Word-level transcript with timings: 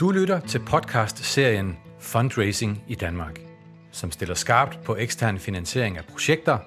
Du 0.00 0.10
lytter 0.10 0.40
til 0.40 0.58
podcast-serien 0.58 1.76
Fundraising 2.00 2.84
i 2.88 2.94
Danmark, 2.94 3.40
som 3.90 4.10
stiller 4.10 4.34
skarpt 4.34 4.78
på 4.84 4.96
ekstern 4.96 5.38
finansiering 5.38 5.98
af 5.98 6.04
projekter, 6.04 6.58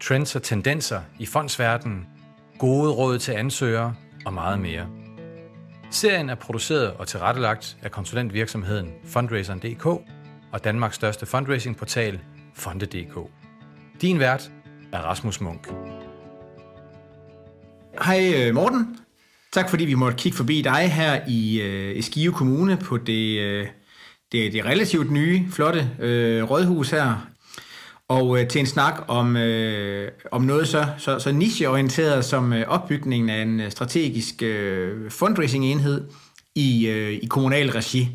trends 0.00 0.36
og 0.36 0.42
tendenser 0.42 1.00
i 1.18 1.26
fondsverdenen, 1.26 2.06
gode 2.58 2.92
råd 2.92 3.18
til 3.18 3.32
ansøgere 3.32 3.94
og 4.26 4.32
meget 4.32 4.58
mere. 4.58 4.86
Serien 5.90 6.30
er 6.30 6.34
produceret 6.34 6.92
og 6.92 7.08
tilrettelagt 7.08 7.76
af 7.82 7.90
konsulentvirksomheden 7.90 8.92
Fundraiseren.dk 9.04 9.86
og 10.52 10.64
Danmarks 10.64 10.96
største 10.96 11.26
fundraisingportal 11.26 12.20
Fonde.dk. 12.54 13.30
Din 14.00 14.18
vært 14.18 14.50
er 14.92 14.98
Rasmus 14.98 15.40
Munk. 15.40 15.72
Hej 18.02 18.32
øh, 18.34 18.54
Morten. 18.54 19.05
Tak 19.56 19.70
fordi 19.70 19.84
vi 19.84 19.94
måtte 19.94 20.16
kigge 20.16 20.36
forbi 20.36 20.62
dig 20.62 20.92
her 20.92 21.20
i, 21.28 21.60
øh, 21.60 21.96
i 21.96 22.02
Skive 22.02 22.32
Kommune 22.32 22.76
på 22.76 22.96
det, 22.96 23.40
øh, 23.40 23.66
det, 24.32 24.52
det 24.52 24.64
relativt 24.64 25.10
nye, 25.10 25.44
flotte 25.52 25.90
øh, 26.00 26.50
rådhus 26.50 26.90
her. 26.90 27.26
Og 28.08 28.40
øh, 28.40 28.48
til 28.48 28.58
en 28.58 28.66
snak 28.66 29.04
om, 29.08 29.36
øh, 29.36 30.10
om 30.32 30.42
noget 30.42 30.68
så, 30.68 30.86
så, 30.98 31.18
så 31.18 31.32
nicheorienteret 31.32 32.24
som 32.24 32.52
øh, 32.52 32.64
opbygningen 32.68 33.30
af 33.30 33.42
en 33.42 33.60
øh, 33.60 33.70
strategisk 33.70 34.42
øh, 34.42 35.10
fundraising-enhed 35.10 36.04
i, 36.54 36.88
øh, 36.88 37.12
i 37.12 37.26
kommunal 37.26 37.70
regi. 37.70 38.08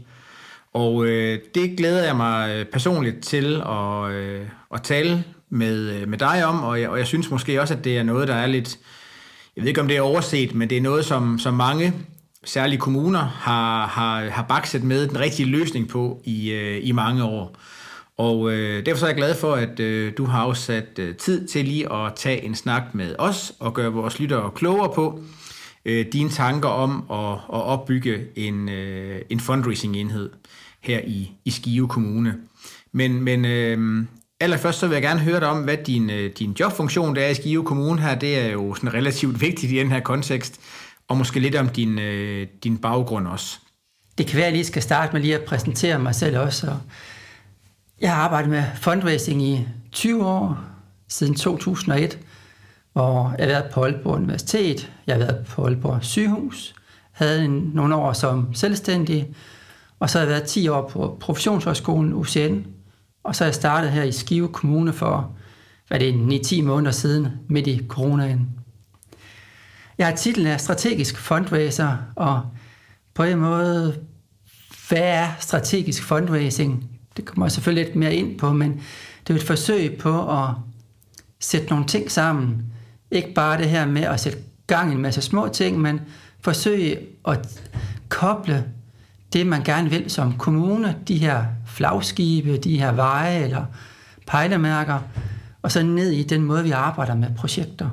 Og 0.74 1.06
øh, 1.06 1.40
det 1.56 1.78
glæder 1.78 2.04
jeg 2.04 2.16
mig 2.16 2.56
øh, 2.56 2.66
personligt 2.66 3.24
til 3.24 3.62
at, 3.66 4.12
øh, 4.12 4.42
at 4.74 4.82
tale 4.84 5.24
med, 5.50 5.90
øh, 5.90 6.08
med 6.08 6.18
dig 6.18 6.46
om, 6.46 6.64
og 6.64 6.82
jeg, 6.82 6.90
og 6.90 6.98
jeg 6.98 7.08
synes 7.08 7.30
måske 7.32 7.62
også, 7.62 7.74
at 7.74 7.84
det 7.84 7.98
er 7.98 8.04
noget, 8.04 8.28
der 8.28 8.36
er 8.36 8.48
lidt 8.48 8.80
jeg 9.56 9.62
ved 9.62 9.68
ikke 9.68 9.82
om 9.82 9.88
det 9.88 9.98
er 9.98 10.02
overset, 10.02 10.56
men 10.56 10.70
det 10.70 10.78
er 10.78 10.82
noget, 10.82 11.06
som, 11.06 11.40
som 11.40 11.54
mange, 11.54 11.94
særlige 12.44 12.80
kommuner, 12.80 13.20
har, 13.20 13.88
har, 13.88 14.30
har 14.30 14.44
bakset 14.44 14.84
med 14.84 15.08
den 15.08 15.20
rigtige 15.20 15.50
løsning 15.50 15.90
på 15.90 16.22
i, 16.24 16.52
øh, 16.52 16.80
i 16.84 16.92
mange 16.92 17.24
år. 17.24 17.58
Og 18.18 18.52
øh, 18.52 18.86
derfor 18.86 19.00
så 19.00 19.06
er 19.06 19.10
jeg 19.10 19.18
glad 19.18 19.36
for, 19.36 19.54
at 19.54 19.80
øh, 19.80 20.14
du 20.18 20.26
har 20.26 20.40
afsat 20.42 21.00
øh, 21.00 21.16
tid 21.16 21.48
til 21.48 21.66
lige 21.66 21.94
at 21.94 22.14
tage 22.16 22.44
en 22.44 22.56
snak 22.56 22.84
med 22.94 23.16
os 23.20 23.54
og 23.60 23.74
gøre 23.74 23.92
vores 23.92 24.20
lyttere 24.20 24.52
klogere 24.56 24.94
på 24.96 25.24
øh, 25.86 26.06
dine 26.14 26.30
tanker 26.30 26.70
om 26.70 27.06
at, 27.12 27.34
at 27.34 27.64
opbygge 27.64 28.28
en, 28.36 28.70
øh, 28.70 29.22
en 29.30 29.40
fundraising-enhed 29.40 30.30
her 30.82 31.00
i, 31.08 31.32
i 31.46 31.50
Skive 31.50 31.88
Kommune. 31.88 32.36
Men, 32.92 33.24
men 33.24 33.46
øh, 33.46 34.06
Allerførst 34.42 34.80
så 34.80 34.88
vil 34.88 34.96
jeg 34.96 35.02
gerne 35.02 35.20
høre 35.20 35.40
dig 35.40 35.48
om, 35.48 35.64
hvad 35.64 35.78
din, 35.78 36.10
øh, 36.10 36.32
din 36.40 36.56
jobfunktion 36.60 37.16
der 37.16 37.22
er 37.22 37.30
i 37.30 37.34
Skive 37.34 37.64
Kommune 37.64 38.02
her. 38.02 38.16
Det 38.16 38.40
er 38.40 38.52
jo 38.52 38.76
sådan 38.76 38.94
relativt 38.94 39.42
vigtigt 39.42 39.72
i 39.72 39.76
den 39.76 39.92
her 39.92 40.00
kontekst. 40.00 40.60
Og 41.08 41.18
måske 41.18 41.40
lidt 41.40 41.56
om 41.56 41.70
din, 41.70 42.00
øh, 42.00 42.48
din 42.64 42.78
baggrund 42.78 43.28
også. 43.28 43.60
Det 44.18 44.28
kan 44.28 44.38
være, 44.38 44.46
at 44.46 44.52
jeg 44.52 44.58
lige 44.58 44.66
skal 44.66 44.82
starte 44.82 45.14
med 45.14 45.22
lige 45.22 45.36
at 45.36 45.44
præsentere 45.44 46.00
mig 46.00 46.16
selv 46.16 46.40
også. 46.40 46.76
Jeg 48.02 48.16
har 48.16 48.24
arbejdet 48.24 48.50
med 48.50 48.64
fundraising 48.82 49.44
i 49.44 49.68
20 49.92 50.26
år, 50.26 50.58
siden 51.08 51.36
2001, 51.36 52.20
hvor 52.94 53.36
jeg 53.38 53.46
har 53.48 53.54
været 53.54 53.72
på 53.74 53.84
Aalborg 53.84 54.16
Universitet, 54.16 54.92
jeg 55.08 55.16
har 55.16 55.20
været 55.20 55.46
på 55.48 55.66
Aalborg 55.66 56.04
Sygehus, 56.04 56.76
havde 57.12 57.46
en, 57.46 57.72
nogle 57.74 57.96
år 57.96 58.14
som 58.14 58.54
selvstændig, 58.54 59.28
og 60.00 60.10
så 60.10 60.18
har 60.18 60.26
jeg 60.26 60.32
været 60.32 60.44
10 60.44 60.68
år 60.68 60.90
på 60.90 61.18
Professionshøjskolen 61.20 62.14
UCN, 62.14 62.66
og 63.24 63.36
så 63.36 63.44
er 63.44 63.48
jeg 63.48 63.56
startet 63.56 63.92
her 63.92 64.04
i 64.04 64.12
Skive 64.12 64.48
Kommune 64.48 64.94
for, 64.94 65.32
hvad 65.88 66.00
det 66.00 66.10
er, 66.10 66.62
9-10 66.62 66.64
måneder 66.64 66.92
siden, 66.92 67.28
midt 67.48 67.68
i 67.68 67.86
coronaen. 67.88 68.50
Jeg 69.98 70.08
har 70.08 70.16
titlen 70.16 70.48
af 70.48 70.62
strategisk 70.62 71.18
fundraiser, 71.18 71.98
og 72.16 72.42
på 73.14 73.24
en 73.24 73.38
måde, 73.38 74.00
hvad 74.90 75.02
er 75.02 75.28
strategisk 75.40 76.04
fundraising? 76.04 76.90
Det 77.18 77.26
kommer 77.26 77.46
jeg 77.46 77.52
selvfølgelig 77.52 77.86
lidt 77.86 77.96
mere 77.96 78.16
ind 78.16 78.40
på, 78.40 78.54
men 78.54 78.82
det 79.28 79.34
er 79.34 79.38
et 79.38 79.48
forsøg 79.48 79.98
på 79.98 80.42
at 80.42 80.50
sætte 81.40 81.68
nogle 81.68 81.86
ting 81.86 82.12
sammen. 82.12 82.66
Ikke 83.12 83.34
bare 83.34 83.58
det 83.58 83.70
her 83.70 83.86
med 83.86 84.02
at 84.02 84.20
sætte 84.20 84.38
gang 84.68 84.92
i 84.92 84.96
en 84.96 85.02
masse 85.02 85.22
små 85.22 85.48
ting, 85.48 85.80
men 85.80 86.02
forsøge 86.40 87.00
at 87.28 87.62
koble 88.10 88.66
det, 89.34 89.48
man 89.48 89.64
gerne 89.64 89.90
vil 89.90 90.10
som 90.10 90.38
kommune, 90.38 90.98
de 91.08 91.18
her 91.18 91.46
flagskibe, 91.68 92.58
de 92.58 92.80
her 92.80 92.92
veje 92.92 93.44
eller 93.44 93.66
pejlemærker, 94.28 95.00
og 95.62 95.72
så 95.72 95.84
ned 95.84 96.12
i 96.12 96.24
den 96.24 96.42
måde, 96.42 96.64
vi 96.64 96.72
arbejder 96.72 97.16
med 97.16 97.28
projekter. 97.38 97.90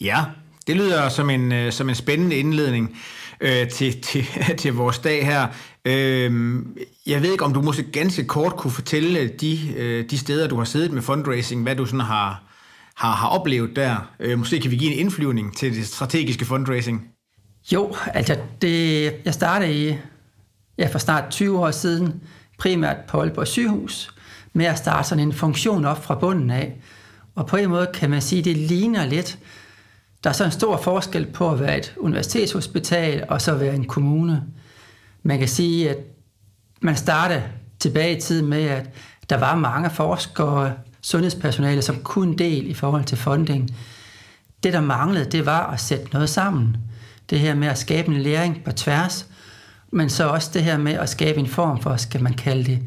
Ja, 0.00 0.24
det 0.66 0.76
lyder 0.76 1.08
som 1.08 1.30
en, 1.30 1.52
øh, 1.52 1.72
som 1.72 1.88
en 1.88 1.94
spændende 1.94 2.36
indledning 2.36 2.98
øh, 3.40 3.68
til, 3.68 4.00
til, 4.00 4.26
til 4.58 4.74
vores 4.74 4.98
dag 4.98 5.26
her. 5.26 5.46
Øh, 5.84 6.62
jeg 7.06 7.22
ved 7.22 7.32
ikke, 7.32 7.44
om 7.44 7.54
du 7.54 7.62
måske 7.62 7.82
ganske 7.82 8.24
kort 8.24 8.56
kunne 8.56 8.70
fortælle 8.70 9.28
de, 9.28 9.58
øh, 9.76 10.10
de 10.10 10.18
steder, 10.18 10.48
du 10.48 10.56
har 10.56 10.64
siddet 10.64 10.92
med 10.92 11.02
fundraising, 11.02 11.62
hvad 11.62 11.76
du 11.76 11.86
sådan 11.86 12.00
har, 12.00 12.42
har, 12.96 13.12
har 13.12 13.28
oplevet 13.28 13.76
der. 13.76 14.10
Øh, 14.20 14.38
måske 14.38 14.60
kan 14.60 14.70
vi 14.70 14.76
give 14.76 14.92
en 14.92 14.98
indflyvning 14.98 15.56
til 15.56 15.76
det 15.76 15.86
strategiske 15.86 16.44
fundraising. 16.44 17.08
Jo, 17.72 17.94
altså 18.06 18.36
det, 18.62 19.12
jeg 19.24 19.34
startede 19.34 19.88
i, 19.88 19.96
ja, 20.80 20.86
for 20.86 20.98
snart 20.98 21.24
20 21.30 21.58
år 21.58 21.70
siden, 21.70 22.22
primært 22.58 22.96
på 23.08 23.20
Aalborg 23.20 23.46
sygehus, 23.46 24.14
med 24.52 24.66
at 24.66 24.78
starte 24.78 25.08
sådan 25.08 25.24
en 25.24 25.32
funktion 25.32 25.84
op 25.84 26.04
fra 26.04 26.14
bunden 26.14 26.50
af. 26.50 26.80
Og 27.34 27.46
på 27.46 27.56
en 27.56 27.68
måde 27.68 27.88
kan 27.94 28.10
man 28.10 28.22
sige, 28.22 28.38
at 28.38 28.44
det 28.44 28.56
ligner 28.56 29.06
lidt, 29.06 29.38
der 30.24 30.30
er 30.30 30.34
så 30.34 30.44
en 30.44 30.50
stor 30.50 30.76
forskel 30.76 31.26
på 31.26 31.50
at 31.50 31.60
være 31.60 31.78
et 31.78 31.94
universitetshospital 31.98 33.24
og 33.28 33.42
så 33.42 33.54
være 33.54 33.74
en 33.74 33.84
kommune. 33.84 34.42
Man 35.22 35.38
kan 35.38 35.48
sige, 35.48 35.90
at 35.90 35.96
man 36.80 36.96
startede 36.96 37.42
tilbage 37.78 38.16
i 38.16 38.20
tiden 38.20 38.46
med, 38.46 38.62
at 38.62 38.90
der 39.30 39.36
var 39.36 39.56
mange 39.56 39.90
forskere, 39.90 40.72
sundhedspersonale, 41.02 41.82
som 41.82 41.96
kunne 42.02 42.36
del 42.36 42.66
i 42.66 42.74
forhold 42.74 43.04
til 43.04 43.18
funding. 43.18 43.70
Det, 44.62 44.72
der 44.72 44.80
manglede, 44.80 45.30
det 45.30 45.46
var 45.46 45.66
at 45.66 45.80
sætte 45.80 46.06
noget 46.12 46.28
sammen. 46.28 46.76
Det 47.30 47.40
her 47.40 47.54
med 47.54 47.68
at 47.68 47.78
skabe 47.78 48.08
en 48.08 48.20
læring 48.20 48.64
på 48.64 48.72
tværs, 48.72 49.26
men 49.90 50.10
så 50.10 50.28
også 50.28 50.50
det 50.54 50.64
her 50.64 50.78
med 50.78 50.92
at 50.92 51.08
skabe 51.08 51.40
en 51.40 51.46
form 51.46 51.82
for, 51.82 51.96
skal 51.96 52.22
man 52.22 52.34
kalde 52.34 52.64
det, 52.64 52.82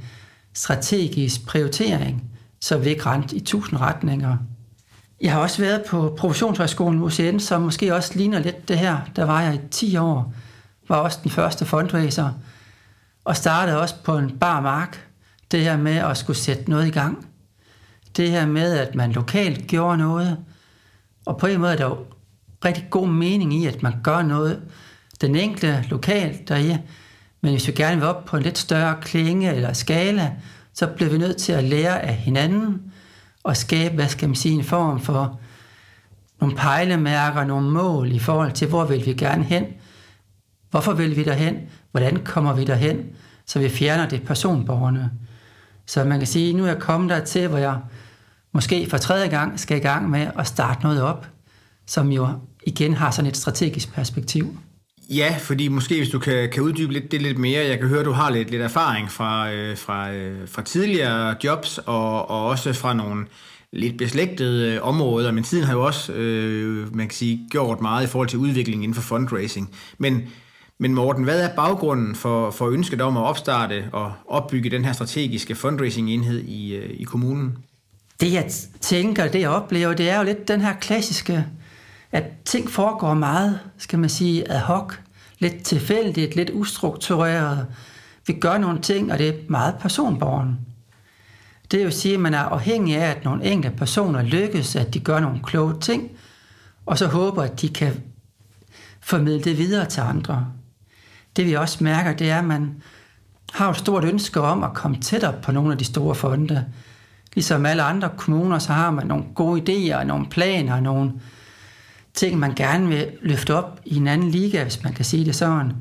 strategisk 0.54 1.46
prioritering, 1.46 2.24
så 2.62 2.78
vi 2.78 2.90
ikke 2.90 3.06
rent 3.06 3.32
i 3.32 3.40
tusind 3.40 3.80
retninger. 3.80 4.38
Jeg 5.22 5.32
har 5.32 5.40
også 5.40 5.62
været 5.62 5.84
på 5.90 6.16
Professionshøjskolen 6.18 7.02
UCN, 7.02 7.40
som 7.40 7.62
måske 7.62 7.96
også 7.96 8.12
ligner 8.16 8.40
lidt 8.40 8.68
det 8.68 8.78
her. 8.78 8.98
Der 9.16 9.24
var 9.24 9.42
jeg 9.42 9.56
i 9.56 9.60
10 9.72 9.98
år, 9.98 10.34
var 10.88 10.96
også 10.96 11.20
den 11.24 11.32
første 11.32 11.66
fundraiser, 11.66 12.30
og 13.26 13.38
startede 13.38 13.82
også 13.82 13.96
på 14.04 14.18
en 14.18 14.38
bar 14.38 14.62
mark. 14.62 15.08
Det 15.52 15.62
her 15.62 15.78
med 15.78 15.96
at 15.96 16.18
skulle 16.18 16.38
sætte 16.38 16.70
noget 16.70 16.88
i 16.88 16.92
gang. 16.92 17.28
Det 18.18 18.32
her 18.32 18.46
med, 18.46 18.78
at 18.78 18.96
man 18.96 19.12
lokalt 19.12 19.68
gjorde 19.68 19.98
noget, 19.98 20.38
og 21.26 21.38
på 21.38 21.48
en 21.48 21.60
måde 21.60 21.72
er 21.72 21.78
der 21.78 21.86
jo 21.86 21.98
rigtig 22.66 22.88
god 22.90 23.08
mening 23.08 23.54
i, 23.54 23.66
at 23.66 23.84
man 23.84 23.94
gør 24.04 24.22
noget, 24.22 24.62
den 25.22 25.36
enkelte 25.36 25.86
lokalt 25.90 26.50
derhjemme. 26.50 26.84
Men 27.42 27.52
hvis 27.52 27.68
vi 27.68 27.72
gerne 27.72 27.96
vil 27.96 28.10
op 28.10 28.26
på 28.26 28.38
en 28.38 28.44
lidt 28.44 28.58
større 28.58 28.96
klinge 29.02 29.54
eller 29.54 29.74
skala, 29.74 30.34
så 30.74 30.88
bliver 30.88 31.12
vi 31.12 31.18
nødt 31.18 31.38
til 31.38 31.54
at 31.54 31.64
lære 31.64 32.02
af 32.02 32.16
hinanden 32.16 32.82
og 33.44 33.58
skabe, 33.58 33.96
hvad 33.96 34.08
skal 34.08 34.30
man 34.30 34.36
sige, 34.36 34.56
en 34.56 34.64
form 34.64 35.00
for 35.00 35.40
nogle 36.42 36.56
pejlemærker, 36.56 37.44
nogle 37.44 37.70
mål 37.70 38.12
i 38.12 38.20
forhold 38.20 38.52
til, 38.52 38.68
hvor 38.68 38.86
vil 38.86 39.06
vi 39.06 39.14
gerne 39.14 39.44
hen, 39.44 39.66
hvorfor 40.72 40.94
vil 40.94 41.16
vi 41.16 41.24
derhen, 41.24 41.58
hvordan 41.92 42.24
kommer 42.26 42.54
vi 42.54 42.66
derhen, 42.66 43.06
så 43.46 43.60
vi 43.60 43.70
fjerner 43.70 44.10
det 44.10 44.24
personborgerne. 44.24 45.12
Så 45.86 46.04
man 46.04 46.18
kan 46.18 46.28
sige, 46.28 46.54
nu 46.54 46.64
er 46.64 46.68
jeg 46.68 46.80
kommet 46.80 47.10
der 47.10 47.26
til, 47.26 47.48
hvor 47.48 47.58
jeg 47.58 47.80
måske 48.52 48.90
for 48.90 48.98
tredje 48.98 49.28
gang 49.28 49.60
skal 49.60 49.78
i 49.78 49.80
gang 49.80 50.10
med 50.10 50.28
at 50.40 50.48
starte 50.48 50.84
noget 50.84 51.02
op, 51.02 51.28
som 51.88 52.12
jo 52.12 52.28
igen 52.68 52.94
har 52.94 53.12
sådan 53.12 53.30
et 53.30 53.38
strategisk 53.38 53.94
perspektiv. 53.94 54.58
Ja, 55.10 55.36
fordi 55.40 55.68
måske 55.68 55.98
hvis 55.98 56.10
du 56.10 56.20
kan, 56.20 56.50
kan 56.50 56.64
uddybe 56.64 56.94
lidt, 56.94 57.12
det 57.12 57.22
lidt 57.22 57.38
mere. 57.38 57.66
Jeg 57.66 57.80
kan 57.80 57.88
høre, 57.88 58.00
at 58.00 58.06
du 58.06 58.12
har 58.12 58.30
lidt, 58.30 58.52
lidt 58.52 58.62
erfaring 58.62 59.12
fra, 59.12 59.52
øh, 59.52 59.78
fra, 59.78 60.12
øh, 60.12 60.48
fra 60.48 60.62
tidligere 60.62 61.36
jobs, 61.44 61.78
og, 61.78 62.30
og 62.30 62.46
også 62.46 62.74
fra 62.74 62.94
nogle 62.94 63.26
lidt 63.72 63.98
beslægtede 63.98 64.74
øh, 64.74 64.88
områder, 64.88 65.32
men 65.32 65.44
tiden 65.44 65.64
har 65.64 65.74
jo 65.74 65.86
også, 65.86 66.14
øh, 66.14 66.96
man 66.96 67.08
kan 67.08 67.16
sige, 67.16 67.48
gjort 67.50 67.82
meget 67.82 68.04
i 68.04 68.08
forhold 68.08 68.30
til 68.30 68.40
udviklingen 68.40 68.84
inden 68.84 68.96
for 68.96 69.02
fundraising. 69.02 69.70
Men, 69.98 70.22
men 70.80 70.94
Morten, 70.94 71.24
hvad 71.24 71.42
er 71.42 71.56
baggrunden 71.56 72.16
for, 72.16 72.52
for 72.52 72.70
ønsket 72.70 73.02
om 73.02 73.18
at 73.18 73.24
opstarte 73.24 73.86
og 73.92 74.14
opbygge 74.28 74.70
den 74.70 74.86
her 74.86 74.94
strategiske 74.94 75.56
fundraising-enhed 75.56 76.40
i, 76.40 76.76
øh, 76.76 76.90
i 76.90 77.04
kommunen? 77.04 77.58
Det 78.20 78.34
jeg 78.34 78.52
tænker, 78.82 79.28
det 79.28 79.40
jeg 79.40 79.50
oplever, 79.50 79.94
det 79.94 80.10
er 80.10 80.18
jo 80.18 80.24
lidt 80.24 80.48
den 80.48 80.62
her 80.62 80.74
klassiske 80.74 81.46
at 82.14 82.24
ting 82.46 82.70
foregår 82.70 83.14
meget, 83.14 83.60
skal 83.78 84.00
man 84.00 84.10
sige, 84.10 84.52
ad 84.52 84.60
hoc, 84.60 84.94
lidt 85.40 85.64
tilfældigt, 85.64 86.36
lidt 86.36 86.50
ustruktureret. 86.50 87.68
Vi 88.28 88.34
gør 88.34 88.58
nogle 88.58 88.82
ting, 88.82 89.12
og 89.12 89.20
det 89.20 89.30
er 89.30 89.34
meget 89.48 89.76
personborgen. 89.80 90.60
Det 91.72 91.80
vil 91.80 91.92
sige, 91.92 92.14
at 92.14 92.20
man 92.20 92.34
er 92.34 92.40
afhængig 92.40 92.98
af, 92.98 93.10
at 93.10 93.24
nogle 93.24 93.46
enkelte 93.46 93.78
personer 93.78 94.22
lykkes, 94.22 94.76
at 94.76 94.94
de 94.94 95.00
gør 95.00 95.20
nogle 95.20 95.40
kloge 95.44 95.80
ting, 95.80 96.12
og 96.86 96.98
så 96.98 97.08
håber, 97.08 97.44
at 97.44 97.62
de 97.62 97.70
kan 97.70 98.04
formidle 99.02 99.44
det 99.44 99.58
videre 99.58 99.86
til 99.86 100.02
andre. 100.02 100.48
det 101.36 101.46
vi 101.46 101.54
også 101.54 101.84
mærker, 101.84 102.14
det 102.14 102.30
er, 102.30 102.40
at 102.40 102.46
man 102.46 102.82
har 103.54 103.70
et 103.70 103.78
stort 103.78 104.04
ønske 104.04 104.42
om 104.42 104.64
at 104.64 104.74
komme 104.74 104.98
tættere 104.98 105.34
på 105.44 105.52
nogle 105.52 105.72
af 105.72 105.78
de 105.78 105.86
store 105.86 106.16
fonde. 106.16 106.66
Ligesom 107.34 107.66
alle 107.66 107.84
andre 107.84 108.10
kommuner, 108.18 108.60
så 108.60 108.74
har 108.74 108.92
man 108.92 109.08
nogle 109.08 109.26
gode 109.36 109.62
idéer, 109.62 110.04
nogle 110.04 110.26
planer, 110.30 110.80
nogle 110.80 111.12
ting, 112.14 112.40
man 112.40 112.56
gerne 112.56 112.88
vil 112.88 113.12
løfte 113.22 113.56
op 113.56 113.82
i 113.86 113.96
en 113.96 114.08
anden 114.08 114.32
liga, 114.32 114.64
hvis 114.64 114.84
man 114.84 114.94
kan 114.94 115.06
sige 115.06 115.26
det 115.26 115.36
sådan. 115.36 115.74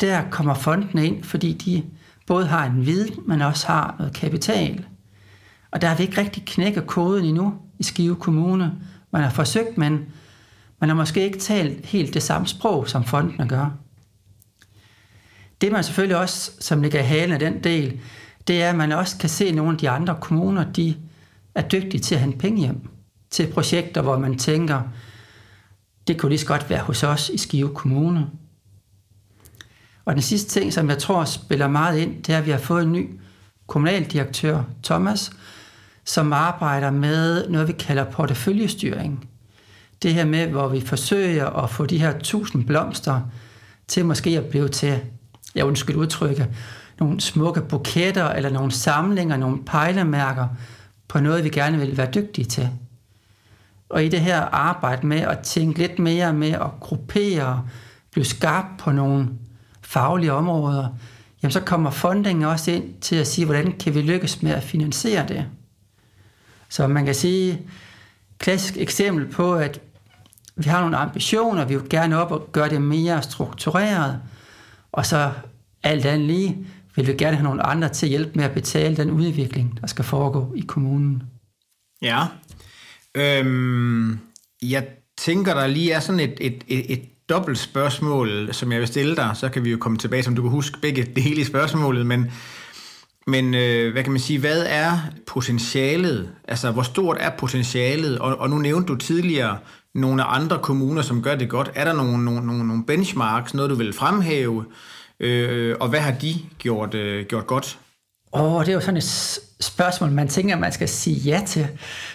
Der 0.00 0.22
kommer 0.30 0.54
fondene 0.54 1.06
ind, 1.06 1.24
fordi 1.24 1.52
de 1.52 1.82
både 2.26 2.46
har 2.46 2.66
en 2.66 2.86
viden, 2.86 3.14
men 3.26 3.42
også 3.42 3.66
har 3.66 3.94
noget 3.98 4.14
kapital. 4.14 4.84
Og 5.70 5.80
der 5.80 5.88
har 5.88 5.96
vi 5.96 6.02
ikke 6.02 6.20
rigtig 6.20 6.42
knækket 6.46 6.86
koden 6.86 7.24
endnu 7.24 7.54
i 7.78 7.82
Skive 7.82 8.16
Kommune. 8.16 8.72
Man 9.12 9.22
har 9.22 9.30
forsøgt, 9.30 9.78
men 9.78 10.06
man 10.80 10.88
har 10.88 10.96
måske 10.96 11.24
ikke 11.24 11.38
talt 11.38 11.86
helt 11.86 12.14
det 12.14 12.22
samme 12.22 12.46
sprog, 12.46 12.88
som 12.88 13.04
fondene 13.04 13.48
gør. 13.48 13.70
Det 15.60 15.72
man 15.72 15.84
selvfølgelig 15.84 16.16
også, 16.16 16.50
som 16.60 16.82
ligger 16.82 17.00
i 17.00 17.06
halen 17.06 17.32
af 17.32 17.38
den 17.38 17.64
del, 17.64 18.00
det 18.46 18.62
er, 18.62 18.70
at 18.70 18.76
man 18.76 18.92
også 18.92 19.18
kan 19.18 19.28
se, 19.28 19.44
at 19.44 19.54
nogle 19.54 19.72
af 19.72 19.78
de 19.78 19.90
andre 19.90 20.16
kommuner, 20.20 20.72
de 20.72 20.94
er 21.54 21.62
dygtige 21.62 22.00
til 22.00 22.14
at 22.14 22.20
hente 22.20 22.38
penge 22.38 22.60
hjem 22.60 22.88
til 23.30 23.52
projekter, 23.52 24.02
hvor 24.02 24.18
man 24.18 24.38
tænker, 24.38 24.80
det 26.06 26.18
kunne 26.18 26.28
lige 26.28 26.38
så 26.38 26.46
godt 26.46 26.70
være 26.70 26.80
hos 26.80 27.02
os 27.02 27.28
i 27.28 27.38
Skive 27.38 27.74
Kommune. 27.74 28.26
Og 30.04 30.14
den 30.14 30.22
sidste 30.22 30.60
ting, 30.60 30.72
som 30.72 30.88
jeg 30.88 30.98
tror 30.98 31.24
spiller 31.24 31.68
meget 31.68 31.98
ind, 31.98 32.22
det 32.22 32.34
er, 32.34 32.38
at 32.38 32.46
vi 32.46 32.50
har 32.50 32.58
fået 32.58 32.82
en 32.82 32.92
ny 32.92 33.20
kommunaldirektør, 33.66 34.62
Thomas, 34.82 35.32
som 36.04 36.32
arbejder 36.32 36.90
med 36.90 37.48
noget, 37.48 37.68
vi 37.68 37.72
kalder 37.72 38.04
porteføljestyring. 38.04 39.28
Det 40.02 40.14
her 40.14 40.24
med, 40.24 40.46
hvor 40.46 40.68
vi 40.68 40.80
forsøger 40.80 41.46
at 41.46 41.70
få 41.70 41.86
de 41.86 41.98
her 41.98 42.18
tusind 42.18 42.66
blomster 42.66 43.20
til 43.88 44.04
måske 44.04 44.30
at 44.38 44.44
blive 44.44 44.68
til, 44.68 45.00
jeg 45.54 45.64
undskyld 45.64 45.96
udtrykke, 45.96 46.48
nogle 47.00 47.20
smukke 47.20 47.60
buketter 47.60 48.28
eller 48.28 48.50
nogle 48.50 48.72
samlinger, 48.72 49.36
nogle 49.36 49.64
pejlemærker 49.64 50.48
på 51.08 51.20
noget, 51.20 51.44
vi 51.44 51.48
gerne 51.48 51.78
vil 51.78 51.96
være 51.96 52.10
dygtige 52.14 52.44
til. 52.44 52.70
Og 53.92 54.04
i 54.04 54.08
det 54.08 54.20
her 54.20 54.40
arbejde 54.40 55.06
med 55.06 55.20
at 55.20 55.38
tænke 55.38 55.78
lidt 55.78 55.98
mere 55.98 56.32
med 56.32 56.50
at 56.50 56.70
gruppere, 56.80 57.64
blive 58.12 58.24
skarp 58.24 58.64
på 58.78 58.92
nogle 58.92 59.28
faglige 59.82 60.32
områder, 60.32 60.88
jamen 61.42 61.52
så 61.52 61.60
kommer 61.60 61.90
fundingen 61.90 62.44
også 62.44 62.70
ind 62.70 63.00
til 63.00 63.16
at 63.16 63.26
sige, 63.26 63.44
hvordan 63.44 63.72
kan 63.72 63.94
vi 63.94 64.02
lykkes 64.02 64.42
med 64.42 64.52
at 64.52 64.62
finansiere 64.62 65.28
det. 65.28 65.46
Så 66.68 66.86
man 66.86 67.04
kan 67.04 67.14
sige, 67.14 67.60
klassisk 68.38 68.76
eksempel 68.76 69.30
på, 69.30 69.54
at 69.54 69.80
vi 70.56 70.68
har 70.68 70.80
nogle 70.80 70.96
ambitioner, 70.96 71.64
vi 71.64 71.76
vil 71.76 71.88
gerne 71.88 72.18
op 72.18 72.32
og 72.32 72.48
gøre 72.52 72.68
det 72.68 72.82
mere 72.82 73.22
struktureret, 73.22 74.20
og 74.92 75.06
så 75.06 75.32
alt 75.82 76.06
andet 76.06 76.26
lige 76.26 76.66
vil 76.96 77.06
vi 77.06 77.12
gerne 77.12 77.36
have 77.36 77.44
nogle 77.44 77.66
andre 77.66 77.88
til 77.88 78.06
at 78.06 78.10
hjælpe 78.10 78.32
med 78.34 78.44
at 78.44 78.54
betale 78.54 78.96
den 78.96 79.10
udvikling, 79.10 79.80
der 79.80 79.86
skal 79.86 80.04
foregå 80.04 80.54
i 80.56 80.60
kommunen. 80.60 81.22
Ja, 82.02 82.26
øhm, 83.14 84.18
jeg 84.62 84.86
tænker, 85.18 85.54
der 85.54 85.66
lige 85.66 85.92
er 85.92 86.00
sådan 86.00 86.20
et, 86.20 86.34
et, 86.40 86.64
et, 86.68 86.92
et 86.92 87.02
dobbelt 87.28 87.58
spørgsmål, 87.58 88.54
som 88.54 88.72
jeg 88.72 88.80
vil 88.80 88.88
stille 88.88 89.16
dig, 89.16 89.30
så 89.34 89.48
kan 89.48 89.64
vi 89.64 89.70
jo 89.70 89.76
komme 89.76 89.98
tilbage, 89.98 90.22
som 90.22 90.36
du 90.36 90.42
kan 90.42 90.50
huske 90.50 90.80
begge 90.80 91.02
dele 91.16 91.40
i 91.40 91.44
spørgsmålet, 91.44 92.06
men, 92.06 92.30
men 93.26 93.54
øh, 93.54 93.92
hvad 93.92 94.02
kan 94.02 94.12
man 94.12 94.20
sige, 94.20 94.38
hvad 94.38 94.66
er 94.68 94.98
potentialet? 95.26 96.30
Altså, 96.48 96.70
hvor 96.70 96.82
stort 96.82 97.16
er 97.20 97.30
potentialet? 97.38 98.18
Og, 98.18 98.36
og 98.36 98.50
nu 98.50 98.58
nævnte 98.58 98.92
du 98.92 98.96
tidligere 98.96 99.58
nogle 99.94 100.24
andre 100.24 100.58
kommuner, 100.62 101.02
som 101.02 101.22
gør 101.22 101.34
det 101.34 101.48
godt. 101.48 101.70
Er 101.74 101.84
der 101.84 101.92
nogle, 101.92 102.24
nogle, 102.24 102.46
nogle, 102.46 102.66
nogle 102.66 102.84
benchmarks, 102.86 103.54
noget 103.54 103.70
du 103.70 103.74
vil 103.74 103.92
fremhæve? 103.92 104.64
Øh, 105.20 105.76
og 105.80 105.88
hvad 105.88 106.00
har 106.00 106.12
de 106.12 106.34
gjort, 106.58 106.94
øh, 106.94 107.26
gjort 107.26 107.46
godt? 107.46 107.78
Åh, 108.34 108.54
oh, 108.54 108.60
det 108.60 108.68
er 108.68 108.74
jo 108.74 108.80
sådan 108.80 108.96
et 108.96 109.04
spørgsmål, 109.62 110.10
man 110.10 110.28
tænker, 110.28 110.56
man 110.56 110.72
skal 110.72 110.88
sige 110.88 111.16
ja 111.16 111.42
til. 111.46 111.68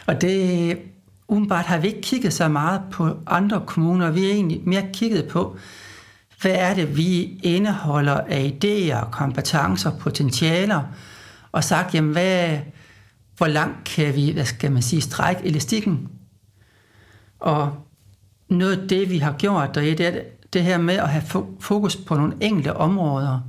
Og 0.06 0.22
det, 0.22 0.78
umiddelbart 1.28 1.66
har 1.66 1.78
vi 1.78 1.88
ikke 1.88 2.02
kigget 2.02 2.34
så 2.34 2.48
meget 2.48 2.82
på 2.92 3.18
andre 3.28 3.64
kommuner. 3.66 4.12
Vi 4.12 4.24
har 4.24 4.30
egentlig 4.30 4.62
mere 4.66 4.86
kigget 4.94 5.28
på, 5.28 5.58
hvad 6.42 6.56
er 6.56 6.74
det, 6.74 6.98
vi 6.98 7.40
indeholder 7.44 8.14
af 8.14 8.58
idéer, 8.64 9.10
kompetencer, 9.10 9.92
potentialer, 10.00 10.82
og 11.52 11.64
sagt, 11.64 11.96
jamen, 11.96 12.12
hvad, 12.12 12.60
hvor 13.38 13.48
langt 13.48 13.84
kan 13.84 14.16
vi, 14.16 14.32
hvad 14.32 14.46
skal 14.46 14.72
man 14.72 14.82
sige, 14.82 15.02
strække 15.02 15.46
elastikken? 15.46 16.10
Og 17.40 17.74
noget 18.50 18.82
af 18.82 18.88
det, 18.88 19.10
vi 19.10 19.18
har 19.18 19.32
gjort, 19.32 19.76
det 19.76 20.02
er 20.02 20.22
det 20.54 20.64
her 20.64 20.78
med 20.78 20.96
at 20.96 21.10
have 21.10 21.24
fokus 21.60 21.96
på 21.96 22.16
nogle 22.16 22.34
enkelte 22.42 22.76
områder. 22.76 23.40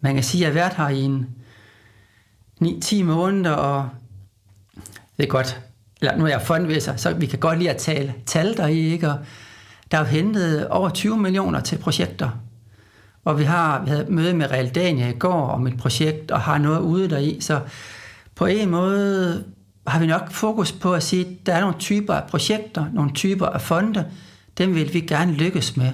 Man 0.00 0.14
kan 0.14 0.24
sige, 0.24 0.46
at 0.46 0.54
jeg 0.54 0.64
har 0.64 0.68
været 0.68 0.76
her 0.76 0.96
i 0.96 1.02
en 1.02 1.26
9-10 2.62 3.02
måneder, 3.02 3.50
og 3.50 3.88
det 5.16 5.22
er 5.22 5.28
godt, 5.28 5.60
eller 6.00 6.16
nu 6.16 6.24
er 6.24 6.28
jeg 6.28 6.42
fondviser, 6.42 6.96
så 6.96 7.12
vi 7.14 7.26
kan 7.26 7.38
godt 7.38 7.58
lide 7.58 7.70
at 7.70 7.76
tale 7.76 8.14
tal 8.26 8.56
der 8.56 8.66
i, 8.66 8.78
ikke? 8.78 9.10
Og 9.10 9.18
der 9.90 9.98
er 9.98 10.02
jo 10.02 10.08
hentet 10.08 10.68
over 10.68 10.88
20 10.88 11.16
millioner 11.16 11.60
til 11.60 11.78
projekter. 11.78 12.30
Og 13.24 13.38
vi 13.38 13.44
har 13.44 13.84
vi 13.84 13.90
havde 13.90 14.06
møde 14.08 14.34
med 14.34 14.50
Realdania 14.50 15.08
i 15.08 15.18
går 15.18 15.48
om 15.48 15.66
et 15.66 15.76
projekt, 15.76 16.30
og 16.30 16.40
har 16.40 16.58
noget 16.58 16.80
ude 16.80 17.10
der 17.10 17.18
i. 17.18 17.38
Så 17.40 17.60
på 18.34 18.46
en 18.46 18.70
måde 18.70 19.44
har 19.86 20.00
vi 20.00 20.06
nok 20.06 20.32
fokus 20.32 20.72
på 20.72 20.94
at 20.94 21.02
sige, 21.02 21.26
at 21.26 21.46
der 21.46 21.54
er 21.54 21.60
nogle 21.60 21.78
typer 21.78 22.14
af 22.14 22.28
projekter, 22.28 22.86
nogle 22.92 23.12
typer 23.12 23.46
af 23.46 23.60
fonde, 23.60 24.06
dem 24.58 24.74
vil 24.74 24.94
vi 24.94 25.00
gerne 25.00 25.32
lykkes 25.32 25.76
med. 25.76 25.92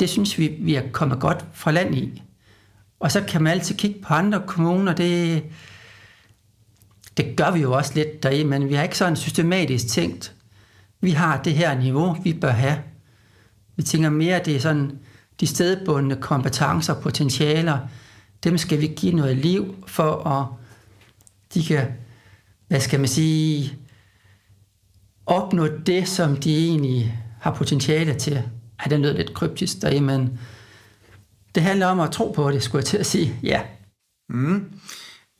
Det 0.00 0.08
synes 0.08 0.38
vi, 0.38 0.56
vi 0.60 0.74
er 0.74 0.82
kommet 0.92 1.20
godt 1.20 1.44
fra 1.52 1.70
land 1.70 1.94
i. 1.94 2.22
Og 3.00 3.12
så 3.12 3.24
kan 3.28 3.42
man 3.42 3.52
altid 3.52 3.74
kigge 3.74 4.00
på 4.02 4.14
andre 4.14 4.42
kommuner. 4.46 4.92
Det, 4.92 5.44
det 7.16 7.36
gør 7.36 7.50
vi 7.50 7.60
jo 7.60 7.72
også 7.72 7.92
lidt 7.94 8.22
deri, 8.22 8.44
men 8.44 8.68
vi 8.68 8.74
har 8.74 8.82
ikke 8.82 8.98
sådan 8.98 9.16
systematisk 9.16 9.88
tænkt, 9.88 10.34
vi 11.00 11.10
har 11.10 11.42
det 11.42 11.54
her 11.54 11.78
niveau, 11.78 12.16
vi 12.22 12.32
bør 12.32 12.50
have. 12.50 12.78
Vi 13.76 13.82
tænker 13.82 14.10
mere, 14.10 14.40
at 14.40 14.46
det 14.46 14.56
er 14.56 14.60
sådan 14.60 14.98
de 15.40 15.46
stedbundne 15.46 16.16
kompetencer 16.16 16.94
og 16.94 17.02
potentialer, 17.02 17.78
dem 18.44 18.58
skal 18.58 18.80
vi 18.80 18.86
give 18.86 19.12
noget 19.12 19.36
liv 19.36 19.84
for 19.86 20.26
at 20.26 20.46
de 21.54 21.64
kan, 21.64 21.86
hvad 22.68 22.80
skal 22.80 23.00
man 23.00 23.08
sige, 23.08 23.78
opnå 25.26 25.66
det, 25.66 26.08
som 26.08 26.36
de 26.36 26.66
egentlig 26.66 27.18
har 27.40 27.54
potentiale 27.54 28.14
til. 28.14 28.42
Ja, 28.84 28.90
det 28.90 29.00
lød 29.00 29.16
lidt 29.16 29.34
kryptisk 29.34 29.82
deri, 29.82 30.00
men 30.00 30.38
det 31.54 31.62
handler 31.62 31.86
om 31.86 32.00
at 32.00 32.10
tro 32.10 32.30
på 32.30 32.50
det, 32.50 32.62
skulle 32.62 32.80
jeg 32.80 32.86
til 32.86 32.96
at 32.96 33.06
sige. 33.06 33.34
Ja. 33.42 33.60
Mm. 34.28 34.64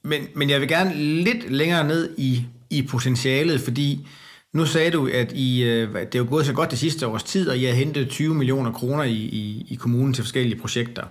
Men, 0.04 0.26
men 0.34 0.50
jeg 0.50 0.60
vil 0.60 0.68
gerne 0.68 0.94
lidt 0.94 1.50
længere 1.50 1.86
ned 1.86 2.14
i, 2.18 2.46
i 2.70 2.82
potentialet, 2.82 3.60
fordi 3.60 4.08
nu 4.54 4.66
sagde 4.66 4.90
du, 4.90 5.08
at 5.14 5.32
I, 5.32 5.62
øh, 5.62 5.94
det 5.94 6.14
er 6.14 6.18
jo 6.18 6.26
gået 6.28 6.46
så 6.46 6.52
godt 6.52 6.70
det 6.70 6.78
sidste 6.78 7.06
års 7.06 7.22
tid, 7.22 7.48
og 7.48 7.58
I 7.58 7.64
har 7.64 7.72
hentet 7.72 8.08
20 8.08 8.34
millioner 8.34 8.72
kroner 8.72 9.02
i, 9.02 9.12
i, 9.12 9.66
i 9.70 9.74
kommunen 9.74 10.14
til 10.14 10.24
forskellige 10.24 10.60
projekter. 10.60 11.02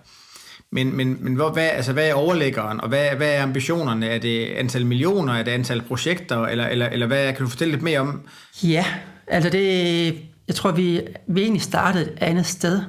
Men, 0.71 0.97
men, 0.97 1.17
men 1.19 1.35
hvor, 1.35 1.49
hvad, 1.49 1.69
altså, 1.69 1.93
hvad 1.93 2.09
er 2.09 2.13
overlæggeren, 2.13 2.81
og 2.81 2.89
hvad, 2.89 3.09
hvad 3.09 3.33
er 3.33 3.43
ambitionerne? 3.43 4.07
Er 4.07 4.19
det 4.19 4.45
antal 4.45 4.85
millioner, 4.85 5.33
er 5.33 5.43
det 5.43 5.51
antal 5.51 5.81
projekter, 5.81 6.45
eller, 6.45 6.67
eller, 6.67 6.89
eller 6.89 7.07
hvad 7.07 7.33
kan 7.33 7.43
du 7.43 7.49
fortælle 7.49 7.71
lidt 7.71 7.83
mere 7.83 7.99
om? 7.99 8.21
Ja, 8.63 8.85
altså 9.27 9.49
det, 9.49 10.05
jeg 10.47 10.55
tror, 10.55 10.71
vi, 10.71 11.01
vi 11.27 11.41
egentlig 11.41 11.61
startede 11.61 12.03
et 12.03 12.17
andet 12.21 12.45
sted, 12.45 12.81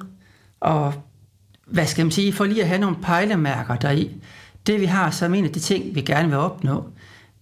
og 0.61 0.95
hvad 1.71 1.87
skal 1.87 2.05
man 2.05 2.13
sige, 2.13 2.33
for 2.33 2.45
lige 2.45 2.63
at 2.63 2.69
have 2.69 2.81
nogle 2.81 2.97
pejlemærker 3.03 3.77
deri, 3.77 4.11
det 4.67 4.81
vi 4.81 4.87
har 4.87 5.11
som 5.11 5.35
en 5.35 5.45
af 5.45 5.53
de 5.53 5.61
ting, 5.61 5.95
vi 5.95 6.01
gerne 6.01 6.29
vil 6.29 6.37
opnå, 6.37 6.85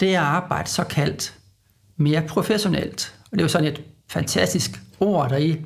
det 0.01 0.15
er 0.15 0.21
at 0.21 0.27
arbejde 0.27 0.71
såkaldt 0.71 1.35
mere 1.97 2.23
professionelt. 2.23 3.15
Og 3.25 3.31
det 3.33 3.39
er 3.39 3.45
jo 3.45 3.49
sådan 3.49 3.69
et 3.69 3.83
fantastisk 4.09 4.81
ord 5.01 5.31
deri. 5.31 5.61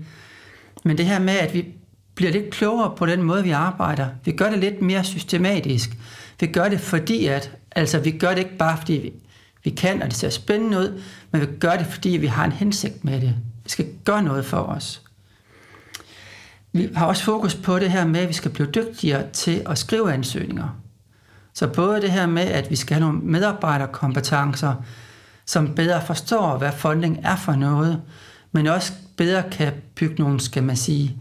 Men 0.85 0.99
det 0.99 1.07
her 1.07 1.19
med, 1.19 1.35
at 1.35 1.55
vi 1.55 1.67
bliver 2.15 2.33
lidt 2.33 2.51
klogere 2.51 2.97
på 2.97 3.07
den 3.07 3.23
måde, 3.23 3.43
vi 3.43 3.51
arbejder. 3.51 4.09
Vi 4.25 4.33
gør 4.33 4.51
det 4.51 4.59
lidt 4.59 4.83
mere 4.83 5.05
systematisk. 5.05 5.91
Vi 6.41 6.47
gør 6.47 6.69
det 6.69 6.81
fordi, 6.81 7.27
at 7.27 7.57
altså, 7.73 7.99
vi 7.99 8.11
gør 8.11 8.29
det 8.29 8.39
ikke 8.39 8.57
bare 8.57 8.79
fordi 8.79 8.93
vi, 8.93 9.13
vi 9.65 9.71
kan, 9.71 10.03
og 10.03 10.09
det 10.09 10.17
ser 10.17 10.31
spændende 10.31 10.79
ud, 10.79 11.03
men 11.31 11.41
vi 11.41 11.47
gør 11.47 11.77
det, 11.77 11.87
fordi 11.87 12.09
vi 12.09 12.27
har 12.27 12.45
en 12.45 12.53
hensigt 12.53 13.05
med 13.05 13.21
det. 13.21 13.35
Vi 13.65 13.71
skal 13.71 13.87
gøre 14.05 14.23
noget 14.23 14.45
for 14.45 14.57
os. 14.57 15.03
Vi 16.73 16.89
har 16.95 17.07
også 17.07 17.25
fokus 17.25 17.55
på 17.55 17.79
det 17.79 17.91
her 17.91 18.07
med, 18.07 18.21
at 18.21 18.29
vi 18.29 18.33
skal 18.33 18.51
blive 18.51 18.71
dygtigere 18.71 19.31
til 19.33 19.63
at 19.67 19.79
skrive 19.79 20.13
ansøgninger. 20.13 20.81
Så 21.55 21.69
både 21.69 22.01
det 22.01 22.11
her 22.11 22.27
med, 22.27 22.43
at 22.43 22.71
vi 22.71 22.77
skal 22.77 22.95
have 22.95 23.07
nogle 23.07 23.21
medarbejderkompetencer, 23.23 24.75
som 25.47 25.75
bedre 25.75 26.07
forstår, 26.07 26.59
hvad 26.59 26.73
funding 26.73 27.19
er 27.23 27.37
for 27.37 27.53
noget, 27.53 28.03
men 28.53 28.67
også 28.67 28.93
bedre 29.17 29.43
kan 29.51 29.73
bygge 29.95 30.23
nogle, 30.23 30.41
skal 30.41 30.63
man 30.63 30.77
sige, 30.77 31.17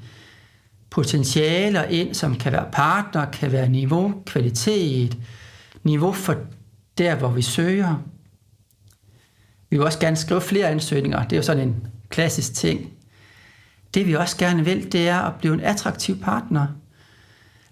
potentialer 0.89 1.83
ind, 1.83 2.13
som 2.13 2.35
kan 2.35 2.51
være 2.51 2.65
partner, 2.71 3.25
kan 3.25 3.51
være 3.51 3.69
niveau, 3.69 4.13
kvalitet, 4.25 5.17
niveau 5.83 6.11
for 6.11 6.35
der, 6.97 7.15
hvor 7.15 7.29
vi 7.29 7.41
søger. 7.41 7.95
Vi 9.69 9.77
vil 9.77 9.85
også 9.85 9.99
gerne 9.99 10.15
skrive 10.15 10.41
flere 10.41 10.67
ansøgninger. 10.67 11.23
Det 11.23 11.33
er 11.33 11.37
jo 11.37 11.43
sådan 11.43 11.67
en 11.67 11.87
klassisk 12.09 12.53
ting. 12.53 12.93
Det 13.93 14.07
vi 14.07 14.15
også 14.15 14.37
gerne 14.37 14.65
vil, 14.65 14.91
det 14.91 15.09
er 15.09 15.19
at 15.19 15.35
blive 15.35 15.53
en 15.53 15.61
attraktiv 15.61 16.19
partner. 16.21 16.67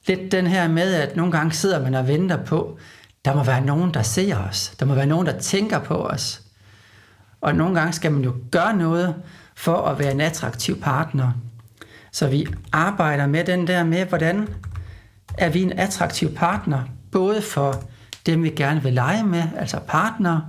lidt 0.08 0.32
den 0.32 0.48
her 0.48 0.68
med, 0.68 0.94
at 0.94 1.16
nogle 1.16 1.32
gange 1.32 1.52
sidder 1.52 1.84
man 1.84 1.96
og 1.96 2.08
venter 2.08 2.46
på, 2.46 2.80
der 3.26 3.36
må 3.36 3.44
være 3.44 3.62
nogen, 3.62 3.94
der 3.94 4.02
ser 4.02 4.38
os. 4.38 4.76
Der 4.80 4.86
må 4.86 4.94
være 4.96 5.06
nogen, 5.06 5.28
der 5.28 5.40
tænker 5.40 5.80
på 5.80 5.96
os. 5.96 6.42
Og 7.42 7.56
nogle 7.56 7.80
gange 7.80 7.94
skal 7.94 8.12
man 8.12 8.24
jo 8.24 8.36
gøre 8.52 8.78
noget 8.78 9.16
for 9.56 9.76
at 9.76 10.00
være 10.00 10.12
en 10.12 10.22
attraktiv 10.22 10.82
partner. 10.82 11.32
Så 12.12 12.28
vi 12.28 12.48
arbejder 12.72 13.28
med 13.28 13.44
den 13.44 13.68
der 13.68 13.84
med, 13.84 14.06
hvordan 14.06 14.48
er 15.38 15.50
vi 15.50 15.62
en 15.62 15.74
attraktiv 15.74 16.36
partner, 16.36 16.84
både 17.12 17.42
for 17.42 17.84
dem, 18.26 18.44
vi 18.44 18.50
gerne 18.50 18.84
vil 18.84 18.94
lege 18.94 19.24
med, 19.24 19.44
altså 19.58 19.80
partner, 19.88 20.42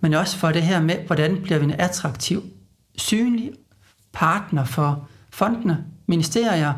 men 0.00 0.14
også 0.14 0.36
for 0.36 0.52
det 0.52 0.62
her 0.62 0.80
med, 0.80 0.96
hvordan 1.06 1.42
bliver 1.42 1.58
vi 1.58 1.64
en 1.64 1.80
attraktiv, 1.80 2.42
synlig 2.98 3.50
partner 4.16 4.64
for 4.64 5.08
fondene, 5.30 5.84
ministerier, 6.06 6.72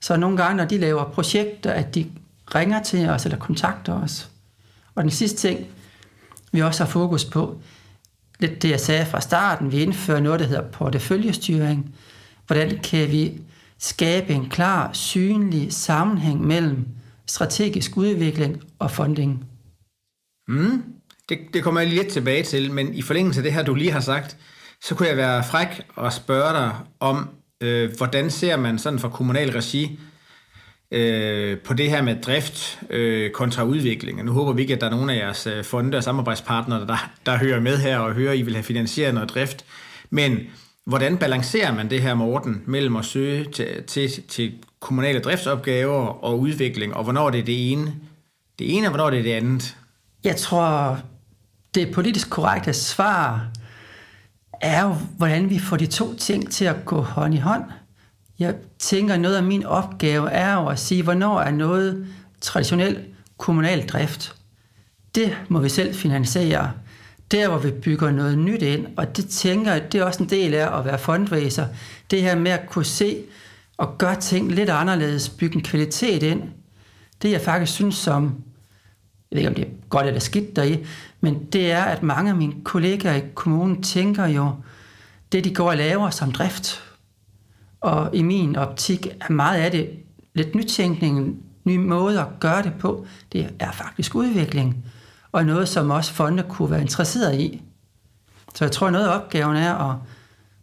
så 0.00 0.16
nogle 0.16 0.36
gange, 0.36 0.56
når 0.56 0.64
de 0.64 0.78
laver 0.78 1.04
projekter, 1.04 1.72
at 1.72 1.94
de 1.94 2.06
ringer 2.54 2.82
til 2.82 3.08
os 3.08 3.24
eller 3.24 3.38
kontakter 3.38 4.02
os. 4.02 4.30
Og 4.94 5.02
den 5.02 5.10
sidste 5.10 5.48
ting, 5.48 5.66
vi 6.52 6.62
også 6.62 6.84
har 6.84 6.90
fokus 6.90 7.24
på, 7.24 7.60
lidt 8.38 8.62
det, 8.62 8.70
jeg 8.70 8.80
sagde 8.80 9.06
fra 9.06 9.20
starten, 9.20 9.72
vi 9.72 9.82
indfører 9.82 10.20
noget, 10.20 10.40
der 10.40 10.46
hedder 10.46 10.70
porteføljestyring. 10.70 11.94
Hvordan 12.46 12.78
kan 12.78 13.10
vi 13.10 13.40
skabe 13.78 14.32
en 14.32 14.48
klar, 14.48 14.92
synlig 14.92 15.72
sammenhæng 15.72 16.40
mellem 16.46 16.86
strategisk 17.26 17.96
udvikling 17.96 18.62
og 18.78 18.90
funding? 18.90 19.44
Mm, 20.48 20.82
det, 21.28 21.38
det 21.54 21.62
kommer 21.62 21.80
jeg 21.80 21.88
lige 21.88 22.02
lidt 22.02 22.12
tilbage 22.12 22.42
til, 22.42 22.72
men 22.72 22.94
i 22.94 23.02
forlængelse 23.02 23.40
af 23.40 23.42
det 23.42 23.52
her, 23.52 23.62
du 23.62 23.74
lige 23.74 23.92
har 23.92 24.00
sagt, 24.00 24.36
så 24.84 24.94
kunne 24.94 25.08
jeg 25.08 25.16
være 25.16 25.44
fræk 25.44 25.82
og 25.96 26.12
spørge 26.12 26.52
dig 26.52 26.72
om, 27.00 27.28
øh, 27.60 27.96
hvordan 27.96 28.30
ser 28.30 28.56
man 28.56 28.78
sådan 28.78 28.98
fra 28.98 29.08
kommunal 29.08 29.50
regi 29.50 30.00
øh, 30.90 31.58
på 31.58 31.74
det 31.74 31.90
her 31.90 32.02
med 32.02 32.22
drift 32.22 32.80
øh, 32.90 33.30
kontra 33.30 33.64
udvikling. 33.64 34.24
Nu 34.24 34.32
håber 34.32 34.52
vi 34.52 34.62
ikke, 34.62 34.74
at 34.74 34.80
der 34.80 34.86
er 34.86 34.90
nogen 34.90 35.10
af 35.10 35.16
jeres 35.16 35.46
øh, 35.46 35.64
fonde 35.64 35.98
og 35.98 36.04
samarbejdspartnere, 36.04 36.86
der, 36.86 37.10
der 37.26 37.38
hører 37.38 37.60
med 37.60 37.78
her 37.78 37.98
og 37.98 38.14
hører, 38.14 38.32
at 38.32 38.38
I 38.38 38.42
vil 38.42 38.54
have 38.54 38.62
finansieret 38.62 39.14
noget 39.14 39.30
drift. 39.30 39.64
Men 40.10 40.38
hvordan 40.86 41.16
balancerer 41.16 41.74
man 41.74 41.90
det 41.90 42.02
her, 42.02 42.14
Morten, 42.14 42.62
mellem 42.66 42.96
at 42.96 43.04
søge 43.04 43.44
til, 43.44 43.82
til, 43.86 44.22
til 44.28 44.52
kommunale 44.80 45.20
driftsopgaver 45.20 46.24
og 46.24 46.40
udvikling, 46.40 46.94
og 46.94 47.04
hvornår 47.04 47.30
det 47.30 47.40
er 47.40 47.44
det 47.44 47.72
ene, 47.72 47.94
det 48.58 48.76
ene, 48.76 48.86
og 48.86 48.90
hvornår 48.90 49.10
det 49.10 49.18
er 49.18 49.22
det 49.22 49.32
andet? 49.32 49.76
Jeg 50.24 50.36
tror, 50.36 50.98
det 51.74 51.94
politisk 51.94 52.30
korrekte 52.30 52.72
svar 52.72 53.50
er 54.64 54.82
jo, 54.82 54.94
hvordan 55.16 55.50
vi 55.50 55.58
får 55.58 55.76
de 55.76 55.86
to 55.86 56.14
ting 56.14 56.50
til 56.50 56.64
at 56.64 56.84
gå 56.84 57.00
hånd 57.00 57.34
i 57.34 57.38
hånd. 57.38 57.62
Jeg 58.38 58.54
tænker, 58.78 59.16
noget 59.16 59.36
af 59.36 59.42
min 59.42 59.66
opgave 59.66 60.30
er 60.30 60.54
jo 60.54 60.66
at 60.66 60.78
sige, 60.78 61.02
hvornår 61.02 61.40
er 61.40 61.50
noget 61.50 62.06
traditionel 62.40 63.04
kommunal 63.38 63.86
drift. 63.86 64.34
Det 65.14 65.36
må 65.48 65.58
vi 65.58 65.68
selv 65.68 65.94
finansiere. 65.94 66.70
Der, 67.30 67.48
hvor 67.48 67.58
vi 67.58 67.70
bygger 67.70 68.10
noget 68.10 68.38
nyt 68.38 68.62
ind, 68.62 68.86
og 68.96 69.16
det 69.16 69.28
tænker 69.28 69.72
jeg, 69.72 69.92
det 69.92 70.00
er 70.00 70.04
også 70.04 70.22
en 70.22 70.28
del 70.28 70.54
af 70.54 70.78
at 70.78 70.84
være 70.84 70.98
fundraiser. 70.98 71.66
Det 72.10 72.22
her 72.22 72.36
med 72.36 72.50
at 72.50 72.68
kunne 72.68 72.84
se 72.84 73.22
og 73.76 73.98
gøre 73.98 74.20
ting 74.20 74.52
lidt 74.52 74.70
anderledes, 74.70 75.28
bygge 75.28 75.56
en 75.56 75.62
kvalitet 75.62 76.22
ind, 76.22 76.42
det 77.22 77.30
jeg 77.30 77.40
faktisk 77.40 77.72
synes 77.72 77.94
som, 77.94 78.34
jeg 79.34 79.38
ved 79.38 79.40
ikke 79.40 79.48
om 79.48 79.54
det 79.54 79.64
er 79.64 79.88
godt 79.88 80.06
eller 80.06 80.20
skidt 80.20 80.56
deri, 80.56 80.86
men 81.20 81.44
det 81.44 81.72
er, 81.72 81.82
at 81.82 82.02
mange 82.02 82.30
af 82.30 82.36
mine 82.36 82.54
kollegaer 82.64 83.14
i 83.14 83.22
kommunen 83.34 83.82
tænker 83.82 84.26
jo, 84.26 84.50
det 85.32 85.44
de 85.44 85.54
går 85.54 85.70
og 85.70 85.76
laver 85.76 86.10
som 86.10 86.32
drift, 86.32 86.82
og 87.80 88.10
i 88.12 88.22
min 88.22 88.56
optik 88.56 89.06
er 89.06 89.32
meget 89.32 89.60
af 89.60 89.70
det 89.70 89.90
lidt 90.34 90.54
nytænkning, 90.54 91.42
nye 91.64 91.78
måder 91.78 92.24
at 92.24 92.40
gøre 92.40 92.62
det 92.62 92.72
på. 92.78 93.06
Det 93.32 93.54
er 93.58 93.72
faktisk 93.72 94.14
udvikling, 94.14 94.84
og 95.32 95.44
noget, 95.44 95.68
som 95.68 95.90
også 95.90 96.12
fonde 96.12 96.44
kunne 96.48 96.70
være 96.70 96.80
interesseret 96.80 97.40
i. 97.40 97.62
Så 98.54 98.64
jeg 98.64 98.72
tror, 98.72 98.90
noget 98.90 99.06
af 99.06 99.16
opgaven 99.16 99.56
er 99.56 99.74
at 99.74 99.96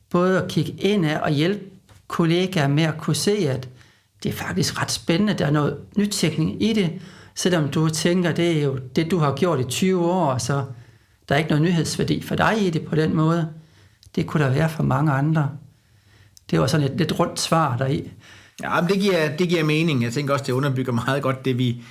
både 0.10 0.44
at 0.44 0.52
kigge 0.52 0.72
ind 0.72 1.06
af 1.06 1.20
og 1.20 1.32
hjælpe 1.32 1.66
kollegaer 2.08 2.68
med 2.68 2.84
at 2.84 2.98
kunne 2.98 3.16
se, 3.16 3.32
at 3.32 3.70
det 4.24 4.30
er 4.30 4.34
faktisk 4.34 4.82
ret 4.82 4.92
spændende, 4.92 5.34
der 5.34 5.46
er 5.46 5.52
noget 5.52 5.78
nytænkning 5.98 6.64
i 6.64 6.74
det, 6.74 7.02
selvom 7.36 7.70
du 7.70 7.90
tænker, 7.90 8.32
det 8.32 8.58
er 8.58 8.64
jo 8.64 8.80
det, 8.96 9.12
du 9.12 9.18
har 9.18 9.36
gjort 9.36 9.60
i 9.60 9.64
20 9.64 10.12
år, 10.12 10.38
så 10.38 10.66
der 11.30 11.36
er 11.36 11.40
ikke 11.40 11.50
noget 11.50 11.64
nyhedsværdi 11.64 12.22
for 12.22 12.36
dig 12.36 12.68
i 12.68 12.70
det 12.70 12.86
på 12.86 12.96
den 12.96 13.16
måde. 13.16 13.50
Det 14.16 14.28
kunne 14.28 14.44
der 14.44 14.50
være 14.50 14.70
for 14.70 14.84
mange 14.84 15.12
andre. 15.12 15.50
Det 16.52 16.60
var 16.60 16.68
sådan 16.68 16.88
et 16.92 16.98
lidt 16.98 17.20
rundt 17.20 17.40
svar 17.40 17.78
deri. 17.78 18.12
Ja, 18.64 18.82
men 18.82 18.90
det 18.90 19.00
giver, 19.00 19.36
det 19.38 19.50
giver 19.50 19.64
mening. 19.64 20.04
Jeg 20.04 20.14
tænker 20.14 20.34
også, 20.34 20.46
det 20.46 20.54
underbygger 20.54 20.92
meget 20.92 21.24
godt 21.24 21.46
det, 21.46 21.58
vi, 21.58 21.84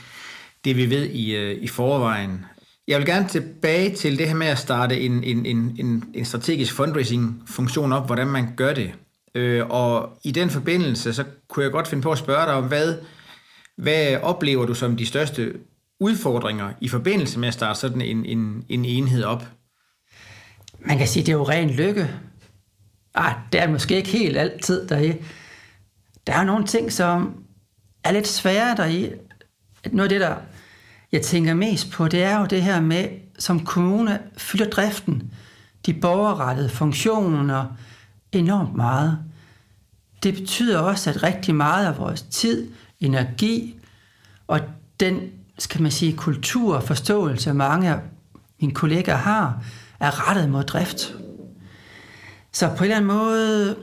det, 0.65 0.77
vi 0.77 0.91
ved 0.91 1.05
i, 1.05 1.37
øh, 1.37 1.63
i 1.63 1.69
forvejen. 1.69 2.45
Jeg 2.89 2.99
vil 2.99 3.07
gerne 3.07 3.29
tilbage 3.29 3.97
til 3.97 4.19
det 4.19 4.29
her 4.29 4.35
med 4.35 4.47
at 4.47 4.59
starte 4.59 5.01
en, 5.01 5.25
en, 5.25 5.47
en, 5.47 6.05
en 6.15 6.25
strategisk 6.25 6.75
fundraising-funktion 6.75 7.93
op, 7.93 8.07
hvordan 8.07 8.27
man 8.27 8.55
gør 8.57 8.75
det. 8.75 8.93
Øh, 9.35 9.67
og 9.69 10.19
i 10.25 10.31
den 10.31 10.51
forbindelse, 10.51 11.13
så 11.13 11.25
kunne 11.49 11.65
jeg 11.65 11.73
godt 11.73 11.89
finde 11.89 12.03
på 12.03 12.13
at 12.13 12.19
spørge 12.19 12.47
dig 12.47 12.55
om, 12.55 12.65
hvad, 12.65 12.95
hvad 13.81 14.17
oplever 14.23 14.67
du 14.67 14.75
som 14.75 14.97
de 14.97 15.07
største 15.07 15.55
udfordringer 16.01 16.73
i 16.81 16.89
forbindelse 16.89 17.39
med 17.39 17.49
at 17.49 17.55
starte 17.55 17.81
sådan 17.81 18.01
en, 18.01 18.25
en, 18.25 18.65
en 18.69 18.85
enhed 18.85 19.25
op? 19.25 19.45
Man 20.79 20.99
kan 20.99 21.09
sige, 21.09 21.27
det 21.27 21.33
er 21.33 21.37
jo 21.37 21.49
ren 21.49 21.71
lykke. 21.71 22.11
Ah, 23.15 23.35
det 23.53 23.63
er 23.63 23.69
måske 23.69 23.97
ikke 23.97 24.09
helt 24.09 24.37
altid 24.37 24.89
deri. 24.89 25.13
Der 26.27 26.33
er 26.33 26.45
nogle 26.45 26.67
ting, 26.67 26.93
som 26.93 27.35
er 28.05 28.13
lidt 28.13 28.29
svære 28.29 28.77
deri. 28.77 29.11
Noget 29.93 30.13
af 30.13 30.19
det, 30.19 30.21
der 30.21 30.37
jeg 31.13 31.23
tænker 31.23 31.55
mest 31.55 31.91
på, 31.91 32.09
det 32.09 32.23
er 32.23 32.41
jo 32.41 32.47
det 32.47 32.63
her 32.63 32.81
med, 32.81 33.09
som 33.39 33.65
kommune 33.65 34.19
fylder 34.37 34.71
driften, 34.71 35.33
de 35.87 35.95
borgerrettede 35.95 36.69
funktioner 36.69 37.67
enormt 38.33 38.77
meget. 38.77 39.19
Det 40.23 40.35
betyder 40.35 40.79
også, 40.79 41.11
at 41.11 41.23
rigtig 41.23 41.55
meget 41.55 41.87
af 41.87 41.99
vores 41.99 42.23
tid, 42.23 42.73
energi 43.01 43.81
og 44.47 44.61
den, 45.01 45.21
skal 45.59 45.83
man 45.83 45.91
sige, 45.91 46.17
kultur 46.17 46.77
og 46.77 46.83
forståelse, 46.83 47.55
mange 47.55 47.91
af 47.91 47.99
mine 48.61 48.75
kollegaer 48.75 49.17
har, 49.17 49.65
er 50.01 50.29
rettet 50.29 50.51
mod 50.51 50.65
drift. 50.65 51.15
Så 52.53 52.69
på 52.69 52.77
en 52.77 52.83
eller 52.83 52.97
anden 52.97 53.09
måde 53.09 53.77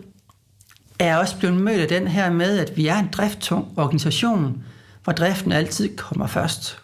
er 1.00 1.06
jeg 1.06 1.18
også 1.18 1.38
blevet 1.40 1.58
mødt 1.58 1.82
af 1.82 1.88
den 1.88 2.08
her 2.08 2.32
med, 2.32 2.60
at 2.60 2.78
vi 2.78 2.88
er 2.88 2.98
en 2.98 3.10
drifttung 3.12 3.74
organisation, 3.78 4.64
hvor 5.04 5.14
driften 5.14 5.52
altid 5.52 5.98
kommer 5.98 6.28
først. 6.28 6.80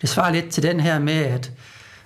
Det 0.00 0.08
svarer 0.08 0.32
lidt 0.32 0.48
til 0.48 0.62
den 0.62 0.80
her 0.80 0.98
med, 0.98 1.14
at 1.14 1.52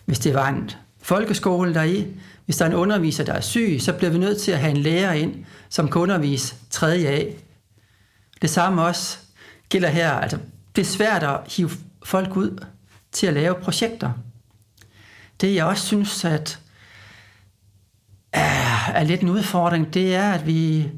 hvis 0.05 0.19
det 0.19 0.35
var 0.35 0.49
en 0.49 0.71
folkeskole 1.03 1.75
der 1.75 1.83
i, 1.83 2.07
hvis 2.45 2.57
der 2.57 2.65
er 2.65 2.69
en 2.69 2.75
underviser, 2.75 3.25
der 3.25 3.33
er 3.33 3.41
syg, 3.41 3.77
så 3.81 3.93
bliver 3.93 4.11
vi 4.11 4.19
nødt 4.19 4.41
til 4.41 4.53
at 4.53 4.59
have 4.59 4.71
en 4.71 4.77
lærer 4.77 5.13
ind, 5.13 5.45
som 5.69 5.91
kan 5.91 6.01
undervise 6.01 6.55
tredje 6.71 7.07
af. 7.07 7.37
Det 8.43 8.51
samme 8.51 8.83
også 8.83 9.19
gælder 9.69 9.89
her. 9.89 10.11
Altså, 10.11 10.39
det 10.77 10.83
er 10.83 10.87
svært 10.87 11.23
at 11.23 11.41
hive 11.57 11.71
folk 12.05 12.37
ud 12.37 12.65
til 13.13 13.27
at 13.27 13.35
lave 13.35 13.55
projekter. 13.55 14.13
Det 15.41 15.55
jeg 15.55 15.65
også 15.65 15.87
synes, 15.87 16.25
at 16.25 16.61
er, 18.33 18.91
er 18.95 19.05
lidt 19.05 19.21
en 19.21 19.29
udfordring, 19.29 19.95
det 19.95 20.15
er, 20.15 20.33
at 20.33 20.47
vi, 20.47 20.91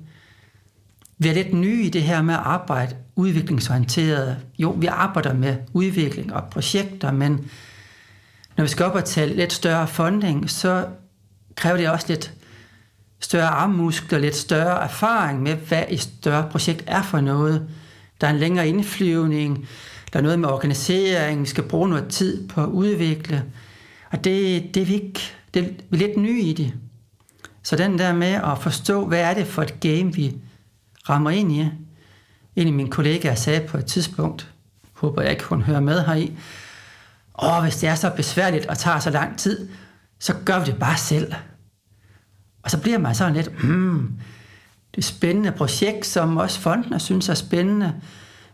vi 1.19 1.29
er 1.29 1.35
lidt 1.35 1.53
nye 1.53 1.83
i 1.83 1.91
det 1.91 2.03
her 2.03 2.23
med 2.23 2.35
at 2.35 2.41
arbejde 2.45 2.97
udviklingsorienteret. 3.17 4.37
Jo, 4.59 4.71
vi 4.71 4.87
arbejder 4.87 5.33
med 5.33 5.57
udvikling 5.73 6.35
og 6.35 6.45
projekter, 6.51 7.13
men 7.13 7.51
når 8.57 8.65
vi 8.65 8.69
skal 8.69 8.87
op 8.87 8.95
og 8.95 9.05
tage 9.05 9.35
lidt 9.35 9.53
større 9.53 9.89
funding, 9.89 10.51
så 10.51 10.87
kræver 11.55 11.77
det 11.77 11.91
også 11.91 12.07
lidt 12.09 12.33
større 13.21 13.49
armmuskler, 13.49 14.19
lidt 14.19 14.37
større 14.37 14.83
erfaring 14.85 15.43
med, 15.43 15.55
hvad 15.55 15.85
et 15.89 16.01
større 16.01 16.51
projekt 16.51 16.85
er 16.87 17.03
for 17.03 17.21
noget. 17.21 17.69
Der 18.21 18.27
er 18.27 18.31
en 18.31 18.39
længere 18.39 18.69
indflyvning, 18.69 19.69
der 20.13 20.19
er 20.19 20.23
noget 20.23 20.39
med 20.39 20.49
organisering, 20.49 21.41
vi 21.41 21.47
skal 21.47 21.65
bruge 21.65 21.89
noget 21.89 22.09
tid 22.09 22.49
på 22.49 22.63
at 22.63 22.69
udvikle. 22.69 23.45
Og 24.11 24.25
det, 24.25 24.65
det 24.75 24.83
er 24.83 24.87
vi 24.87 24.95
ikke, 24.95 25.21
det 25.55 25.65
er, 25.65 25.69
vi 25.91 25.97
er 25.97 26.07
lidt 26.07 26.17
nye 26.17 26.41
i 26.41 26.53
det. 26.53 26.75
Så 27.63 27.77
den 27.77 27.99
der 27.99 28.13
med 28.13 28.33
at 28.33 28.59
forstå, 28.61 29.07
hvad 29.07 29.21
er 29.21 29.35
det 29.35 29.47
for 29.47 29.63
et 29.63 29.81
game, 29.81 30.13
vi 30.15 30.37
rammer 31.09 31.31
ind 31.31 31.53
i. 31.53 31.67
En 32.57 32.67
af 32.67 32.73
mine 32.73 32.91
kollegaer 32.91 33.35
sagde 33.35 33.69
på 33.69 33.79
et 33.79 33.87
tidspunkt, 33.87 34.53
håber 34.93 35.23
jeg 35.23 35.31
ikke, 35.31 35.45
hun 35.45 35.63
hører 35.63 35.81
med 35.81 36.05
her 36.05 36.15
i, 36.15 36.33
og 37.35 37.63
hvis 37.63 37.77
det 37.77 37.89
er 37.89 37.95
så 37.95 38.11
besværligt 38.17 38.67
og 38.67 38.79
tager 38.79 38.99
så 38.99 39.11
lang 39.11 39.39
tid, 39.39 39.69
så 40.19 40.35
gør 40.45 40.59
vi 40.59 40.67
det 40.67 40.79
bare 40.79 40.97
selv. 40.97 41.33
Og 42.63 42.71
så 42.71 42.81
bliver 42.81 42.99
man 42.99 43.15
sådan 43.15 43.35
lidt, 43.35 43.65
mm, 43.65 44.13
et 44.99 45.05
spændende 45.05 45.53
projekt, 45.53 46.07
som 46.07 46.37
også 46.37 46.61
fonden 46.61 47.01
synes 47.01 47.29
er 47.29 47.35
spændende, 47.35 47.95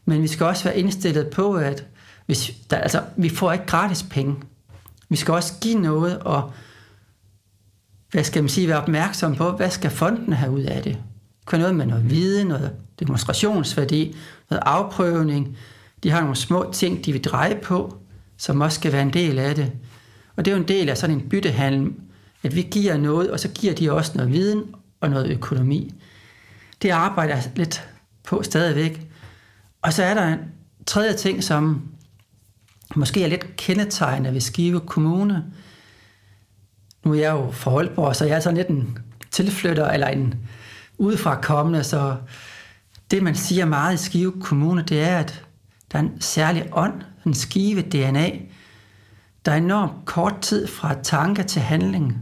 men 0.05 0.23
vi 0.23 0.27
skal 0.27 0.47
også 0.47 0.65
være 0.65 0.79
indstillet 0.79 1.27
på, 1.27 1.55
at 1.55 1.87
hvis 2.27 2.53
der, 2.71 2.77
altså, 2.77 3.03
vi 3.17 3.29
får 3.29 3.53
ikke 3.53 3.67
gratis 3.67 4.03
penge. 4.03 4.37
Vi 5.09 5.17
skal 5.17 5.35
også 5.35 5.55
give 5.61 5.79
noget, 5.79 6.19
og 6.19 6.53
hvad 8.11 8.25
skal 8.25 8.43
man 8.43 8.49
sige, 8.49 8.69
være 8.69 8.83
opmærksom 8.83 9.35
på, 9.35 9.51
hvad 9.51 9.71
skal 9.71 9.91
fonden 9.91 10.33
have 10.33 10.53
ud 10.53 10.63
af 10.63 10.83
det? 10.83 10.93
Det 11.41 11.49
kan 11.49 11.59
noget 11.59 11.75
med 11.75 11.87
noget 11.87 12.11
viden, 12.11 12.47
noget 12.47 12.73
demonstrationsværdi, 13.01 14.17
noget 14.51 14.63
afprøvning, 14.67 15.57
De 16.03 16.11
har 16.11 16.21
nogle 16.21 16.37
små 16.37 16.71
ting, 16.73 17.05
de 17.05 17.13
vil 17.13 17.25
dreje 17.25 17.61
på, 17.63 17.97
som 18.37 18.61
også 18.61 18.75
skal 18.75 18.93
være 18.93 19.03
en 19.03 19.13
del 19.13 19.39
af 19.39 19.55
det. 19.55 19.73
Og 20.37 20.45
det 20.45 20.51
er 20.51 20.57
jo 20.57 20.63
en 20.63 20.69
del 20.69 20.89
af 20.89 20.99
sådan 20.99 21.17
en 21.17 21.29
byttehandel, 21.29 21.93
at 22.43 22.57
vi 22.57 22.63
giver 22.63 22.97
noget, 22.97 23.31
og 23.31 23.41
så 23.41 23.49
giver 23.49 23.75
de 23.75 23.93
også 23.93 24.13
noget 24.15 24.33
viden 24.33 24.63
og 25.01 25.11
noget 25.11 25.31
økonomi. 25.31 25.95
Det 26.85 26.91
arbejder 26.91 27.35
jeg 27.35 27.45
lidt 27.55 27.89
på 28.25 28.43
stadigvæk. 28.43 29.07
Og 29.83 29.93
så 29.93 30.03
er 30.03 30.15
der 30.15 30.27
en 30.27 30.39
tredje 30.87 31.17
ting, 31.17 31.45
som 31.45 31.89
måske 32.97 33.25
er 33.25 33.29
lidt 33.29 33.57
kendetegnende 33.57 34.33
ved 34.33 34.41
Skive 34.41 34.81
Kommune. 34.81 35.45
Nu 37.05 37.13
er 37.15 37.19
jeg 37.19 37.33
jo 37.33 37.51
fra 37.51 37.71
Aalborg, 37.71 38.17
så 38.17 38.25
jeg 38.25 38.37
er 38.37 38.41
sådan 38.41 38.57
lidt 38.57 38.69
en 38.69 38.99
tilflytter, 39.31 39.91
eller 39.91 40.07
en 40.07 40.35
udefra 40.99 41.41
kommende, 41.41 41.85
så 41.85 42.17
det 43.11 43.23
man 43.23 43.35
siger 43.35 43.65
meget 43.65 43.95
i 43.95 44.05
Skive 44.05 44.41
Kommune, 44.41 44.83
det 44.83 45.03
er, 45.03 45.19
at 45.19 45.45
der 45.93 45.99
er 45.99 46.03
en 46.03 46.21
særlig 46.21 46.69
ånd, 46.73 47.03
en 47.27 47.35
skive 47.35 47.83
DNA. 47.83 48.31
Der 49.45 49.53
er 49.53 49.57
enormt 49.57 49.93
kort 50.05 50.41
tid 50.41 50.67
fra 50.67 51.03
tanke 51.03 51.43
til 51.43 51.63
handling. 51.63 52.19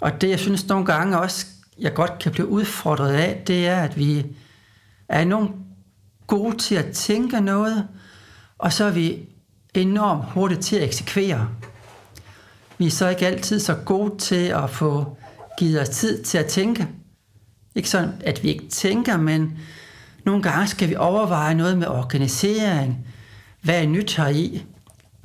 Og 0.00 0.20
det, 0.20 0.30
jeg 0.30 0.38
synes 0.38 0.68
nogle 0.68 0.86
gange 0.86 1.18
også, 1.18 1.46
jeg 1.78 1.94
godt 1.94 2.18
kan 2.18 2.32
blive 2.32 2.48
udfordret 2.48 3.12
af, 3.12 3.42
det 3.46 3.66
er, 3.68 3.76
at 3.76 3.98
vi 3.98 4.26
er 5.08 5.22
enormt 5.22 5.50
gode 6.26 6.58
til 6.58 6.74
at 6.74 6.92
tænke 6.92 7.40
noget, 7.40 7.88
og 8.58 8.72
så 8.72 8.84
er 8.84 8.90
vi 8.90 9.28
enormt 9.74 10.24
hurtigt 10.24 10.60
til 10.60 10.76
at 10.76 10.84
eksekvere. 10.84 11.48
Vi 12.78 12.86
er 12.86 12.90
så 12.90 13.08
ikke 13.08 13.26
altid 13.26 13.60
så 13.60 13.74
gode 13.74 14.18
til 14.18 14.46
at 14.46 14.70
få 14.70 15.16
givet 15.58 15.80
os 15.80 15.88
tid 15.88 16.22
til 16.22 16.38
at 16.38 16.46
tænke. 16.46 16.88
Ikke 17.74 17.88
sådan, 17.88 18.12
at 18.20 18.42
vi 18.42 18.48
ikke 18.48 18.68
tænker, 18.68 19.16
men 19.16 19.58
nogle 20.24 20.42
gange 20.42 20.66
skal 20.66 20.88
vi 20.88 20.94
overveje 20.94 21.54
noget 21.54 21.78
med 21.78 21.86
organisering. 21.86 23.06
Hvad 23.62 23.82
er 23.82 23.86
nyt 23.86 24.16
her 24.16 24.28
i? 24.28 24.64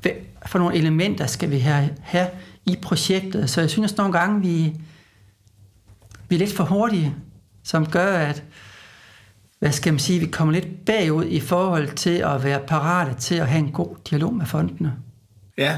Hvad 0.01 0.11
for 0.45 0.59
nogle 0.59 0.75
elementer 0.75 1.25
skal 1.25 1.51
vi 1.51 1.59
have, 1.59 1.89
have 2.01 2.27
i 2.65 2.77
projektet? 2.81 3.49
Så 3.49 3.61
jeg 3.61 3.69
synes 3.69 3.97
nogle 3.97 4.13
gange, 4.13 4.41
vi, 4.41 4.73
vi 6.29 6.35
er 6.35 6.39
lidt 6.39 6.55
for 6.55 6.63
hurtige, 6.63 7.15
som 7.63 7.85
gør, 7.85 8.17
at 8.17 8.43
hvad 9.59 9.71
skal 9.71 9.93
man 9.93 9.99
sige, 9.99 10.19
vi 10.19 10.25
kommer 10.25 10.53
lidt 10.53 10.85
bagud 10.85 11.25
i 11.25 11.39
forhold 11.39 11.89
til 11.89 12.17
at 12.17 12.43
være 12.43 12.59
parate 12.67 13.13
til 13.13 13.35
at 13.35 13.47
have 13.47 13.59
en 13.59 13.71
god 13.71 13.95
dialog 14.09 14.33
med 14.33 14.45
fondene. 14.45 14.93
Ja, 15.57 15.77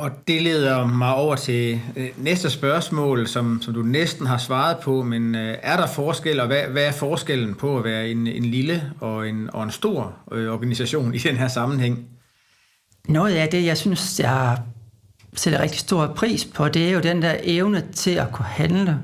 og 0.00 0.10
det 0.28 0.42
leder 0.42 0.86
mig 0.86 1.14
over 1.14 1.36
til 1.36 1.80
øh, 1.96 2.08
næste 2.16 2.50
spørgsmål, 2.50 3.26
som, 3.26 3.62
som 3.62 3.74
du 3.74 3.82
næsten 3.82 4.26
har 4.26 4.38
svaret 4.38 4.76
på, 4.78 5.02
men 5.02 5.34
øh, 5.34 5.58
er 5.62 5.76
der 5.76 5.86
forskel, 5.86 6.40
og 6.40 6.46
hvad, 6.46 6.62
hvad 6.62 6.84
er 6.84 6.92
forskellen 6.92 7.54
på 7.54 7.78
at 7.78 7.84
være 7.84 8.10
en, 8.10 8.26
en 8.26 8.44
lille 8.44 8.92
og 9.00 9.28
en, 9.28 9.50
og 9.52 9.62
en 9.62 9.70
stor 9.70 10.14
øh, 10.32 10.52
organisation 10.52 11.14
i 11.14 11.18
den 11.18 11.36
her 11.36 11.48
sammenhæng? 11.48 12.06
Noget 13.08 13.34
af 13.34 13.48
det, 13.48 13.64
jeg 13.64 13.78
synes, 13.78 14.20
jeg 14.20 14.58
sætter 15.34 15.60
rigtig 15.60 15.80
stor 15.80 16.12
pris 16.16 16.44
på, 16.44 16.68
det 16.68 16.88
er 16.88 16.92
jo 16.92 17.00
den 17.00 17.22
der 17.22 17.36
evne 17.42 17.84
til 17.92 18.10
at 18.10 18.32
kunne 18.32 18.46
handle. 18.46 18.98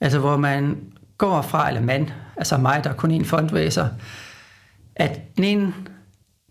Altså 0.00 0.18
hvor 0.18 0.36
man 0.36 0.78
går 1.18 1.42
fra, 1.42 1.68
eller 1.68 1.80
man, 1.80 2.10
altså 2.36 2.56
mig, 2.56 2.84
der 2.84 2.90
er 2.90 2.94
kun 2.94 3.10
en 3.10 3.24
fundraiser, 3.24 3.88
at 4.96 5.36
den 5.36 5.44
ene 5.44 5.74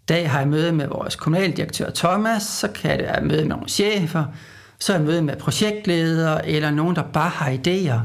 dag 0.09 0.31
har 0.31 0.39
jeg 0.39 0.47
møde 0.47 0.71
med 0.71 0.87
vores 0.87 1.15
kommunaldirektør 1.15 1.89
Thomas, 1.95 2.43
så 2.43 2.67
kan 2.67 2.99
det 2.99 3.05
være 3.05 3.21
møde 3.21 3.41
med 3.41 3.49
nogle 3.49 3.69
chefer, 3.69 4.25
så 4.79 4.93
er 4.93 4.97
jeg 4.97 5.05
møde 5.05 5.21
med 5.21 5.35
projektledere, 5.35 6.49
eller 6.49 6.71
nogen, 6.71 6.95
der 6.95 7.03
bare 7.03 7.29
har 7.29 7.51
idéer. 7.51 7.99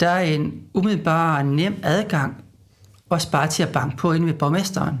Der 0.00 0.08
er 0.08 0.20
en 0.20 0.62
umiddelbar 0.74 1.42
nem 1.42 1.80
adgang, 1.82 2.44
også 3.08 3.30
bare 3.30 3.46
til 3.46 3.62
at 3.62 3.72
banke 3.72 3.96
på 3.96 4.12
ind 4.12 4.24
ved 4.24 4.34
borgmesteren. 4.34 4.98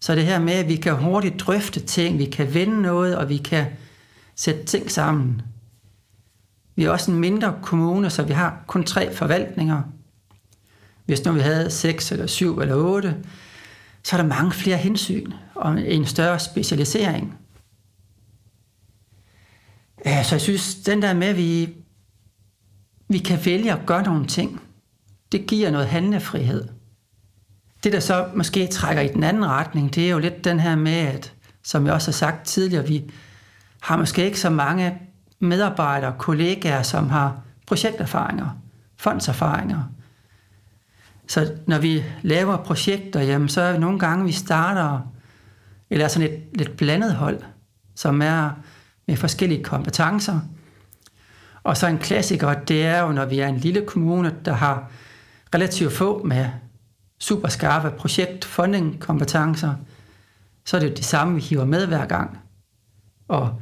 Så 0.00 0.14
det 0.14 0.24
her 0.24 0.38
med, 0.38 0.52
at 0.52 0.68
vi 0.68 0.76
kan 0.76 0.94
hurtigt 0.94 1.40
drøfte 1.40 1.80
ting, 1.80 2.18
vi 2.18 2.24
kan 2.24 2.54
vende 2.54 2.82
noget, 2.82 3.16
og 3.16 3.28
vi 3.28 3.36
kan 3.36 3.66
sætte 4.36 4.64
ting 4.64 4.90
sammen. 4.90 5.42
Vi 6.78 6.84
er 6.84 6.90
også 6.90 7.10
en 7.10 7.20
mindre 7.20 7.58
kommune, 7.62 8.10
så 8.10 8.22
vi 8.22 8.32
har 8.32 8.64
kun 8.66 8.84
tre 8.84 9.14
forvaltninger. 9.14 9.82
Hvis 11.06 11.24
nu 11.24 11.32
vi 11.32 11.40
havde 11.40 11.70
seks 11.70 12.12
eller 12.12 12.26
syv 12.26 12.58
eller 12.58 12.74
otte, 12.74 13.16
så 14.02 14.16
er 14.16 14.20
der 14.20 14.28
mange 14.28 14.52
flere 14.52 14.76
hensyn 14.76 15.32
og 15.54 15.80
en 15.80 16.06
større 16.06 16.38
specialisering. 16.38 17.38
Så 20.04 20.28
jeg 20.30 20.40
synes, 20.40 20.74
den 20.74 21.02
der 21.02 21.14
med, 21.14 21.26
at 21.26 21.36
vi, 21.36 21.74
vi 23.08 23.18
kan 23.18 23.38
vælge 23.44 23.72
at 23.72 23.86
gøre 23.86 24.02
nogle 24.02 24.26
ting, 24.26 24.60
det 25.32 25.46
giver 25.46 25.70
noget 25.70 25.86
handlefrihed. 25.86 26.68
Det, 27.84 27.92
der 27.92 28.00
så 28.00 28.28
måske 28.34 28.66
trækker 28.66 29.02
i 29.02 29.08
den 29.08 29.24
anden 29.24 29.46
retning, 29.46 29.94
det 29.94 30.06
er 30.06 30.10
jo 30.10 30.18
lidt 30.18 30.44
den 30.44 30.60
her 30.60 30.76
med, 30.76 30.92
at, 30.92 31.34
som 31.62 31.86
jeg 31.86 31.94
også 31.94 32.08
har 32.08 32.12
sagt 32.12 32.46
tidligere, 32.46 32.86
vi 32.86 33.10
har 33.80 33.96
måske 33.96 34.24
ikke 34.24 34.40
så 34.40 34.50
mange 34.50 35.07
medarbejdere, 35.40 36.14
kollegaer, 36.18 36.82
som 36.82 37.10
har 37.10 37.40
projekterfaringer, 37.66 38.58
fondserfaringer. 38.96 39.82
Så 41.28 41.52
når 41.66 41.78
vi 41.78 42.04
laver 42.22 42.56
projekter, 42.56 43.20
jamen, 43.20 43.48
så 43.48 43.60
er 43.60 43.72
vi 43.72 43.78
nogle 43.78 43.98
gange, 43.98 44.24
vi 44.24 44.32
starter, 44.32 45.00
eller 45.90 46.08
sådan 46.08 46.28
et 46.28 46.40
lidt 46.54 46.76
blandet 46.76 47.14
hold, 47.14 47.40
som 47.94 48.22
er 48.22 48.50
med 49.06 49.16
forskellige 49.16 49.64
kompetencer. 49.64 50.40
Og 51.62 51.76
så 51.76 51.86
en 51.86 51.98
klassiker, 51.98 52.54
det 52.54 52.86
er 52.86 53.00
jo, 53.00 53.12
når 53.12 53.24
vi 53.24 53.38
er 53.38 53.48
en 53.48 53.56
lille 53.56 53.86
kommune, 53.86 54.34
der 54.44 54.52
har 54.52 54.90
relativt 55.54 55.92
få 55.92 56.24
med 56.24 56.46
super 57.18 57.48
skarpe 57.48 57.90
projekt 57.90 58.44
kompetencer, 59.00 59.74
så 60.64 60.76
er 60.76 60.80
det 60.80 60.88
jo 60.88 60.94
det 60.94 61.04
samme, 61.04 61.34
vi 61.34 61.40
hiver 61.40 61.64
med 61.64 61.86
hver 61.86 62.06
gang. 62.06 62.38
Og 63.28 63.60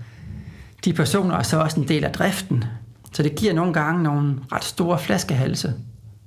de 0.87 0.93
personer 0.93 1.37
er 1.37 1.43
så 1.43 1.61
også 1.61 1.81
en 1.81 1.89
del 1.89 2.05
af 2.05 2.13
driften, 2.13 2.65
så 3.13 3.23
det 3.23 3.35
giver 3.35 3.53
nogle 3.53 3.73
gange 3.73 4.03
nogle 4.03 4.39
ret 4.53 4.65
store 4.65 4.99
flaskehalse, 4.99 5.75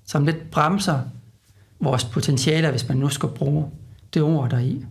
som 0.05 0.25
lidt 0.25 0.51
bremser 0.51 0.99
vores 1.79 2.05
potentialer, 2.05 2.71
hvis 2.71 2.87
man 2.87 2.97
nu 2.97 3.09
skal 3.09 3.29
bruge 3.29 3.71
det 4.13 4.21
ord 4.21 4.49
deri. 4.49 4.85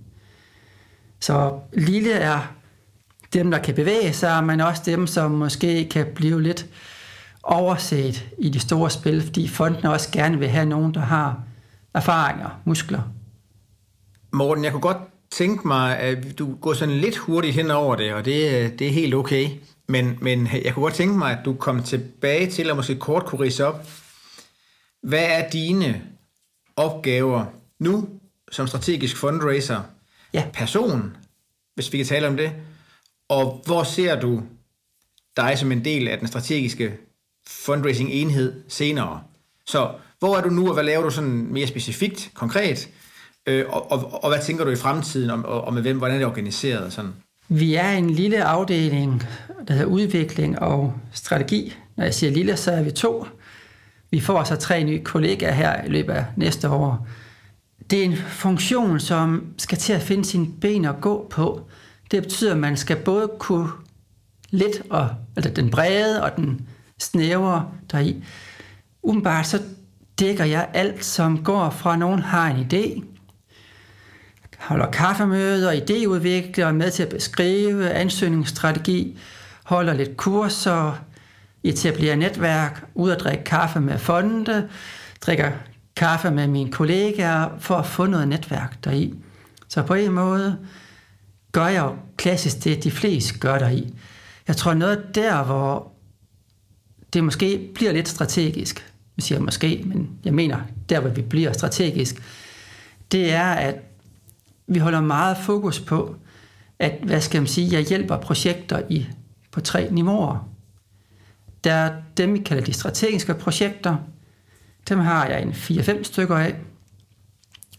Så 1.21 1.59
lille 1.73 2.13
er 2.13 2.53
dem, 3.33 3.51
der 3.51 3.59
kan 3.59 3.75
bevæge 3.75 4.13
sig, 4.13 4.45
men 4.45 4.61
også 4.61 4.83
dem, 4.87 5.07
som 5.07 5.31
måske 5.31 5.89
kan 5.89 6.07
blive 6.15 6.43
lidt 6.43 6.67
overset 7.43 8.29
i 8.39 8.49
de 8.49 8.61
store 8.61 8.91
spil, 8.91 9.23
fordi 9.23 9.49
fondene 9.49 9.93
også 9.93 10.11
gerne 10.13 10.39
vil 10.39 10.49
have 10.49 10.67
nogen, 10.67 10.95
der 10.95 11.01
har 11.01 11.43
erfaringer, 11.95 12.61
muskler. 12.65 13.03
Morten, 14.33 14.65
jeg 14.65 14.73
kunne 14.73 14.81
godt 14.81 15.18
tænke 15.31 15.69
mig, 15.69 15.99
at 15.99 16.39
du 16.39 16.55
går 16.55 16.75
sådan 16.75 16.95
lidt 16.95 17.17
hurtigt 17.17 17.55
hen 17.55 17.71
over 17.71 17.97
det, 17.97 18.15
og 18.15 18.25
det, 18.25 18.79
det 18.79 18.87
er 18.87 18.93
helt 18.93 19.15
okay. 19.15 19.49
Men, 19.89 20.19
men 20.21 20.49
jeg 20.65 20.75
kunne 20.75 20.83
godt 20.83 20.95
tænke 20.95 21.19
mig, 21.19 21.39
at 21.39 21.45
du 21.45 21.55
kom 21.55 21.83
tilbage 21.83 22.51
til 22.51 22.71
at 22.71 22.77
måske 22.77 22.97
kort 22.97 23.27
kunne 23.27 23.45
rise 23.45 23.67
op. 23.67 23.87
Hvad 25.03 25.25
er 25.25 25.51
dine 25.51 26.03
opgaver 26.77 27.45
nu 27.79 28.09
som 28.51 28.67
strategisk 28.67 29.17
fundraiser, 29.17 29.81
ja. 30.33 30.45
person, 30.53 31.17
hvis 31.75 31.93
vi 31.93 31.97
kan 31.97 32.07
tale 32.07 32.29
om 32.29 32.37
det, 32.37 32.53
og 33.29 33.63
hvor 33.67 33.83
ser 33.83 34.21
du 34.21 34.43
dig 35.37 35.59
som 35.59 35.73
en 35.73 35.85
del 35.85 36.09
af 36.09 36.19
den 36.19 36.29
strategiske 36.29 36.97
fundraising-enhed 37.49 38.63
senere? 38.69 39.23
Så 39.67 39.93
hvor 40.19 40.37
er 40.37 40.43
du 40.43 40.49
nu, 40.49 40.69
og 40.69 40.75
hvad 40.75 40.85
laver 40.85 41.03
du 41.03 41.11
sådan 41.11 41.31
mere 41.31 41.67
specifikt, 41.67 42.31
konkret? 42.35 42.89
Øh, 43.49 43.65
og, 43.69 43.93
og, 43.93 44.25
og 44.25 44.31
hvad 44.31 44.43
tænker 44.43 44.65
du 44.65 44.71
i 44.71 44.77
fremtiden 44.77 45.31
om, 45.31 45.45
og, 45.45 45.65
og 45.65 45.75
med 45.75 45.83
hvem, 45.83 45.99
hvordan 45.99 46.15
er 46.15 46.19
det 46.19 46.27
organiseret? 46.27 46.93
Sådan? 46.93 47.11
Vi 47.49 47.75
er 47.75 47.91
en 47.91 48.11
lille 48.11 48.45
afdeling, 48.45 49.23
der 49.69 49.75
hedder 49.75 49.87
udvikling 49.87 50.59
og 50.59 50.95
strategi. 51.13 51.77
Når 51.97 52.05
jeg 52.05 52.15
siger 52.15 52.33
lille, 52.33 52.57
så 52.57 52.73
er 52.73 52.83
vi 52.83 52.91
to. 52.91 53.27
Vi 54.11 54.21
får 54.21 54.45
så 54.45 54.57
tre 54.57 54.85
nye 54.85 55.05
kollegaer 55.05 55.53
her 55.53 55.85
i 55.85 55.89
løbet 55.89 56.13
af 56.13 56.25
næste 56.37 56.69
år. 56.69 57.07
Det 57.91 58.01
er 58.01 58.05
en 58.05 58.17
funktion, 58.17 59.01
som 59.01 59.47
skal 59.59 59.79
til 59.79 59.93
at 59.93 60.03
finde 60.03 60.25
sine 60.25 60.47
ben 60.61 60.85
og 60.85 61.01
gå 61.01 61.27
på. 61.31 61.61
Det 62.11 62.23
betyder, 62.23 62.53
at 62.53 62.59
man 62.59 62.77
skal 62.77 62.97
både 62.97 63.31
kunne 63.39 63.69
lidt, 64.51 64.83
og, 64.91 65.09
altså 65.37 65.53
den 65.53 65.71
brede 65.71 66.23
og 66.23 66.37
den 66.37 66.69
snævre 66.99 67.69
deri. 67.93 68.25
Umiddelbart 69.03 69.47
så 69.47 69.63
dækker 70.19 70.45
jeg 70.45 70.69
alt, 70.75 71.05
som 71.05 71.45
går 71.45 71.71
fra, 71.71 71.93
at 71.93 71.99
nogen 71.99 72.19
har 72.19 72.49
en 72.51 72.67
idé, 72.67 73.03
holder 74.59 74.91
kaffemøder, 74.91 75.73
idéudvikler, 75.73 76.73
med 76.73 76.91
til 76.91 77.03
at 77.03 77.09
beskrive 77.09 77.91
ansøgningsstrategi, 77.91 79.19
holder 79.65 79.95
lidt 79.95 80.17
kurser, 80.17 81.05
etablerer 81.63 82.17
netværk, 82.17 82.85
ud 82.95 83.11
at 83.11 83.21
drikke 83.21 83.45
kaffe 83.45 83.81
med 83.81 83.99
fonde, 83.99 84.69
drikker 85.21 85.51
kaffe 85.97 86.31
med 86.31 86.47
mine 86.47 86.73
kollegaer 86.73 87.49
for 87.59 87.75
at 87.75 87.87
få 87.87 88.07
noget 88.07 88.29
netværk 88.29 88.85
deri. 88.85 89.15
Så 89.69 89.83
på 89.83 89.95
en 89.95 90.13
måde 90.13 90.59
gør 91.53 91.67
jeg 91.67 91.83
jo 91.83 91.97
klassisk 92.17 92.65
det, 92.65 92.85
de 92.85 92.91
fleste 92.91 93.39
gør 93.39 93.59
deri. 93.59 93.95
Jeg 94.49 94.57
tror 94.57 94.75
noget 94.75 95.15
der, 95.15 95.45
hvor 95.45 95.93
det 97.13 97.25
måske 97.25 97.71
bliver 97.75 97.93
lidt 97.93 98.09
strategisk, 98.09 98.93
jeg 99.17 99.23
siger 99.23 99.41
måske, 99.41 99.83
men 99.85 100.11
jeg 100.25 100.35
mener, 100.35 100.59
der 100.89 101.01
hvor 101.01 101.11
vi 101.11 101.23
bliver 101.23 101.53
strategisk, 101.53 102.23
det 103.13 103.33
er, 103.33 103.53
at 103.53 103.75
vi 104.69 104.79
holder 104.79 105.01
meget 105.01 105.37
fokus 105.37 105.81
på, 105.81 106.17
at, 106.79 106.93
hvad 107.03 107.21
skal 107.21 107.41
man 107.41 107.49
sige, 107.49 107.73
jeg 107.73 107.87
hjælper 107.87 108.17
projekter 108.17 108.83
i, 108.91 109.07
på 109.51 109.61
tre 109.61 109.89
niveauer. 109.91 110.49
Der 111.65 111.73
er 111.73 112.03
dem, 112.17 112.35
vi 112.35 112.39
kalder 112.39 112.65
de 112.65 112.73
strategiske 112.73 113.35
projekter. 113.35 113.97
Dem 114.89 114.99
har 114.99 115.27
jeg 115.27 115.43
en 115.43 115.51
4-5 115.51 116.03
stykker 116.03 116.37
af. 116.37 116.57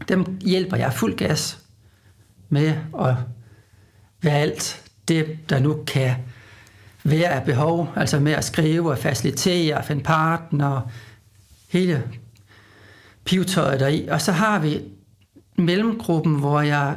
Dem 0.08 0.40
hjælper 0.42 0.78
jeg 0.78 0.94
fuld 0.94 1.18
gas 1.18 1.60
med 2.50 2.76
at 3.00 3.16
være 4.22 4.36
alt 4.38 4.92
det, 5.08 5.50
der 5.50 5.60
nu 5.60 5.84
kan 5.88 6.16
være 7.04 7.30
af 7.30 7.44
behov, 7.44 7.94
altså 7.96 8.20
med 8.20 8.32
at 8.32 8.44
skrive 8.44 8.92
og 8.92 8.98
facilitere, 8.98 9.78
og 9.78 9.86
finde 9.86 10.04
partner, 10.04 10.82
hele 11.70 12.04
pivetøjet 13.26 13.80
deri. 13.80 14.08
Og 14.08 14.22
så 14.22 14.32
har 14.32 14.60
vi 14.60 14.82
mellemgruppen, 15.60 16.36
hvor 16.36 16.62
jeg 16.62 16.96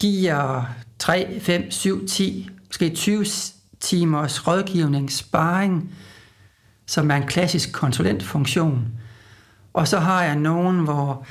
giver 0.00 0.64
3, 0.98 1.40
5, 1.40 1.70
7, 1.70 2.06
10, 2.06 2.50
måske 2.66 2.90
20 2.90 3.24
timers 3.80 4.46
rådgivning, 4.46 5.12
sparring, 5.12 5.94
som 6.86 7.10
er 7.10 7.14
en 7.14 7.26
klassisk 7.26 7.72
konsulentfunktion. 7.72 8.86
Og 9.72 9.88
så 9.88 9.98
har 9.98 10.24
jeg 10.24 10.36
nogen, 10.36 10.78
hvor 10.78 11.26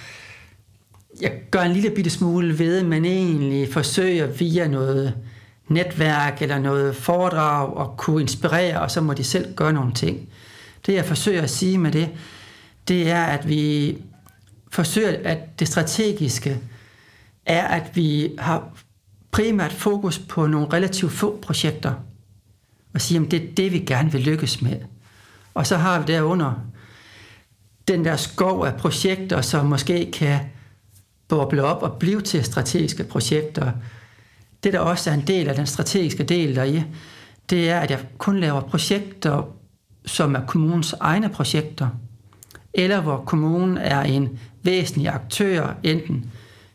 jeg 1.21 1.31
gør 1.51 1.61
en 1.61 1.71
lille 1.71 1.89
bitte 1.89 2.09
smule 2.09 2.59
ved, 2.59 2.83
men 2.83 3.05
egentlig 3.05 3.73
forsøger 3.73 4.27
via 4.27 4.67
noget 4.67 5.13
netværk 5.67 6.41
eller 6.41 6.59
noget 6.59 6.95
foredrag 6.95 7.81
at 7.81 7.97
kunne 7.97 8.21
inspirere, 8.21 8.81
og 8.81 8.91
så 8.91 9.01
må 9.01 9.13
de 9.13 9.23
selv 9.23 9.55
gøre 9.55 9.73
nogle 9.73 9.93
ting. 9.93 10.29
Det 10.85 10.93
jeg 10.93 11.05
forsøger 11.05 11.41
at 11.41 11.49
sige 11.49 11.77
med 11.77 11.91
det, 11.91 12.09
det 12.87 13.09
er, 13.09 13.23
at 13.23 13.49
vi 13.49 13.97
forsøger, 14.71 15.17
at 15.23 15.59
det 15.59 15.67
strategiske 15.67 16.59
er, 17.45 17.67
at 17.67 17.95
vi 17.95 18.35
har 18.39 18.69
primært 19.31 19.73
fokus 19.73 20.19
på 20.19 20.47
nogle 20.47 20.67
relativt 20.73 21.11
få 21.11 21.39
projekter, 21.41 21.93
og 22.93 23.01
sige, 23.01 23.19
at 23.25 23.31
det 23.31 23.43
er 23.43 23.55
det, 23.57 23.71
vi 23.71 23.79
gerne 23.79 24.11
vil 24.11 24.21
lykkes 24.21 24.61
med. 24.61 24.77
Og 25.53 25.67
så 25.67 25.77
har 25.77 25.99
vi 25.99 26.05
derunder 26.13 26.53
den 27.87 28.05
der 28.05 28.15
skov 28.15 28.65
af 28.65 28.75
projekter, 28.75 29.41
som 29.41 29.65
måske 29.65 30.11
kan 30.11 30.39
boble 31.27 31.63
op 31.63 31.83
og 31.83 31.99
blive 31.99 32.21
til 32.21 32.43
strategiske 32.43 33.03
projekter. 33.03 33.71
Det, 34.63 34.73
der 34.73 34.79
også 34.79 35.09
er 35.09 35.13
en 35.13 35.27
del 35.27 35.47
af 35.47 35.55
den 35.55 35.67
strategiske 35.67 36.23
del 36.23 36.55
deri, 36.55 36.83
det 37.49 37.69
er, 37.69 37.79
at 37.79 37.91
jeg 37.91 37.99
kun 38.17 38.39
laver 38.39 38.61
projekter, 38.61 39.43
som 40.05 40.35
er 40.35 40.45
kommunens 40.45 40.93
egne 40.99 41.29
projekter, 41.29 41.89
eller 42.77 43.01
hvor 43.01 43.23
kommunen 43.25 43.77
er 43.77 44.01
en 44.01 44.39
væsentlig 44.63 45.09
aktør, 45.09 45.73
enten 45.83 46.31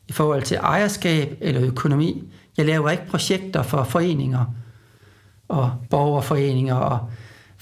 i 0.09 0.13
forhold 0.13 0.43
til 0.43 0.57
ejerskab 0.57 1.37
eller 1.41 1.63
økonomi. 1.63 2.25
Jeg 2.57 2.67
laver 2.67 2.91
ikke 2.91 3.07
projekter 3.07 3.63
for 3.63 3.85
foreninger 3.85 4.45
og 5.49 5.73
borgerforeninger 5.91 6.75
og 6.75 7.11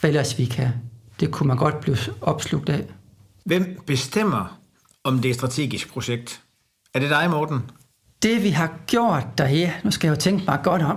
hvad 0.01 0.11
ellers 0.11 0.39
vi 0.39 0.45
kan. 0.45 0.69
Det 1.21 1.31
kunne 1.31 1.47
man 1.47 1.57
godt 1.57 1.81
blive 1.81 1.97
opslugt 2.21 2.69
af. 2.69 2.85
Hvem 3.45 3.81
bestemmer, 3.87 4.59
om 5.05 5.17
det 5.17 5.25
er 5.25 5.31
et 5.31 5.37
strategisk 5.37 5.93
projekt? 5.93 6.41
Er 6.95 6.99
det 6.99 7.11
dig, 7.11 7.31
Morten? 7.31 7.61
Det 8.23 8.43
vi 8.43 8.51
har 8.51 8.73
gjort 8.87 9.39
der, 9.39 9.71
nu 9.85 9.91
skal 9.91 10.09
jeg 10.09 10.17
jo 10.17 10.21
tænke 10.21 10.45
mig 10.47 10.61
godt 10.63 10.83
om, 10.83 10.97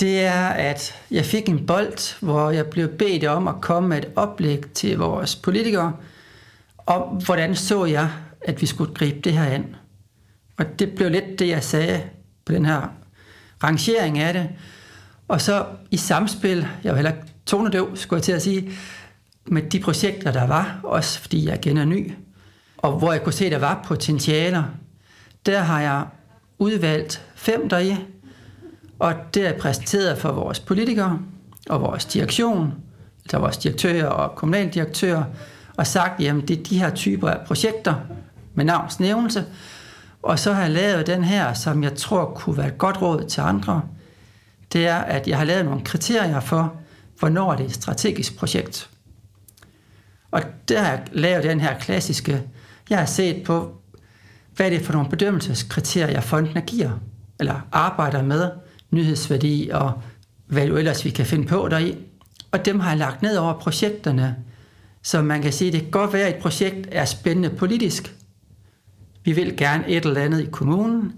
det 0.00 0.24
er, 0.24 0.48
at 0.48 0.94
jeg 1.10 1.24
fik 1.24 1.48
en 1.48 1.66
bold, 1.66 2.20
hvor 2.20 2.50
jeg 2.50 2.66
blev 2.66 2.88
bedt 2.88 3.24
om 3.24 3.48
at 3.48 3.54
komme 3.60 3.88
med 3.88 3.98
et 3.98 4.08
oplæg 4.16 4.66
til 4.74 4.98
vores 4.98 5.36
politikere, 5.36 5.92
om 6.86 7.02
hvordan 7.24 7.54
så 7.54 7.84
jeg, 7.84 8.10
at 8.40 8.60
vi 8.60 8.66
skulle 8.66 8.94
gribe 8.94 9.20
det 9.20 9.32
her 9.32 9.44
an. 9.44 9.76
Og 10.58 10.78
det 10.78 10.94
blev 10.94 11.10
lidt 11.10 11.38
det, 11.38 11.48
jeg 11.48 11.64
sagde 11.64 12.02
på 12.44 12.52
den 12.52 12.66
her 12.66 12.92
rangering 13.64 14.18
af 14.18 14.32
det. 14.32 14.48
Og 15.28 15.40
så 15.40 15.66
i 15.90 15.96
samspil, 15.96 16.66
jeg 16.84 16.90
var 16.90 16.96
heller 16.96 17.12
ikke 17.12 17.32
tonedøv, 17.46 17.96
skulle 17.96 18.18
jeg 18.18 18.22
til 18.22 18.32
at 18.32 18.42
sige, 18.42 18.70
med 19.46 19.62
de 19.62 19.80
projekter, 19.80 20.32
der 20.32 20.46
var, 20.46 20.80
også 20.82 21.20
fordi 21.20 21.48
jeg 21.48 21.66
igen 21.66 21.76
er 21.76 21.84
ny, 21.84 22.12
og 22.76 22.98
hvor 22.98 23.12
jeg 23.12 23.22
kunne 23.22 23.32
se, 23.32 23.50
der 23.50 23.58
var 23.58 23.82
potentialer, 23.84 24.64
der 25.46 25.60
har 25.60 25.80
jeg 25.80 26.06
udvalgt 26.58 27.24
fem 27.34 27.68
deri, 27.68 27.96
og 28.98 29.14
det 29.34 29.46
er 29.46 29.58
præsenteret 29.58 30.18
for 30.18 30.32
vores 30.32 30.60
politikere 30.60 31.18
og 31.68 31.80
vores 31.80 32.04
direktion, 32.04 32.74
altså 33.24 33.38
vores 33.38 33.56
direktører 33.56 34.06
og 34.06 34.36
kommunaldirektører, 34.36 35.24
og 35.76 35.86
sagt, 35.86 36.20
jamen 36.20 36.48
det 36.48 36.58
er 36.58 36.62
de 36.62 36.78
her 36.78 36.90
typer 36.90 37.28
af 37.28 37.46
projekter 37.46 37.94
med 38.54 38.64
navnsnævnelse, 38.64 39.44
og 40.22 40.38
så 40.38 40.52
har 40.52 40.62
jeg 40.62 40.70
lavet 40.70 41.06
den 41.06 41.24
her, 41.24 41.52
som 41.52 41.82
jeg 41.82 41.94
tror 41.94 42.32
kunne 42.36 42.56
være 42.56 42.66
et 42.66 42.78
godt 42.78 43.02
råd 43.02 43.24
til 43.24 43.40
andre. 43.40 43.82
Det 44.72 44.86
er, 44.86 44.96
at 44.96 45.28
jeg 45.28 45.38
har 45.38 45.44
lavet 45.44 45.64
nogle 45.64 45.84
kriterier 45.84 46.40
for, 46.40 46.74
hvornår 47.18 47.54
det 47.54 47.64
er 47.64 47.68
et 47.68 47.74
strategisk 47.74 48.38
projekt. 48.38 48.90
Og 50.30 50.42
der 50.68 50.82
har 50.82 50.90
jeg 50.90 51.02
lavet 51.12 51.44
den 51.44 51.60
her 51.60 51.78
klassiske, 51.78 52.42
jeg 52.90 52.98
har 52.98 53.06
set 53.06 53.44
på, 53.44 53.72
hvad 54.56 54.66
er 54.66 54.70
det 54.70 54.86
for 54.86 54.92
nogle 54.92 55.10
bedømmelseskriterier, 55.10 56.20
fondene 56.20 56.60
giver, 56.60 56.90
eller 57.40 57.60
arbejder 57.72 58.22
med, 58.22 58.50
nyhedsværdi 58.90 59.70
og 59.72 59.92
hvad 60.46 60.66
du 60.66 60.76
ellers 60.76 61.04
vi 61.04 61.10
kan 61.10 61.26
finde 61.26 61.46
på 61.46 61.68
deri. 61.70 61.98
Og 62.50 62.64
dem 62.64 62.80
har 62.80 62.90
jeg 62.90 62.98
lagt 62.98 63.22
ned 63.22 63.36
over 63.36 63.60
projekterne, 63.60 64.36
så 65.06 65.22
man 65.22 65.42
kan 65.42 65.52
sige, 65.52 65.68
at 65.68 65.72
det 65.72 65.82
kan 65.82 65.90
godt 65.90 66.12
være, 66.12 66.26
at 66.28 66.36
et 66.36 66.42
projekt 66.42 66.88
er 66.92 67.04
spændende 67.04 67.50
politisk. 67.50 68.14
Vi 69.24 69.32
vil 69.32 69.56
gerne 69.56 69.88
et 69.88 70.04
eller 70.04 70.20
andet 70.20 70.40
i 70.40 70.48
kommunen, 70.52 71.12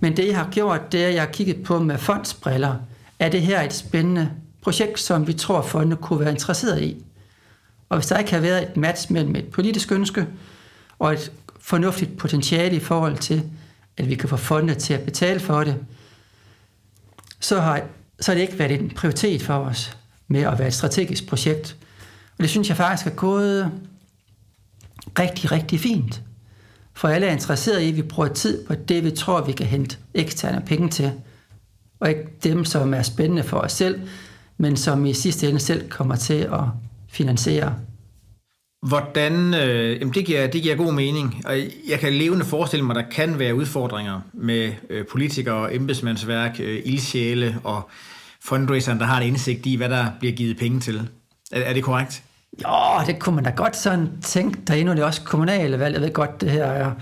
men 0.00 0.16
det 0.16 0.26
jeg 0.26 0.36
har 0.36 0.48
gjort, 0.50 0.92
det 0.92 1.04
er, 1.04 1.08
at 1.08 1.14
jeg 1.14 1.22
har 1.22 1.30
kigget 1.30 1.62
på 1.62 1.78
med 1.78 1.98
fondsbriller. 1.98 2.76
Er 3.18 3.28
det 3.28 3.42
her 3.42 3.62
et 3.62 3.72
spændende 3.72 4.30
projekt, 4.62 5.00
som 5.00 5.26
vi 5.26 5.32
tror, 5.32 5.62
fondene 5.62 5.96
kunne 5.96 6.20
være 6.20 6.30
interesseret 6.30 6.82
i? 6.82 7.04
Og 7.88 7.96
hvis 7.96 8.06
der 8.06 8.18
ikke 8.18 8.32
har 8.32 8.40
været 8.40 8.62
et 8.62 8.76
match 8.76 9.12
mellem 9.12 9.36
et 9.36 9.46
politisk 9.46 9.92
ønske 9.92 10.26
og 10.98 11.12
et 11.12 11.32
fornuftigt 11.60 12.16
potentiale 12.16 12.76
i 12.76 12.80
forhold 12.80 13.18
til, 13.18 13.42
at 13.96 14.08
vi 14.08 14.14
kan 14.14 14.28
få 14.28 14.36
fondene 14.36 14.74
til 14.74 14.94
at 14.94 15.00
betale 15.00 15.40
for 15.40 15.64
det, 15.64 15.76
så 17.40 17.60
har, 17.60 17.82
så 18.20 18.30
har 18.30 18.34
det 18.34 18.42
ikke 18.42 18.58
været 18.58 18.80
en 18.80 18.90
prioritet 18.90 19.42
for 19.42 19.54
os 19.54 19.96
med 20.28 20.42
at 20.42 20.58
være 20.58 20.68
et 20.68 20.74
strategisk 20.74 21.26
projekt. 21.26 21.76
Og 22.38 22.42
det 22.42 22.50
synes 22.50 22.68
jeg 22.68 22.76
faktisk 22.76 23.06
er 23.06 23.14
gået 23.14 23.72
rigtig, 25.18 25.52
rigtig 25.52 25.80
fint. 25.80 26.22
For 26.94 27.08
alle 27.08 27.26
er 27.26 27.32
interesserede 27.32 27.84
i, 27.84 27.88
at 27.88 27.96
vi 27.96 28.02
bruger 28.02 28.28
tid 28.28 28.66
på 28.66 28.74
det, 28.74 29.04
vi 29.04 29.10
tror, 29.10 29.44
vi 29.44 29.52
kan 29.52 29.66
hente 29.66 29.96
eksterne 30.14 30.62
penge 30.66 30.88
til. 30.88 31.12
Og 32.00 32.08
ikke 32.08 32.26
dem, 32.44 32.64
som 32.64 32.94
er 32.94 33.02
spændende 33.02 33.42
for 33.42 33.58
os 33.58 33.72
selv, 33.72 34.00
men 34.58 34.76
som 34.76 35.06
i 35.06 35.12
sidste 35.12 35.48
ende 35.48 35.60
selv 35.60 35.90
kommer 35.90 36.16
til 36.16 36.34
at 36.34 36.64
finansiere 37.08 37.74
Hvordan, 38.88 39.54
øh, 39.54 40.00
jamen 40.00 40.14
det, 40.14 40.26
giver, 40.26 40.46
det 40.46 40.62
giver 40.62 40.76
god 40.76 40.92
mening, 40.92 41.42
og 41.46 41.56
jeg 41.88 41.98
kan 42.00 42.12
levende 42.12 42.44
forestille 42.44 42.84
mig, 42.86 42.96
at 42.96 43.04
der 43.04 43.10
kan 43.10 43.38
være 43.38 43.54
udfordringer 43.54 44.20
med 44.32 44.72
øh, 44.90 45.06
politikere, 45.06 45.74
embedsmandsværk, 45.74 46.60
øh, 46.60 46.82
ildsjæle 46.84 47.58
og 47.64 47.90
fundraiseren, 48.40 48.98
der 48.98 49.04
har 49.04 49.20
en 49.20 49.26
indsigt 49.26 49.66
i, 49.66 49.76
hvad 49.76 49.88
der 49.88 50.06
bliver 50.20 50.34
givet 50.34 50.56
penge 50.56 50.80
til. 50.80 51.08
Er, 51.52 51.60
er 51.60 51.72
det 51.72 51.84
korrekt? 51.84 52.22
Jo, 52.64 53.06
det 53.06 53.18
kunne 53.18 53.34
man 53.34 53.44
da 53.44 53.50
godt 53.50 53.76
sådan 53.76 54.08
tænke. 54.22 54.60
Der 54.66 54.90
er 54.90 54.94
det 54.94 55.04
også 55.04 55.22
kommunale 55.22 55.78
valg. 55.78 55.94
Jeg 55.94 56.02
ved 56.02 56.12
godt, 56.12 56.40
det 56.40 56.50
her 56.50 56.64
er, 56.64 56.92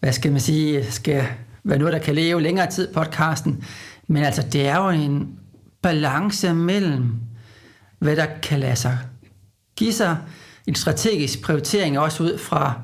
hvad 0.00 0.12
skal 0.12 0.32
man 0.32 0.40
sige, 0.40 0.92
skal 0.92 1.26
være 1.64 1.78
noget, 1.78 1.92
der 1.92 1.98
kan 1.98 2.14
leve 2.14 2.42
længere 2.42 2.70
tid, 2.70 2.92
podcasten. 2.94 3.64
Men 4.06 4.22
altså, 4.22 4.42
det 4.52 4.68
er 4.68 4.76
jo 4.76 4.88
en 4.88 5.38
balance 5.82 6.54
mellem, 6.54 7.14
hvad 7.98 8.16
der 8.16 8.26
kan 8.42 8.60
lade 8.60 8.76
sig 8.76 8.98
give 9.80 9.92
sig 9.92 10.16
en 10.66 10.74
strategisk 10.74 11.42
prioritering 11.42 11.98
også 11.98 12.22
ud 12.22 12.38
fra, 12.38 12.80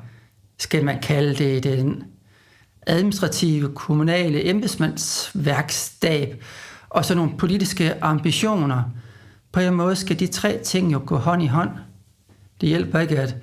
skal 0.59 0.85
man 0.85 1.01
kalde 1.01 1.35
det, 1.35 1.63
den 1.63 2.03
administrative, 2.87 3.75
kommunale 3.75 4.49
embedsmandsværkstab, 4.49 6.43
og 6.89 7.05
så 7.05 7.15
nogle 7.15 7.37
politiske 7.37 8.03
ambitioner. 8.03 8.83
På 9.57 9.61
en 9.61 9.73
måde 9.73 9.95
skal 9.95 10.19
de 10.19 10.27
tre 10.27 10.59
ting 10.63 10.93
jo 10.93 11.01
gå 11.05 11.17
hånd 11.17 11.43
i 11.43 11.47
hånd. 11.47 11.69
Det 12.61 12.69
hjælper 12.69 12.99
ikke, 12.99 13.19
at 13.19 13.35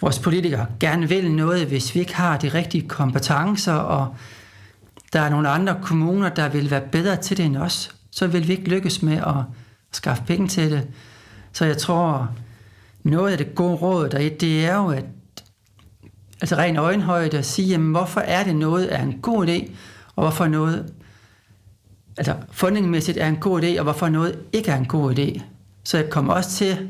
vores 0.00 0.18
politikere 0.18 0.66
gerne 0.80 1.08
vil 1.08 1.32
noget, 1.32 1.66
hvis 1.66 1.94
vi 1.94 2.00
ikke 2.00 2.14
har 2.14 2.36
de 2.36 2.48
rigtige 2.48 2.88
kompetencer, 2.88 3.72
og 3.72 4.16
der 5.12 5.20
er 5.20 5.28
nogle 5.28 5.48
andre 5.48 5.78
kommuner, 5.82 6.28
der 6.28 6.48
vil 6.48 6.70
være 6.70 6.80
bedre 6.92 7.16
til 7.16 7.36
det 7.36 7.44
end 7.44 7.56
os, 7.56 7.94
så 8.10 8.26
vil 8.26 8.48
vi 8.48 8.52
ikke 8.52 8.68
lykkes 8.68 9.02
med 9.02 9.16
at 9.16 9.34
skaffe 9.92 10.22
penge 10.26 10.48
til 10.48 10.70
det. 10.70 10.88
Så 11.52 11.64
jeg 11.64 11.78
tror, 11.78 12.30
noget 13.02 13.32
af 13.32 13.38
det 13.38 13.54
gode 13.54 13.76
råd 13.76 14.08
der 14.08 14.30
det 14.40 14.66
er 14.66 14.76
jo, 14.76 14.88
at 14.88 15.04
altså 16.40 16.56
ren 16.56 16.76
øjenhøjde 16.76 17.38
at 17.38 17.46
sige, 17.46 17.68
jamen, 17.68 17.90
hvorfor 17.90 18.20
er 18.20 18.44
det 18.44 18.56
noget 18.56 18.94
er 18.94 19.02
en 19.02 19.18
god 19.22 19.46
idé, 19.46 19.70
og 20.16 20.22
hvorfor 20.22 20.46
noget, 20.46 20.92
altså 22.18 22.34
fundingmæssigt 22.50 23.18
er 23.18 23.28
en 23.28 23.36
god 23.36 23.62
idé, 23.62 23.78
og 23.78 23.82
hvorfor 23.82 24.08
noget 24.08 24.38
ikke 24.52 24.70
er 24.70 24.76
en 24.76 24.86
god 24.86 25.18
idé. 25.18 25.42
Så 25.84 25.98
jeg 25.98 26.10
kommer 26.10 26.32
også 26.34 26.50
til 26.50 26.88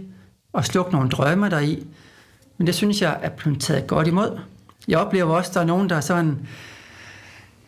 at 0.54 0.64
slukke 0.64 0.92
nogle 0.92 1.10
drømme 1.10 1.50
deri, 1.50 1.86
men 2.58 2.66
det 2.66 2.74
synes 2.74 3.02
jeg 3.02 3.18
er 3.22 3.28
blevet 3.28 3.60
taget 3.60 3.86
godt 3.86 4.06
imod. 4.06 4.38
jeg 4.88 4.98
oplever 4.98 5.34
også, 5.34 5.50
at 5.50 5.54
der 5.54 5.60
er 5.60 5.64
nogen, 5.64 5.90
der 5.90 6.00
sådan 6.00 6.46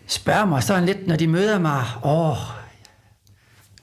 spørger 0.06 0.44
mig 0.44 0.62
sådan 0.62 0.86
lidt, 0.86 1.06
når 1.06 1.16
de 1.16 1.26
møder 1.26 1.58
mig, 1.58 1.84
åh, 2.04 2.36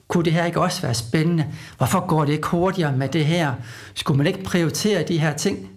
kunne 0.08 0.26
det 0.26 0.34
her 0.34 0.46
ikke 0.46 0.62
også 0.62 0.82
være 0.82 0.94
spændende? 0.94 1.46
Hvorfor 1.78 2.08
går 2.08 2.26
det 2.26 2.34
ikke 2.34 2.48
hurtigere 2.48 2.98
med 2.98 3.10
det 3.10 3.26
her? 3.26 3.54
Skulle 3.94 4.18
man 4.18 4.28
ikke 4.28 4.44
prioritere 4.44 5.04
de 5.04 5.20
her 5.20 5.34
ting? 5.34 5.70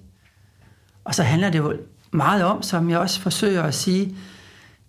Og 1.04 1.14
så 1.14 1.22
handler 1.22 1.50
det 1.50 1.58
jo 1.58 1.74
meget 2.10 2.44
om, 2.44 2.62
som 2.62 2.90
jeg 2.90 2.98
også 2.98 3.20
forsøger 3.20 3.62
at 3.62 3.74
sige, 3.74 4.16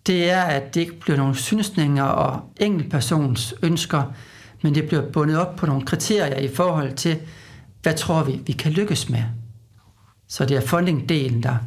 det 0.08 0.30
er, 0.30 0.42
at 0.42 0.76
det 0.76 0.82
ikke 0.82 1.00
bliver 1.00 1.18
nogle 1.18 1.36
synsninger 1.36 2.04
og 2.04 2.54
enkeltpersons 2.60 3.54
ønsker, 3.64 4.04
men 4.64 4.76
det 4.76 4.88
bliver 4.88 5.12
bundet 5.12 5.38
op 5.38 5.56
på 5.56 5.66
nogle 5.66 5.86
kriterier 5.86 6.40
i 6.40 6.56
forhold 6.56 6.94
til, 6.94 7.20
hvad 7.82 7.94
tror 7.94 8.24
vi, 8.24 8.40
vi 8.46 8.52
kan 8.52 8.72
lykkes 8.72 9.10
med. 9.10 9.24
Så 10.28 10.46
det 10.46 10.58
er 10.58 10.62
funding-delen, 10.62 11.44
der 11.44 11.58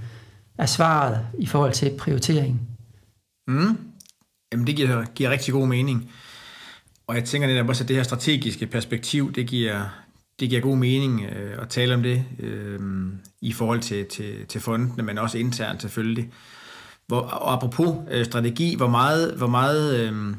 er 0.58 0.66
svaret 0.66 1.26
i 1.38 1.46
forhold 1.46 1.72
til 1.72 1.96
prioritering. 1.98 2.60
Mm. 3.48 3.78
Jamen 4.52 4.66
det 4.66 4.76
giver, 4.76 5.04
giver 5.04 5.30
rigtig 5.30 5.52
god 5.54 5.66
mening. 5.66 6.10
Og 7.06 7.14
jeg 7.14 7.24
tænker 7.24 7.48
netop 7.48 7.68
også, 7.68 7.84
at 7.84 7.88
det 7.88 7.96
her 7.96 8.02
strategiske 8.02 8.66
perspektiv, 8.66 9.32
det 9.32 9.46
giver, 9.46 9.88
det 10.40 10.48
giver 10.48 10.60
god 10.60 10.76
mening 10.76 11.22
øh, 11.22 11.62
at 11.62 11.68
tale 11.68 11.94
om 11.94 12.02
det 12.02 12.24
øh, 12.38 12.80
i 13.40 13.52
forhold 13.52 13.80
til, 13.80 14.06
til, 14.06 14.46
til 14.46 14.60
fondene, 14.60 15.02
men 15.02 15.18
også 15.18 15.38
internt 15.38 15.80
selvfølgelig. 15.80 16.30
Hvor, 17.06 17.20
og 17.20 17.52
apropos 17.52 17.96
øh, 18.10 18.24
strategi, 18.24 18.76
hvor 18.76 18.88
meget, 18.88 19.34
hvor 19.34 19.46
meget 19.46 20.00
øh, 20.00 20.36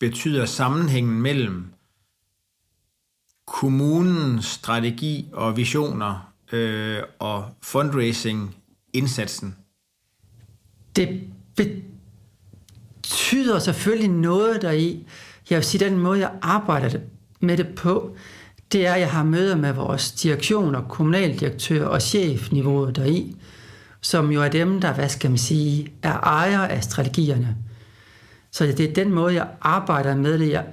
betyder 0.00 0.46
sammenhængen 0.46 1.22
mellem 1.22 1.72
kommunens 3.46 4.46
strategi 4.46 5.28
og 5.32 5.56
visioner 5.56 6.32
øh, 6.52 7.02
og 7.18 7.44
fundraising-indsatsen? 7.62 9.56
Det 10.96 11.20
betyder 11.56 13.58
selvfølgelig 13.58 14.10
noget 14.10 14.62
deri. 14.62 15.06
Jeg 15.50 15.56
vil 15.56 15.64
sige, 15.64 15.84
den 15.84 15.98
måde, 15.98 16.20
jeg 16.20 16.32
arbejder 16.42 17.00
med 17.40 17.56
det 17.56 17.74
på, 17.74 18.16
det 18.72 18.86
er, 18.86 18.94
at 18.94 19.00
jeg 19.00 19.10
har 19.10 19.24
møder 19.24 19.56
med 19.56 19.72
vores 19.72 20.12
direktion 20.12 20.74
og 20.74 20.88
kommunaldirektør 20.88 21.86
og 21.86 22.02
chefniveauet 22.02 22.96
deri, 22.96 23.36
som 24.06 24.30
jo 24.30 24.42
er 24.42 24.48
dem, 24.48 24.80
der, 24.80 24.92
hvad 24.92 25.08
skal 25.08 25.30
man 25.30 25.38
sige, 25.38 25.92
er 26.02 26.12
ejer 26.12 26.60
af 26.60 26.84
strategierne. 26.84 27.56
Så 28.52 28.66
det 28.66 28.80
er 28.80 28.94
den 28.94 29.12
måde, 29.12 29.34
jeg 29.34 29.48
arbejder 29.60 30.16
med 30.16 30.38
det. 30.38 30.50
Jeg, 30.50 30.64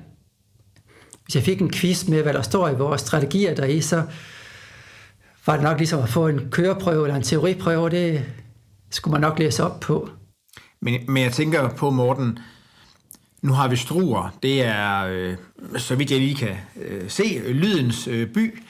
hvis 1.24 1.36
jeg 1.36 1.44
fik 1.44 1.62
en 1.62 1.72
quiz 1.72 2.08
med, 2.08 2.22
hvad 2.22 2.34
der 2.34 2.42
står 2.42 2.70
i 2.70 2.76
vores 2.76 3.02
strategier 3.02 3.56
deri, 3.56 3.82
så 3.82 4.04
var 5.46 5.54
det 5.54 5.64
nok 5.64 5.78
ligesom 5.78 6.04
at 6.04 6.10
få 6.10 6.28
en 6.28 6.50
køreprøve 6.52 7.06
eller 7.06 7.16
en 7.16 7.24
teoriprøve. 7.24 7.90
Det 7.90 8.26
skulle 8.90 9.12
man 9.12 9.22
nok 9.22 9.40
læse 9.40 9.64
op 9.64 9.80
på. 9.80 10.10
Men, 10.82 11.02
men 11.08 11.24
jeg 11.24 11.32
tænker 11.32 11.70
på, 11.70 11.90
Morten, 11.90 12.40
nu 13.42 13.54
har 13.54 13.68
vi 13.68 13.76
Struer. 13.76 14.38
Det 14.44 14.64
er, 14.64 15.06
øh, 15.06 15.36
så 15.78 15.96
vidt 15.96 16.12
jeg 16.12 16.20
lige 16.20 16.36
kan 16.36 16.56
øh, 16.82 17.10
se, 17.10 17.42
lydens 17.48 18.08
øh, 18.08 18.28
by. 18.28 18.64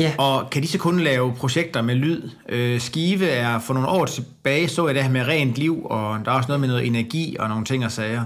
Ja. 0.00 0.12
Og 0.18 0.50
kan 0.50 0.62
de 0.62 0.68
så 0.68 0.78
kun 0.78 1.00
lave 1.00 1.34
projekter 1.34 1.82
med 1.82 1.94
lyd? 1.94 2.30
Øh, 2.48 2.80
Skive 2.80 3.28
er 3.28 3.58
for 3.58 3.74
nogle 3.74 3.88
år 3.88 4.04
tilbage, 4.06 4.68
så 4.68 4.86
jeg 4.86 4.94
det 4.94 5.02
her 5.02 5.10
med 5.10 5.26
rent 5.26 5.54
liv, 5.54 5.86
og 5.90 6.18
der 6.24 6.30
er 6.30 6.34
også 6.34 6.48
noget 6.48 6.60
med 6.60 6.68
noget 6.68 6.86
energi 6.86 7.36
og 7.38 7.48
nogle 7.48 7.64
ting 7.64 7.84
og 7.84 7.92
sager. 7.92 8.24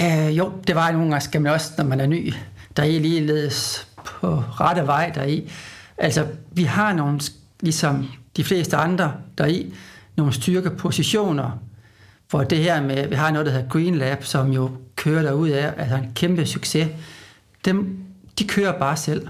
Øh, 0.00 0.38
jo, 0.38 0.52
det 0.66 0.74
var 0.74 0.92
nogle 0.92 1.10
gange, 1.10 1.20
skal 1.20 1.40
man 1.42 1.52
også, 1.52 1.72
når 1.78 1.84
man 1.84 2.00
er 2.00 2.06
ny, 2.06 2.34
der 2.76 2.82
er 2.82 2.86
ligeledes 2.86 3.86
på 4.04 4.44
rette 4.60 4.86
vej 4.86 5.12
deri. 5.14 5.50
Altså, 5.98 6.26
vi 6.52 6.62
har 6.62 6.92
nogle, 6.92 7.20
ligesom 7.60 8.08
de 8.36 8.44
fleste 8.44 8.76
andre 8.76 9.12
deri, 9.38 9.74
nogle 10.16 10.32
styrkepositioner, 10.32 11.50
hvor 12.30 12.44
det 12.44 12.58
her 12.58 12.82
med, 12.82 13.08
vi 13.08 13.14
har 13.14 13.30
noget, 13.30 13.46
der 13.46 13.52
hedder 13.52 13.68
Green 13.68 13.94
Lab, 13.94 14.24
som 14.24 14.52
jo 14.52 14.70
kører 14.96 15.22
derud 15.22 15.48
af, 15.48 15.72
altså 15.76 15.96
en 15.96 16.12
kæmpe 16.14 16.46
succes. 16.46 16.88
Dem, 17.64 17.98
de 18.38 18.44
kører 18.44 18.78
bare 18.78 18.96
selv. 18.96 19.28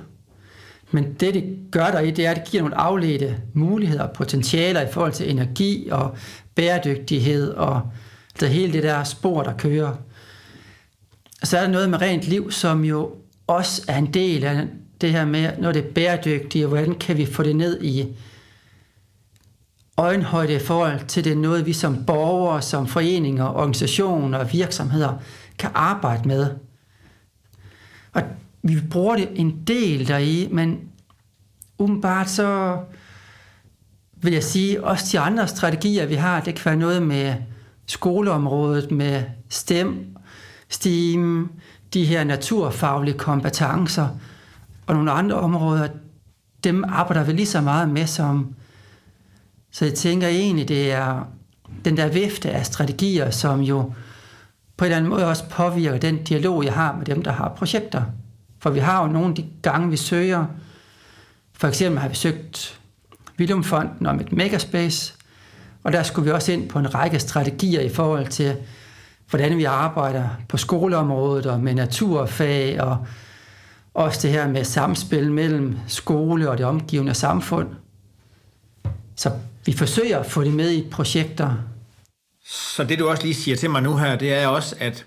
Men 0.92 1.12
det, 1.12 1.34
det 1.34 1.58
gør 1.70 1.86
der 1.86 2.00
i, 2.00 2.10
det 2.10 2.26
er, 2.26 2.30
at 2.30 2.36
det 2.36 2.50
giver 2.50 2.62
nogle 2.62 2.78
afledte 2.78 3.36
muligheder 3.52 4.02
og 4.02 4.12
potentialer 4.12 4.80
i 4.80 4.92
forhold 4.92 5.12
til 5.12 5.30
energi 5.30 5.88
og 5.90 6.16
bæredygtighed 6.54 7.50
og 7.50 7.82
det 8.40 8.48
hele 8.48 8.72
det 8.72 8.82
der 8.82 9.04
spor, 9.04 9.42
der 9.42 9.56
kører. 9.56 9.94
Så 11.42 11.58
er 11.58 11.62
der 11.62 11.70
noget 11.70 11.90
med 11.90 12.00
rent 12.00 12.24
liv, 12.24 12.50
som 12.50 12.84
jo 12.84 13.14
også 13.46 13.82
er 13.88 13.98
en 13.98 14.14
del 14.14 14.44
af 14.44 14.66
det 15.00 15.12
her 15.12 15.24
med, 15.24 15.50
når 15.58 15.72
det 15.72 15.84
er 15.84 15.92
bæredygtigt, 15.92 16.64
og 16.64 16.68
hvordan 16.68 16.94
kan 16.94 17.16
vi 17.16 17.26
få 17.26 17.42
det 17.42 17.56
ned 17.56 17.82
i 17.82 18.16
øjenhøjde 19.96 20.54
i 20.54 20.58
forhold 20.58 21.06
til 21.06 21.24
det 21.24 21.38
noget, 21.38 21.66
vi 21.66 21.72
som 21.72 22.04
borgere, 22.04 22.62
som 22.62 22.86
foreninger, 22.86 23.44
organisationer 23.44 24.38
og 24.38 24.52
virksomheder 24.52 25.12
kan 25.58 25.70
arbejde 25.74 26.28
med. 26.28 26.46
Og 28.12 28.22
vi 28.62 28.80
bruger 28.90 29.16
det 29.16 29.28
en 29.34 29.62
del 29.66 30.08
deri, 30.08 30.48
men 30.50 30.80
umiddelbart 31.78 32.30
så 32.30 32.78
vil 34.16 34.32
jeg 34.32 34.44
sige, 34.44 34.84
også 34.84 35.08
de 35.12 35.20
andre 35.20 35.48
strategier, 35.48 36.06
vi 36.06 36.14
har, 36.14 36.40
det 36.40 36.54
kan 36.54 36.64
være 36.64 36.76
noget 36.76 37.02
med 37.02 37.34
skoleområdet, 37.86 38.90
med 38.90 39.24
STEM, 39.48 40.16
STEAM, 40.68 41.52
de 41.94 42.04
her 42.04 42.24
naturfaglige 42.24 43.18
kompetencer 43.18 44.08
og 44.86 44.94
nogle 44.94 45.10
andre 45.10 45.36
områder, 45.36 45.88
dem 46.64 46.84
arbejder 46.88 47.24
vi 47.24 47.32
lige 47.32 47.46
så 47.46 47.60
meget 47.60 47.88
med 47.88 48.06
som. 48.06 48.54
Så 49.70 49.84
jeg 49.84 49.94
tænker 49.94 50.28
egentlig, 50.28 50.68
det 50.68 50.92
er 50.92 51.28
den 51.84 51.96
der 51.96 52.08
vifte 52.08 52.50
af 52.50 52.66
strategier, 52.66 53.30
som 53.30 53.60
jo 53.60 53.92
på 54.76 54.84
en 54.84 54.86
eller 54.86 54.96
anden 54.96 55.10
måde 55.10 55.26
også 55.26 55.48
påvirker 55.48 55.98
den 55.98 56.24
dialog, 56.24 56.64
jeg 56.64 56.72
har 56.72 56.96
med 56.96 57.06
dem, 57.06 57.22
der 57.22 57.32
har 57.32 57.54
projekter. 57.56 58.02
For 58.62 58.70
vi 58.70 58.78
har 58.78 59.02
jo 59.02 59.12
nogle 59.12 59.28
af 59.28 59.34
de 59.34 59.46
gange, 59.62 59.90
vi 59.90 59.96
søger. 59.96 60.46
For 61.52 61.68
eksempel 61.68 62.00
har 62.00 62.08
vi 62.08 62.14
søgt 62.14 62.80
Vilumfonden 63.36 64.06
om 64.06 64.20
et 64.20 64.32
megaspace, 64.32 65.14
og 65.84 65.92
der 65.92 66.02
skulle 66.02 66.24
vi 66.24 66.30
også 66.30 66.52
ind 66.52 66.68
på 66.68 66.78
en 66.78 66.94
række 66.94 67.18
strategier 67.18 67.80
i 67.80 67.88
forhold 67.88 68.26
til, 68.26 68.56
hvordan 69.30 69.56
vi 69.56 69.64
arbejder 69.64 70.28
på 70.48 70.56
skoleområdet 70.56 71.46
og 71.46 71.60
med 71.60 71.74
naturfag 71.74 72.80
og 72.80 73.06
også 73.94 74.18
det 74.22 74.30
her 74.30 74.48
med 74.48 74.64
samspil 74.64 75.32
mellem 75.32 75.78
skole 75.86 76.50
og 76.50 76.58
det 76.58 76.66
omgivende 76.66 77.14
samfund. 77.14 77.68
Så 79.16 79.30
vi 79.66 79.72
forsøger 79.72 80.18
at 80.18 80.26
få 80.26 80.44
det 80.44 80.52
med 80.52 80.70
i 80.70 80.88
projekter, 80.90 81.54
så 82.44 82.84
det 82.84 82.98
du 82.98 83.08
også 83.08 83.22
lige 83.22 83.34
siger 83.34 83.56
til 83.56 83.70
mig 83.70 83.82
nu 83.82 83.96
her, 83.96 84.16
det 84.16 84.34
er 84.34 84.46
også, 84.46 84.76
at 84.78 85.06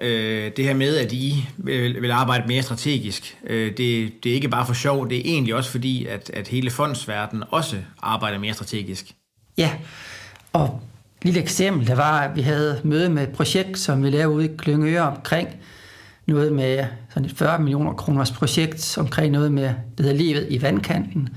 øh, 0.00 0.52
det 0.56 0.64
her 0.64 0.74
med, 0.74 0.96
at 0.96 1.12
I 1.12 1.48
vil, 1.56 2.02
vil 2.02 2.10
arbejde 2.10 2.46
mere 2.46 2.62
strategisk, 2.62 3.38
øh, 3.46 3.76
det, 3.76 4.12
det 4.24 4.30
er 4.30 4.34
ikke 4.34 4.48
bare 4.48 4.66
for 4.66 4.74
sjov, 4.74 5.10
det 5.10 5.18
er 5.18 5.22
egentlig 5.24 5.54
også 5.54 5.70
fordi, 5.70 6.06
at, 6.06 6.30
at 6.34 6.48
hele 6.48 6.70
fondsverdenen 6.70 7.44
også 7.50 7.76
arbejder 8.02 8.38
mere 8.38 8.54
strategisk. 8.54 9.14
Ja, 9.58 9.70
og 10.52 10.80
et 11.18 11.24
lille 11.24 11.40
eksempel, 11.40 11.86
der 11.86 11.94
var, 11.94 12.20
at 12.20 12.36
vi 12.36 12.40
havde 12.40 12.80
møde 12.84 13.10
med 13.10 13.22
et 13.22 13.32
projekt, 13.32 13.78
som 13.78 14.04
vi 14.04 14.10
lavede 14.10 14.36
ude 14.36 14.44
i 14.44 14.56
Klyngøre 14.56 15.12
omkring 15.16 15.48
noget 16.26 16.52
med 16.52 16.86
sådan 17.08 17.24
et 17.24 17.36
40 17.36 17.58
millioner 17.58 17.92
kroners 17.92 18.32
projekt 18.32 18.98
omkring 18.98 19.32
noget 19.32 19.52
med, 19.52 19.64
det 19.64 20.06
hedder 20.06 20.14
livet 20.14 20.46
i 20.50 20.62
vandkanten, 20.62 21.28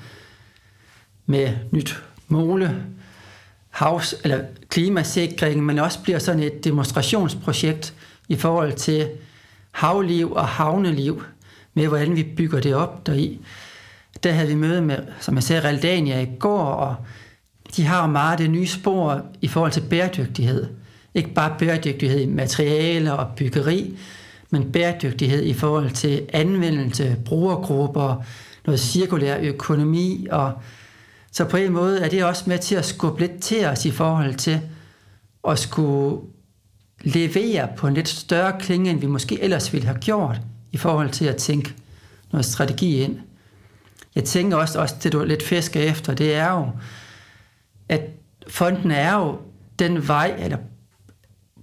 med 1.25 1.53
nyt 1.71 2.03
mole, 2.27 2.83
havs, 3.69 4.15
eller 4.23 4.45
klimasikring, 4.69 5.65
men 5.65 5.79
også 5.79 6.03
bliver 6.03 6.19
sådan 6.19 6.43
et 6.43 6.63
demonstrationsprojekt 6.63 7.93
i 8.27 8.35
forhold 8.35 8.73
til 8.73 9.07
havliv 9.71 10.31
og 10.31 10.47
havneliv, 10.47 11.23
med 11.73 11.87
hvordan 11.87 12.15
vi 12.15 12.23
bygger 12.23 12.59
det 12.59 12.75
op 12.75 13.07
deri. 13.07 13.39
Der 14.23 14.31
havde 14.31 14.47
vi 14.47 14.55
møde 14.55 14.81
med, 14.81 14.97
som 15.19 15.35
jeg 15.35 15.43
sagde, 15.43 15.63
Realdania 15.63 16.21
i 16.21 16.29
går, 16.39 16.63
og 16.63 16.95
de 17.75 17.83
har 17.83 18.01
jo 18.01 18.11
meget 18.11 18.39
det 18.39 18.49
nye 18.49 18.67
spor 18.67 19.21
i 19.41 19.47
forhold 19.47 19.71
til 19.71 19.83
bæredygtighed. 19.89 20.67
Ikke 21.13 21.33
bare 21.33 21.55
bæredygtighed 21.59 22.21
i 22.21 22.25
materialer 22.25 23.11
og 23.11 23.35
byggeri, 23.35 23.97
men 24.49 24.71
bæredygtighed 24.71 25.43
i 25.43 25.53
forhold 25.53 25.91
til 25.91 26.25
anvendelse, 26.33 27.17
brugergrupper, 27.25 28.23
noget 28.65 28.79
cirkulær 28.79 29.37
økonomi 29.41 30.27
og 30.31 30.53
så 31.31 31.45
på 31.45 31.57
en 31.57 31.71
måde 31.71 31.99
er 31.99 32.09
det 32.09 32.23
også 32.23 32.43
med 32.47 32.59
til 32.59 32.75
at 32.75 32.85
skubbe 32.85 33.19
lidt 33.19 33.41
til 33.41 33.65
os 33.65 33.85
i 33.85 33.91
forhold 33.91 34.35
til 34.35 34.61
at 35.47 35.59
skulle 35.59 36.21
levere 37.01 37.67
på 37.77 37.87
en 37.87 37.93
lidt 37.93 38.09
større 38.09 38.59
klinge, 38.59 38.91
end 38.91 38.99
vi 38.99 39.07
måske 39.07 39.41
ellers 39.41 39.73
ville 39.73 39.87
have 39.87 39.99
gjort, 39.99 40.41
i 40.71 40.77
forhold 40.77 41.09
til 41.09 41.25
at 41.25 41.35
tænke 41.35 41.73
noget 42.31 42.45
strategi 42.45 43.01
ind. 43.01 43.19
Jeg 44.15 44.23
tænker 44.23 44.57
også, 44.57 44.79
også 44.79 44.95
det 45.03 45.13
du 45.13 45.23
lidt 45.23 45.43
fisker 45.43 45.81
efter, 45.81 46.13
det 46.13 46.35
er 46.35 46.51
jo, 46.51 46.69
at 47.89 48.01
fonden 48.47 48.91
er 48.91 49.15
jo 49.19 49.39
den 49.79 50.07
vej, 50.07 50.35
eller 50.39 50.57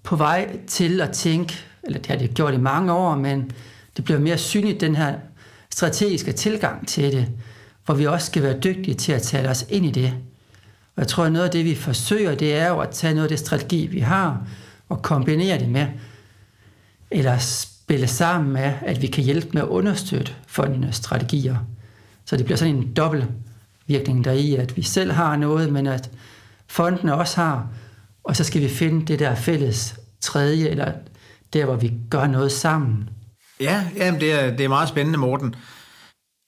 på 0.03 0.17
vej 0.17 0.59
til 0.67 1.01
at 1.01 1.11
tænke, 1.11 1.55
eller 1.83 1.99
det 1.99 2.07
har 2.07 2.17
det 2.17 2.35
gjort 2.35 2.55
i 2.55 2.59
mange 2.59 2.93
år, 2.93 3.17
men 3.17 3.51
det 3.97 4.05
bliver 4.05 4.21
mere 4.21 4.39
synligt, 4.39 4.81
den 4.81 4.97
her 4.97 5.15
strategiske 5.71 6.33
tilgang 6.33 6.89
til 6.89 7.13
det 7.13 7.29
hvor 7.85 7.95
vi 7.95 8.07
også 8.07 8.27
skal 8.27 8.43
være 8.43 8.59
dygtige 8.59 8.95
til 8.95 9.13
at 9.13 9.23
tale 9.23 9.49
os 9.49 9.67
ind 9.69 9.87
i 9.87 9.91
det. 9.91 10.15
Og 10.97 11.01
jeg 11.01 11.09
tror, 11.09 11.25
at 11.25 11.33
noget 11.33 11.45
af 11.45 11.51
det, 11.51 11.65
vi 11.65 11.75
forsøger, 11.75 12.35
det 12.35 12.55
er 12.55 12.69
jo 12.69 12.81
at 12.81 12.91
tage 12.91 13.15
noget 13.15 13.25
af 13.25 13.29
det 13.29 13.39
strategi, 13.39 13.87
vi 13.87 14.01
har, 14.01 14.47
og 14.89 15.03
kombinere 15.03 15.59
det 15.59 15.69
med, 15.69 15.87
eller 17.11 17.39
spille 17.39 18.07
sammen 18.07 18.53
med, 18.53 18.73
at 18.83 19.03
vi 19.03 19.07
kan 19.07 19.25
hjælpe 19.25 19.49
med 19.53 19.63
at 19.63 19.69
understøtte 19.69 20.33
fondenes 20.47 20.97
strategier. 20.97 21.57
Så 22.25 22.37
det 22.37 22.45
bliver 22.45 22.59
sådan 22.59 22.77
en 22.77 22.95
dobbelt 22.95 23.25
virkning 23.87 24.25
der 24.25 24.33
i, 24.33 24.55
at 24.55 24.77
vi 24.77 24.83
selv 24.83 25.13
har 25.13 25.37
noget, 25.37 25.73
men 25.73 25.87
at 25.87 26.11
fondene 26.67 27.15
også 27.15 27.41
har, 27.41 27.69
og 28.25 28.37
så 28.37 28.45
skal 28.45 28.63
vi 28.63 28.69
finde 28.69 29.07
det 29.07 29.19
der 29.19 29.35
fælles 29.35 29.95
tredje, 30.21 30.69
eller 30.69 30.93
der, 31.53 31.65
hvor 31.65 31.77
vi 31.77 31.93
gør 32.11 32.27
noget 32.27 32.53
sammen. 32.53 33.11
Ja, 33.61 33.85
jamen 33.97 34.21
det, 34.21 34.33
er, 34.33 34.57
det 34.57 34.65
er 34.65 34.69
meget 34.69 34.89
spændende, 34.89 35.19
Morten. 35.19 35.55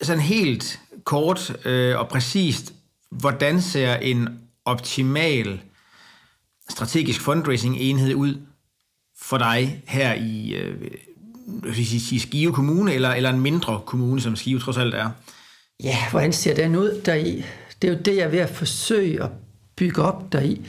Sådan 0.02 0.22
helt 0.22 0.80
kort 1.04 1.66
øh, 1.66 1.98
og 1.98 2.08
præcist, 2.08 2.72
hvordan 3.10 3.62
ser 3.62 3.94
en 3.94 4.28
optimal 4.64 5.60
strategisk 6.70 7.20
fundraising-enhed 7.20 8.14
ud 8.14 8.40
for 9.22 9.38
dig 9.38 9.82
her 9.86 10.14
i 10.14 10.54
øh, 10.54 10.94
sige, 11.74 12.20
Skive 12.20 12.52
Kommune, 12.52 12.94
eller, 12.94 13.10
eller 13.10 13.30
en 13.30 13.40
mindre 13.40 13.80
kommune, 13.86 14.20
som 14.20 14.36
Skive 14.36 14.60
trods 14.60 14.76
alt 14.76 14.94
er? 14.94 15.10
Ja, 15.82 16.10
hvordan 16.10 16.32
ser 16.32 16.54
den 16.54 16.76
ud 16.76 17.00
deri? 17.04 17.44
Det 17.82 17.88
er 17.88 17.92
jo 17.92 17.98
det, 18.04 18.16
jeg 18.16 18.24
er 18.24 18.28
ved 18.28 18.38
at 18.38 18.50
forsøge 18.50 19.22
at 19.22 19.30
bygge 19.76 20.02
op 20.02 20.32
deri. 20.32 20.66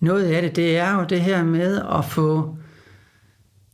Noget 0.00 0.24
af 0.24 0.42
det, 0.42 0.56
det 0.56 0.76
er 0.76 0.94
jo 0.94 1.06
det 1.08 1.20
her 1.20 1.44
med 1.44 1.82
at 1.98 2.04
få 2.04 2.56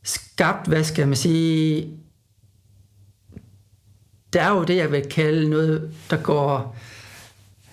skabt, 0.03 0.67
hvad 0.67 0.85
skal 0.85 1.09
man 1.09 1.17
sige, 1.17 1.91
der 4.33 4.43
er 4.43 4.51
jo 4.51 4.65
det, 4.65 4.77
jeg 4.77 4.93
vil 4.93 5.09
kalde 5.11 5.51
noget, 5.51 5.95
der 6.11 6.17
går 6.17 6.77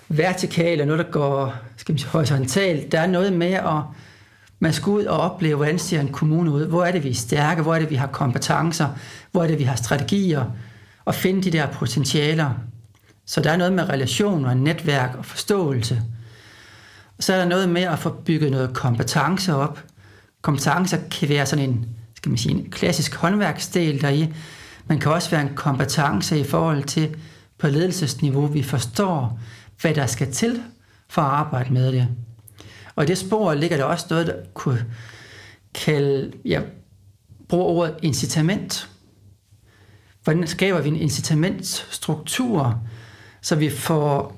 vertikalt, 0.10 0.82
og 0.82 0.88
noget, 0.88 1.06
der 1.06 1.12
går 1.12 1.54
skal 1.78 1.94
man 1.94 2.00
sige, 2.00 2.10
horisontalt. 2.10 2.92
Der 2.92 3.00
er 3.00 3.08
noget 3.08 3.34
med 3.34 3.54
at 3.54 3.82
man 4.60 4.74
skal 4.74 4.90
ud 4.90 5.06
og 5.06 5.20
opleve, 5.20 5.56
hvordan 5.56 5.80
ser 5.80 6.00
en 6.00 6.12
kommune 6.12 6.52
ud. 6.52 6.66
Hvor 6.66 6.84
er 6.84 6.92
det, 6.92 7.04
vi 7.04 7.10
er 7.10 7.14
stærke? 7.14 7.62
Hvor 7.62 7.76
er 7.76 7.80
det, 7.80 7.90
vi 7.90 7.96
har 7.96 8.08
kompetencer? 8.08 8.88
Hvor 9.32 9.44
er 9.44 9.48
det, 9.48 9.60
vi 9.60 9.64
har 9.64 9.76
strategier? 9.76 10.46
Og 11.06 11.16
finde 11.16 11.42
de 11.42 11.52
der 11.52 11.68
potentialer. 11.68 12.52
Så 13.26 13.42
der 13.42 13.52
er 13.52 13.58
noget 13.58 13.74
med 13.74 13.90
relationer, 13.90 14.54
netværk 14.54 15.16
og 15.18 15.26
forståelse. 15.26 16.02
Og 17.18 17.24
så 17.24 17.34
er 17.34 17.38
der 17.38 17.46
noget 17.46 17.70
med 17.70 17.82
at 17.82 18.00
få 18.00 18.10
bygget 18.10 18.52
noget 18.52 18.74
kompetence 18.74 19.56
op. 19.56 19.84
Kompetencer 20.42 20.98
kan 21.12 21.30
være 21.30 21.46
sådan 21.46 21.70
en, 21.70 21.86
skal 22.16 22.30
man 22.30 22.38
sige, 22.38 22.56
en 22.56 22.72
klassisk 22.72 23.16
håndværksdel 23.16 24.02
deri. 24.02 24.34
Man 24.88 25.00
kan 25.00 25.12
også 25.12 25.30
være 25.30 25.42
en 25.42 25.56
kompetence 25.56 26.40
i 26.40 26.44
forhold 26.44 26.84
til 26.84 27.16
på 27.58 27.68
ledelsesniveau, 27.68 28.46
vi 28.46 28.64
forstår, 28.64 29.40
hvad 29.82 29.94
der 29.94 30.06
skal 30.06 30.32
til 30.32 30.64
for 31.08 31.22
at 31.22 31.32
arbejde 31.32 31.74
med 31.74 31.92
det. 31.92 32.08
Og 32.96 33.04
i 33.04 33.08
det 33.08 33.18
spor 33.18 33.54
ligger 33.54 33.78
der 33.78 33.84
også 33.84 34.06
noget, 34.10 34.28
der 34.28 34.36
kunne 34.54 34.86
kalde, 35.74 36.32
jeg 36.46 36.64
bruger 37.50 37.66
ordet 37.66 37.96
incitament. 38.02 38.90
Hvordan 40.24 40.48
skaber 40.48 40.82
vi 40.82 40.90
en 40.90 40.96
incitamentstruktur, 40.96 42.82
så 43.42 43.56
vi 43.56 43.70
får 43.70 44.38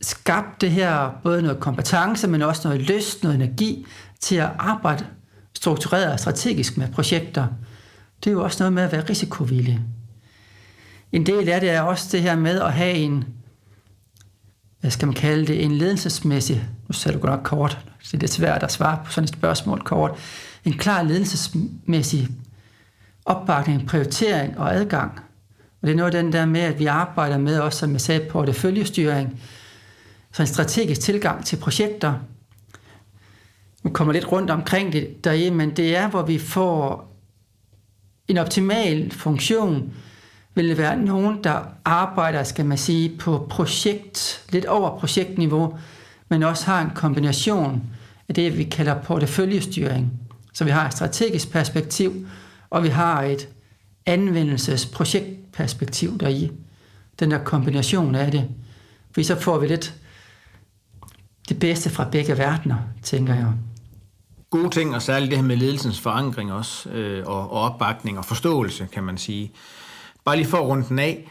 skabt 0.00 0.60
det 0.60 0.70
her, 0.70 1.10
både 1.22 1.42
noget 1.42 1.60
kompetence, 1.60 2.28
men 2.28 2.42
også 2.42 2.68
noget 2.68 2.82
lyst, 2.82 3.22
noget 3.22 3.34
energi 3.34 3.86
til 4.20 4.36
at 4.36 4.50
arbejde 4.58 5.06
struktureret 5.54 6.12
og 6.12 6.20
strategisk 6.20 6.76
med 6.76 6.88
projekter. 6.88 7.46
Det 8.24 8.30
er 8.30 8.34
jo 8.34 8.44
også 8.44 8.62
noget 8.62 8.72
med 8.72 8.82
at 8.82 8.92
være 8.92 9.04
risikovillig. 9.10 9.80
En 11.12 11.26
del 11.26 11.48
af 11.48 11.60
det 11.60 11.70
er 11.70 11.80
også 11.80 12.08
det 12.12 12.22
her 12.22 12.36
med 12.36 12.60
at 12.60 12.72
have 12.72 12.94
en 12.94 13.24
hvad 14.80 14.90
skal 14.90 15.06
man 15.06 15.14
kalde 15.14 15.46
det, 15.46 15.64
en 15.64 15.72
ledelsesmæssig, 15.72 16.68
nu 16.88 16.92
sagde 16.92 17.18
du 17.18 17.20
godt 17.20 17.32
nok 17.32 17.44
kort, 17.44 17.78
så 18.02 18.16
det 18.16 18.22
er 18.22 18.32
svært 18.32 18.62
at 18.62 18.72
svare 18.72 19.00
på 19.04 19.12
sådan 19.12 19.24
et 19.24 19.30
spørgsmål 19.30 19.82
kort, 19.82 20.18
en 20.64 20.72
klar 20.72 21.02
ledelsesmæssig 21.02 22.28
opbakning, 23.24 23.86
prioritering 23.86 24.58
og 24.58 24.74
adgang. 24.74 25.20
Og 25.82 25.86
det 25.86 25.92
er 25.92 25.96
noget 25.96 26.14
af 26.14 26.22
den 26.22 26.32
der 26.32 26.46
med, 26.46 26.60
at 26.60 26.78
vi 26.78 26.86
arbejder 26.86 27.38
med 27.38 27.58
også, 27.58 27.78
som 27.78 27.92
jeg 27.92 28.00
sagde, 28.00 28.30
porteføljestyring, 28.30 29.40
så 30.32 30.42
en 30.42 30.46
strategisk 30.46 31.00
tilgang 31.00 31.44
til 31.44 31.56
projekter. 31.56 32.14
Nu 33.82 33.90
kommer 33.90 34.12
lidt 34.12 34.32
rundt 34.32 34.50
omkring 34.50 34.92
det 34.92 35.24
derhjemme, 35.24 35.56
men 35.56 35.76
det 35.76 35.96
er, 35.96 36.08
hvor 36.08 36.22
vi 36.22 36.38
får 36.38 37.14
en 38.28 38.38
optimal 38.38 39.10
funktion, 39.12 39.92
vil 40.58 40.78
være 40.78 40.96
nogen, 40.96 41.44
der 41.44 41.60
arbejder, 41.84 42.42
skal 42.42 42.66
man 42.66 42.78
sige, 42.78 43.18
på 43.18 43.46
projekt, 43.50 44.44
lidt 44.52 44.64
over 44.64 44.98
projektniveau, 44.98 45.78
men 46.28 46.42
også 46.42 46.66
har 46.66 46.80
en 46.80 46.90
kombination 46.94 47.82
af 48.28 48.34
det, 48.34 48.58
vi 48.58 48.64
kalder 48.64 49.02
porteføljestyring. 49.02 50.12
Så 50.52 50.64
vi 50.64 50.70
har 50.70 50.86
et 50.86 50.92
strategisk 50.92 51.52
perspektiv, 51.52 52.26
og 52.70 52.82
vi 52.82 52.88
har 52.88 53.22
et 53.22 53.48
anvendelsesprojektperspektiv 54.06 56.18
deri. 56.18 56.50
Den 57.20 57.30
der 57.30 57.44
kombination 57.44 58.14
af 58.14 58.30
det. 58.30 58.48
For 59.14 59.22
så 59.22 59.40
får 59.40 59.58
vi 59.58 59.66
lidt 59.66 59.94
det 61.48 61.58
bedste 61.58 61.90
fra 61.90 62.08
begge 62.12 62.38
verdener, 62.38 62.76
tænker 63.02 63.34
jeg. 63.34 63.52
Gode 64.50 64.70
ting, 64.70 64.94
og 64.94 65.02
særligt 65.02 65.30
det 65.30 65.38
her 65.38 65.46
med 65.46 65.56
ledelsens 65.56 66.00
forankring 66.00 66.52
også, 66.52 66.90
øh, 66.90 67.26
og, 67.26 67.52
og 67.52 67.60
opbakning 67.60 68.18
og 68.18 68.24
forståelse, 68.24 68.88
kan 68.92 69.04
man 69.04 69.18
sige. 69.18 69.52
Bare 70.28 70.36
lige 70.36 70.46
for 70.46 70.58
at 70.58 70.64
runde 70.64 70.88
den 70.88 70.98
af. 70.98 71.28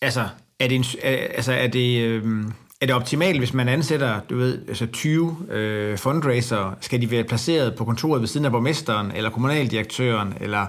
Altså, 0.00 0.28
er 0.60 0.68
det, 0.68 0.74
en, 0.74 0.84
altså, 1.02 1.52
er 1.52 1.66
det, 1.66 2.00
øh, 2.00 2.44
er 2.80 2.86
det 2.86 2.94
optimalt, 2.94 3.38
hvis 3.38 3.54
man 3.54 3.68
ansætter, 3.68 4.20
du 4.30 4.36
ved, 4.36 4.68
altså 4.68 4.86
20 4.86 5.36
øh, 5.50 5.98
fundraiser, 5.98 6.76
skal 6.80 7.00
de 7.00 7.10
være 7.10 7.24
placeret 7.24 7.76
på 7.76 7.84
kontoret 7.84 8.20
ved 8.20 8.28
siden 8.28 8.46
af 8.46 8.52
borgmesteren, 8.52 9.12
eller 9.12 9.30
kommunaldirektøren, 9.30 10.34
eller 10.40 10.66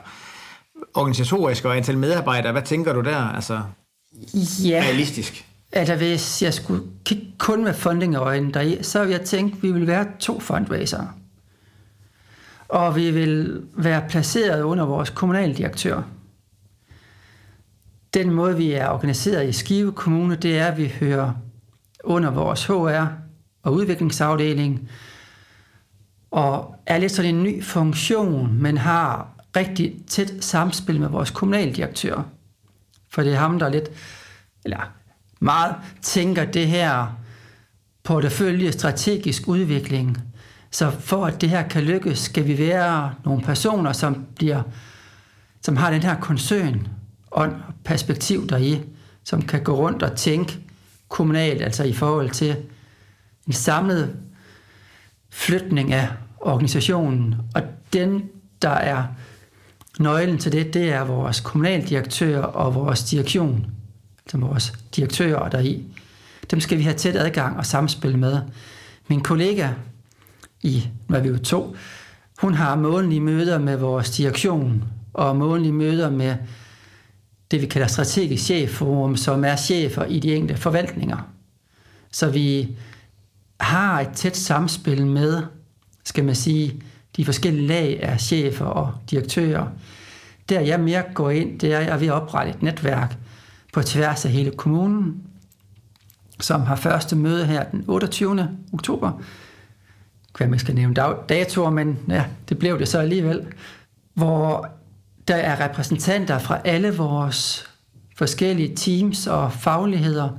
organisatorisk 0.94 1.66
og 1.66 1.78
antal 1.78 1.98
medarbejdere? 1.98 2.52
Hvad 2.52 2.62
tænker 2.62 2.94
du 2.94 3.02
der? 3.02 3.18
Altså, 3.18 3.62
ja. 4.64 4.82
realistisk. 4.84 5.46
Altså, 5.72 5.96
hvis 5.96 6.42
jeg 6.42 6.54
skulle 6.54 6.84
kigge 7.06 7.26
kun 7.38 7.64
med 7.64 7.74
fundingøjne 7.74 8.52
deri, 8.52 8.78
så 8.82 9.00
ville 9.00 9.18
jeg 9.18 9.26
tænke, 9.26 9.56
at 9.58 9.64
vi 9.64 9.72
vil 9.72 9.88
være 9.88 10.08
to 10.20 10.40
fundraiser. 10.40 11.18
Og 12.68 12.96
vi 12.96 13.12
vil 13.12 13.64
være 13.76 14.04
placeret 14.10 14.62
under 14.62 14.86
vores 14.86 15.10
kommunaldirektør 15.10 16.04
den 18.14 18.32
måde, 18.32 18.58
vi 18.58 18.72
er 18.72 18.90
organiseret 18.90 19.50
i 19.50 19.52
Skive 19.52 19.92
Kommune, 19.92 20.36
det 20.36 20.58
er, 20.58 20.68
at 20.68 20.78
vi 20.78 20.94
hører 21.00 21.34
under 22.04 22.32
vores 22.32 22.66
HR 22.66 23.06
og 23.64 23.74
udviklingsafdeling, 23.74 24.90
og 26.32 26.76
er 26.86 26.98
lidt 26.98 27.12
sådan 27.12 27.36
en 27.36 27.44
ny 27.44 27.64
funktion, 27.64 28.54
men 28.62 28.78
har 28.78 29.28
rigtig 29.56 29.96
tæt 30.08 30.34
samspil 30.40 31.00
med 31.00 31.10
vores 31.10 31.32
kommunaldirektør. 31.32 32.22
For 33.10 33.24
det 33.24 33.34
er 33.34 33.38
ham, 33.38 33.60
der 33.60 33.70
lidt, 33.70 33.90
eller 34.66 34.92
meget 35.40 35.76
tænker 36.02 36.46
det 36.46 36.68
her 36.68 37.18
portefølje 38.04 38.72
strategisk 38.72 39.48
udvikling. 39.48 40.18
Så 40.72 40.92
for 40.92 41.26
at 41.26 41.42
det 41.42 41.50
her 41.50 41.68
kan 41.68 41.84
lykkes, 41.84 42.20
skal 42.20 42.48
vi 42.48 42.58
være 42.58 43.14
nogle 43.26 43.42
personer, 43.42 43.94
som 43.94 44.26
bliver 44.36 44.62
som 45.62 45.78
har 45.78 45.92
den 45.92 46.04
her 46.04 46.20
koncern 46.20 46.88
ånd 47.38 47.54
og 47.54 47.74
perspektiv 47.84 48.50
deri, 48.50 48.82
som 49.24 49.42
kan 49.42 49.64
gå 49.64 49.76
rundt 49.76 50.04
og 50.04 50.16
tænke 50.16 50.60
kommunalt, 51.10 51.62
altså 51.62 51.84
i 51.84 51.94
forhold 51.94 52.30
til 52.30 52.56
en 53.48 53.54
samlet 53.54 54.16
flytning 55.30 55.94
af 55.94 56.10
organisationen. 56.38 57.36
Og 57.56 57.62
den, 57.94 58.24
der 58.62 58.70
er 58.70 59.04
nøglen 60.00 60.38
til 60.38 60.52
det, 60.52 60.74
det 60.74 60.94
er 60.94 61.04
vores 61.04 61.40
kommunaldirektør 61.40 62.42
og 62.42 62.76
vores 62.76 63.04
direktion, 63.04 63.66
som 64.28 64.42
vores 64.42 64.74
direktører 64.96 65.50
deri. 65.50 65.84
Dem 66.52 66.60
skal 66.60 66.78
vi 66.78 66.84
have 66.84 66.96
tæt 66.96 67.16
adgang 67.16 67.58
og 67.58 67.66
samspil 67.66 68.18
med. 68.18 68.42
Min 69.08 69.22
kollega 69.22 69.70
i, 70.62 70.88
nu 71.08 71.16
er 71.16 71.20
vi 71.20 71.28
jo 71.28 71.38
to, 71.38 71.76
hun 72.38 72.54
har 72.54 72.76
månedlige 72.76 73.22
møder 73.22 73.60
med 73.60 73.78
vores 73.78 74.12
direktion 74.12 74.84
og 75.14 75.36
månedlige 75.36 75.74
møder 75.74 76.10
med 76.10 76.36
det, 77.52 77.62
vi 77.62 77.66
kalder 77.66 77.88
strategisk 77.88 78.44
chefforum, 78.44 79.16
som 79.16 79.46
er 79.46 79.56
chefer 79.56 80.06
i 80.06 80.20
de 80.20 80.36
enkelte 80.36 80.62
forvaltninger. 80.62 81.18
Så 82.12 82.30
vi 82.30 82.76
har 83.60 84.02
et 84.02 84.10
tæt 84.16 84.38
samspil 84.38 85.06
med, 85.06 85.44
skal 86.06 86.24
man 86.24 86.36
sige, 86.36 86.84
de 87.18 87.26
forskellige 87.26 87.68
lag 87.68 88.04
af 88.04 88.22
chefer 88.22 88.66
og 88.66 88.94
direktører. 89.12 89.68
Der 90.50 90.60
jeg 90.60 90.80
mere 90.80 91.04
går 91.14 91.30
ind, 91.30 91.60
det 91.60 91.74
er, 91.74 91.78
at 91.78 91.86
jeg 91.86 91.94
er 91.94 91.98
ved 91.98 92.08
at 92.08 92.14
oprette 92.14 92.52
et 92.52 92.64
netværk 92.64 93.18
på 93.74 93.82
tværs 93.82 94.26
af 94.26 94.32
hele 94.32 94.52
kommunen, 94.52 95.24
som 96.40 96.62
har 96.62 96.76
første 96.76 97.16
møde 97.16 97.46
her 97.46 97.64
den 97.64 97.86
28. 97.88 98.58
oktober. 98.74 99.12
Hvad 100.38 100.48
man 100.48 100.60
skal 100.60 100.76
nævne 100.76 100.96
datoer, 101.30 101.70
men 101.70 102.00
ja, 102.10 102.26
det 102.50 102.60
blev 102.60 102.80
det 102.80 102.88
så 102.88 103.00
alligevel. 103.00 103.46
Hvor 104.14 104.70
der 105.28 105.36
er 105.36 105.66
repræsentanter 105.66 106.40
fra 106.40 106.60
alle 106.66 106.96
vores 106.96 107.70
forskellige 108.18 108.76
teams 108.76 109.28
og 109.28 109.54
fagligheder, 109.54 110.30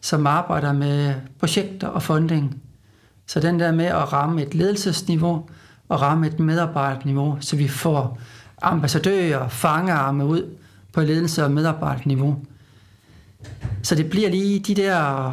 som 0.00 0.26
arbejder 0.26 0.72
med 0.72 1.14
projekter 1.38 1.88
og 1.88 2.02
funding. 2.02 2.62
Så 3.26 3.40
den 3.40 3.60
der 3.60 3.72
med 3.72 3.84
at 3.84 4.12
ramme 4.12 4.42
et 4.42 4.54
ledelsesniveau 4.54 5.48
og 5.88 6.02
ramme 6.02 6.26
et 6.26 6.40
medarbejderniveau, 6.40 7.36
så 7.40 7.56
vi 7.56 7.68
får 7.68 8.18
ambassadører, 8.62 9.48
fangearme 9.48 10.26
ud 10.26 10.56
på 10.92 11.00
ledelse- 11.00 11.44
og 11.44 11.50
medarbejderniveau. 11.50 12.36
Så 13.82 13.94
det 13.94 14.10
bliver 14.10 14.30
lige 14.30 14.60
de 14.60 14.74
der 14.74 15.32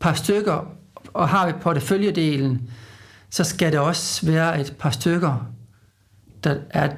par 0.00 0.12
stykker, 0.12 0.66
og 1.14 1.28
har 1.28 1.46
vi 1.46 1.52
porteføljedelen, 1.52 2.70
så 3.30 3.44
skal 3.44 3.72
det 3.72 3.80
også 3.80 4.26
være 4.26 4.60
et 4.60 4.76
par 4.78 4.90
stykker, 4.90 5.46
der 6.44 6.56
er, 6.70 6.90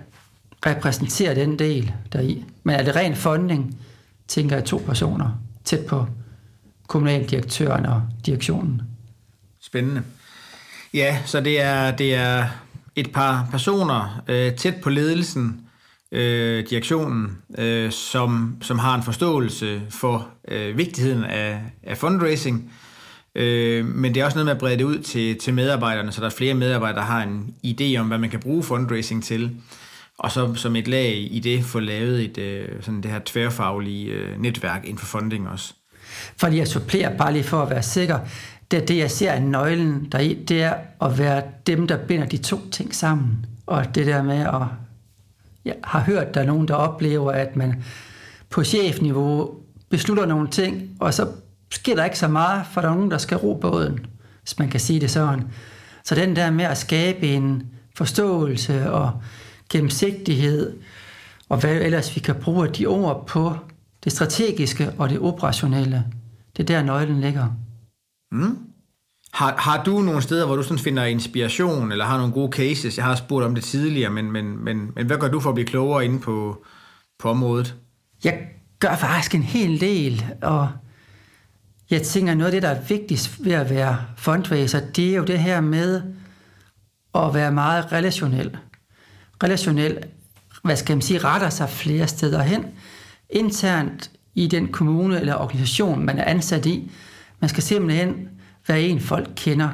repræsenterer 0.67 1.35
den 1.35 1.59
del 1.59 1.93
deri. 2.13 2.45
Men 2.65 2.75
er 2.75 2.83
det 2.83 2.97
ren 2.97 3.17
funding, 3.17 3.79
tænker 4.29 4.57
jeg 4.57 4.65
to 4.65 4.83
personer 4.87 5.41
tæt 5.65 5.87
på 5.87 6.07
kommunaldirektøren 6.87 7.87
og 7.87 8.03
direktionen. 8.27 8.83
Spændende. 9.61 10.03
Ja, 10.95 11.19
så 11.25 11.41
det 11.41 11.61
er, 11.61 11.91
det 11.91 12.15
er 12.15 12.47
et 12.97 13.13
par 13.13 13.49
personer 13.51 14.23
øh, 14.29 14.55
tæt 14.55 14.75
på 14.83 14.91
ledelsen, 14.91 15.61
øh, 16.13 16.67
direktionen, 16.71 17.39
øh, 17.59 17.91
som, 17.91 18.57
som 18.63 18.79
har 18.79 18.95
en 18.95 19.03
forståelse 19.03 19.83
for 19.91 20.29
øh, 20.49 20.79
vigtigheden 20.79 21.25
af, 21.25 21.61
af 21.83 21.99
fundraising, 21.99 22.73
øh, 23.35 23.87
men 23.87 24.15
det 24.15 24.21
er 24.21 24.25
også 24.25 24.37
noget 24.37 24.47
med 24.47 24.53
at 24.53 24.59
brede 24.59 24.77
det 24.77 24.85
ud 24.85 24.99
til, 24.99 25.39
til 25.39 25.55
medarbejderne, 25.55 26.13
så 26.13 26.21
der 26.21 26.27
er 26.27 26.31
flere 26.31 26.55
medarbejdere, 26.55 27.01
der 27.01 27.07
har 27.07 27.23
en 27.23 27.55
idé 27.67 27.97
om, 28.01 28.07
hvad 28.07 28.19
man 28.19 28.31
kan 28.31 28.41
bruge 28.41 28.63
fundraising 28.63 29.25
til, 29.25 29.57
og 30.19 30.33
så 30.33 30.55
som 30.55 30.77
et 30.77 30.89
lag 30.89 31.29
i 31.31 31.41
det 31.41 31.65
få 31.65 31.81
lavet 31.81 32.25
et, 32.25 32.39
øh, 32.39 32.69
sådan 32.81 33.01
det 33.01 33.11
her 33.11 33.21
tværfaglige 33.25 34.13
øh, 34.13 34.41
netværk 34.41 34.85
inden 34.85 34.99
for 34.99 35.07
funding 35.07 35.49
også. 35.49 35.75
Fordi 36.37 36.59
jeg 36.59 36.69
supplerer 36.69 37.17
bare 37.17 37.33
lige 37.33 37.45
for 37.45 37.63
at 37.63 37.71
være 37.71 37.83
sikker, 37.83 38.19
det 38.71 38.83
er 38.83 38.87
det, 38.87 38.97
jeg 38.97 39.11
ser 39.11 39.33
af 39.33 39.43
nøglen 39.43 40.09
deri, 40.13 40.45
det 40.49 40.63
er 40.63 40.75
at 41.03 41.19
være 41.19 41.43
dem, 41.67 41.87
der 41.87 42.07
binder 42.07 42.27
de 42.27 42.37
to 42.37 42.71
ting 42.71 42.95
sammen. 42.95 43.47
Og 43.67 43.95
det 43.95 44.07
der 44.07 44.23
med 44.23 44.41
at... 44.41 44.63
Jeg 45.65 45.75
har 45.85 46.01
hørt, 46.01 46.35
der 46.35 46.41
er 46.41 46.47
nogen, 46.47 46.69
der 46.69 46.75
oplever, 46.75 47.33
at 47.33 47.57
man 47.57 47.85
på 48.51 48.65
chefniveau 48.65 49.55
beslutter 49.91 50.27
nogle 50.27 50.49
ting, 50.49 50.91
og 51.01 51.15
så 51.15 51.29
sker 51.71 51.95
der 51.95 52.05
ikke 52.05 52.19
så 52.19 52.29
meget, 52.29 52.67
for 52.73 52.81
der 52.81 52.89
er 52.89 52.95
nogen, 52.95 53.11
der 53.11 53.19
skal 53.19 53.37
ro 53.37 53.55
båden, 53.55 54.07
hvis 54.43 54.59
man 54.59 54.69
kan 54.69 54.81
sige 54.81 55.01
det 55.01 55.11
sådan. 55.11 55.45
Så 56.05 56.15
den 56.15 56.37
der 56.37 56.51
med 56.51 56.65
at 56.65 56.79
skabe 56.79 57.27
en 57.27 57.63
forståelse 57.97 58.91
og 58.91 59.13
gennemsigtighed, 59.71 60.77
og 61.49 61.61
hvad 61.61 61.75
ellers 61.75 62.17
vi 62.17 62.21
kan 62.21 62.35
bruge 62.35 62.69
de 62.69 62.87
ord 62.87 63.27
på 63.27 63.57
det 64.05 64.13
strategiske 64.13 64.93
og 64.99 65.09
det 65.09 65.19
operationelle, 65.19 66.05
det 66.57 66.71
er 66.71 66.75
der 66.75 66.83
nøglen 66.83 67.21
ligger. 67.21 67.49
Mm. 68.33 68.59
Har, 69.33 69.57
har 69.57 69.85
du 69.85 70.01
nogle 70.01 70.23
steder, 70.23 70.47
hvor 70.47 70.57
du 70.57 70.63
sådan 70.63 70.79
finder 70.79 71.05
inspiration, 71.05 71.93
eller 71.93 72.05
har 72.05 72.19
nogle 72.19 72.33
gode 72.33 72.53
cases? 72.53 72.97
Jeg 72.97 73.05
har 73.05 73.15
spurgt 73.15 73.47
om 73.47 73.55
det 73.55 73.65
tidligere, 73.65 74.11
men, 74.11 74.33
men, 74.33 74.65
men, 74.65 74.91
men 74.95 75.07
hvad 75.07 75.19
gør 75.19 75.29
du 75.29 75.41
for 75.41 75.49
at 75.49 75.55
blive 75.55 75.67
klogere 75.67 76.05
inde 76.05 76.21
på, 76.21 76.65
på 77.19 77.31
området? 77.31 77.75
Jeg 78.25 78.49
gør 78.79 78.97
faktisk 78.97 79.35
en 79.35 79.43
hel 79.43 79.81
del, 79.81 80.25
og 80.43 80.69
jeg 81.91 82.03
tænker, 82.03 82.35
noget 82.35 82.47
af 82.47 82.53
det, 82.53 82.63
der 82.63 82.69
er 82.69 82.83
vigtigst 82.89 83.45
ved 83.45 83.53
at 83.53 83.71
være 83.71 83.99
fundraiser, 84.17 84.81
det 84.97 85.11
er 85.11 85.17
jo 85.17 85.25
det 85.25 85.39
her 85.39 85.61
med 85.61 86.03
at 87.15 87.35
være 87.35 87.53
meget 87.53 87.93
relationel. 87.93 88.57
Relationel, 89.43 89.99
hvad 90.65 90.77
skal 90.77 90.97
man 90.97 91.03
sige, 91.03 91.19
retter 91.19 91.51
sig 91.51 91.69
flere 91.69 92.07
steder 92.07 92.43
hen. 92.43 92.65
Internt 93.31 94.11
i 94.35 94.47
den 94.47 94.69
kommune 94.69 95.21
eller 95.21 95.35
organisation, 95.35 96.05
man 96.05 96.19
er 96.19 96.25
ansat 96.25 96.67
i, 96.67 96.91
man 97.41 97.49
skal 97.49 97.63
simpelthen 97.63 98.29
være 98.69 98.83
en, 98.83 99.01
folk 99.01 99.29
kender. 99.37 99.69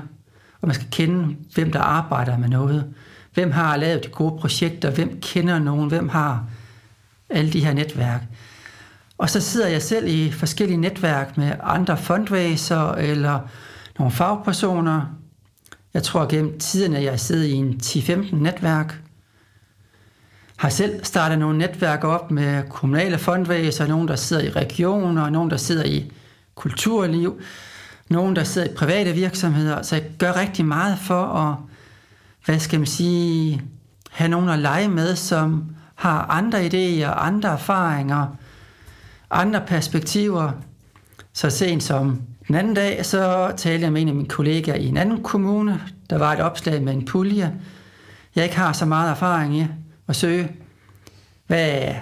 Og 0.61 0.69
man 0.69 0.75
skal 0.75 0.87
kende, 0.91 1.37
hvem 1.55 1.73
der 1.73 1.81
arbejder 1.81 2.39
med 2.39 2.49
noget. 2.49 2.95
Hvem 3.35 3.51
har 3.51 3.77
lavet 3.77 4.05
de 4.05 4.09
gode 4.09 4.41
projekter? 4.41 4.91
Hvem 4.91 5.21
kender 5.21 5.59
nogen? 5.59 5.89
Hvem 5.89 6.09
har 6.09 6.45
alle 7.31 7.53
de 7.53 7.65
her 7.65 7.73
netværk? 7.73 8.23
Og 9.19 9.31
så 9.31 9.41
sidder 9.41 9.69
jeg 9.69 9.83
selv 9.83 10.07
i 10.09 10.31
forskellige 10.31 10.77
netværk 10.77 11.37
med 11.37 11.53
andre 11.63 11.97
fundraiser 11.97 12.93
eller 12.93 13.41
nogle 13.99 14.13
fagpersoner. 14.13 15.03
Jeg 15.95 16.03
tror 16.03 16.27
gennem 16.27 16.59
tiden, 16.59 16.97
at 16.97 17.05
jeg 17.05 17.21
sidder 17.21 17.47
i 17.47 17.53
en 17.53 17.81
10-15 17.83 18.37
netværk. 18.37 19.02
Har 20.63 20.69
selv 20.69 21.05
startet 21.05 21.39
nogle 21.39 21.59
netværk 21.59 22.05
op 22.05 22.31
med 22.31 22.63
kommunale 22.69 23.19
fundraiser, 23.19 23.87
nogen 23.87 24.09
der 24.09 24.17
sidder 24.17 24.43
i 24.43 24.51
regioner, 24.51 25.31
nogen 25.31 25.51
der 25.51 25.57
sidder 25.57 25.85
i 25.85 26.13
kulturliv, 26.55 27.41
nogen, 28.09 28.37
der 28.37 28.45
sidder 28.45 28.69
i 28.69 28.75
private 28.75 29.13
virksomheder. 29.13 29.83
Så 29.83 29.97
jeg 29.97 30.05
gør 30.19 30.41
rigtig 30.41 30.65
meget 30.65 30.99
for 30.99 31.25
at, 31.25 31.57
hvad 32.45 32.59
skal 32.59 32.81
man 32.81 32.87
sige, 32.87 33.63
have 34.11 34.29
nogen 34.29 34.49
at 34.49 34.59
lege 34.59 34.89
med, 34.89 35.17
som 35.17 35.65
har 35.95 36.27
andre 36.27 36.67
idéer, 36.67 37.19
andre 37.19 37.49
erfaringer, 37.49 38.27
andre 39.31 39.61
perspektiver. 39.67 40.51
Så 41.33 41.51
sent 41.51 41.83
som 41.83 42.23
den 42.49 42.55
anden 42.55 42.75
dag, 42.75 43.07
så 43.07 43.53
talte 43.57 43.85
jeg 43.85 43.93
med 43.93 44.03
en 44.03 44.09
af 44.09 44.15
mine 44.15 44.29
kollegaer 44.29 44.77
i 44.77 44.87
en 44.87 44.97
anden 44.97 45.23
kommune. 45.23 45.81
Der 46.11 46.19
var 46.19 46.33
et 46.33 46.41
opslag 46.41 46.83
med 46.83 46.93
en 46.93 47.05
pulje. 47.05 47.55
Jeg 48.37 48.45
ikke 48.45 48.57
har 48.57 48.73
så 48.73 48.87
meget 48.87 49.11
erfaring 49.11 49.57
i 49.57 49.67
at 50.09 50.17
søge. 50.17 50.53
Hvad, 51.47 51.95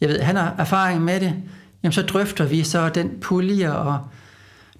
jeg 0.00 0.08
ved, 0.08 0.20
han 0.20 0.36
har 0.36 0.54
erfaring 0.58 1.02
med 1.02 1.20
det 1.20 1.42
jamen 1.82 1.92
så 1.92 2.02
drøfter 2.02 2.44
vi 2.44 2.64
så 2.64 2.88
den 2.88 3.10
pulje, 3.20 3.72
og 3.72 3.98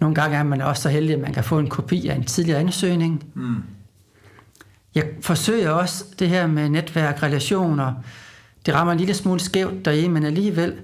nogle 0.01 0.15
gange 0.15 0.37
er 0.37 0.43
man 0.43 0.61
også 0.61 0.83
så 0.83 0.89
heldig, 0.89 1.15
at 1.15 1.21
man 1.21 1.33
kan 1.33 1.45
få 1.45 1.59
en 1.59 1.69
kopi 1.69 2.09
af 2.09 2.15
en 2.15 2.25
tidligere 2.25 2.61
ansøgning. 2.61 3.25
Mm. 3.35 3.63
Jeg 4.95 5.05
forsøger 5.21 5.71
også 5.71 6.05
det 6.19 6.29
her 6.29 6.47
med 6.47 6.69
netværk, 6.69 7.23
relationer. 7.23 7.93
Det 8.67 8.75
rammer 8.75 8.93
en 8.93 8.99
lille 8.99 9.15
smule 9.15 9.41
skævt 9.41 9.85
derhjemme, 9.85 10.15
men 10.15 10.25
alligevel 10.25 10.75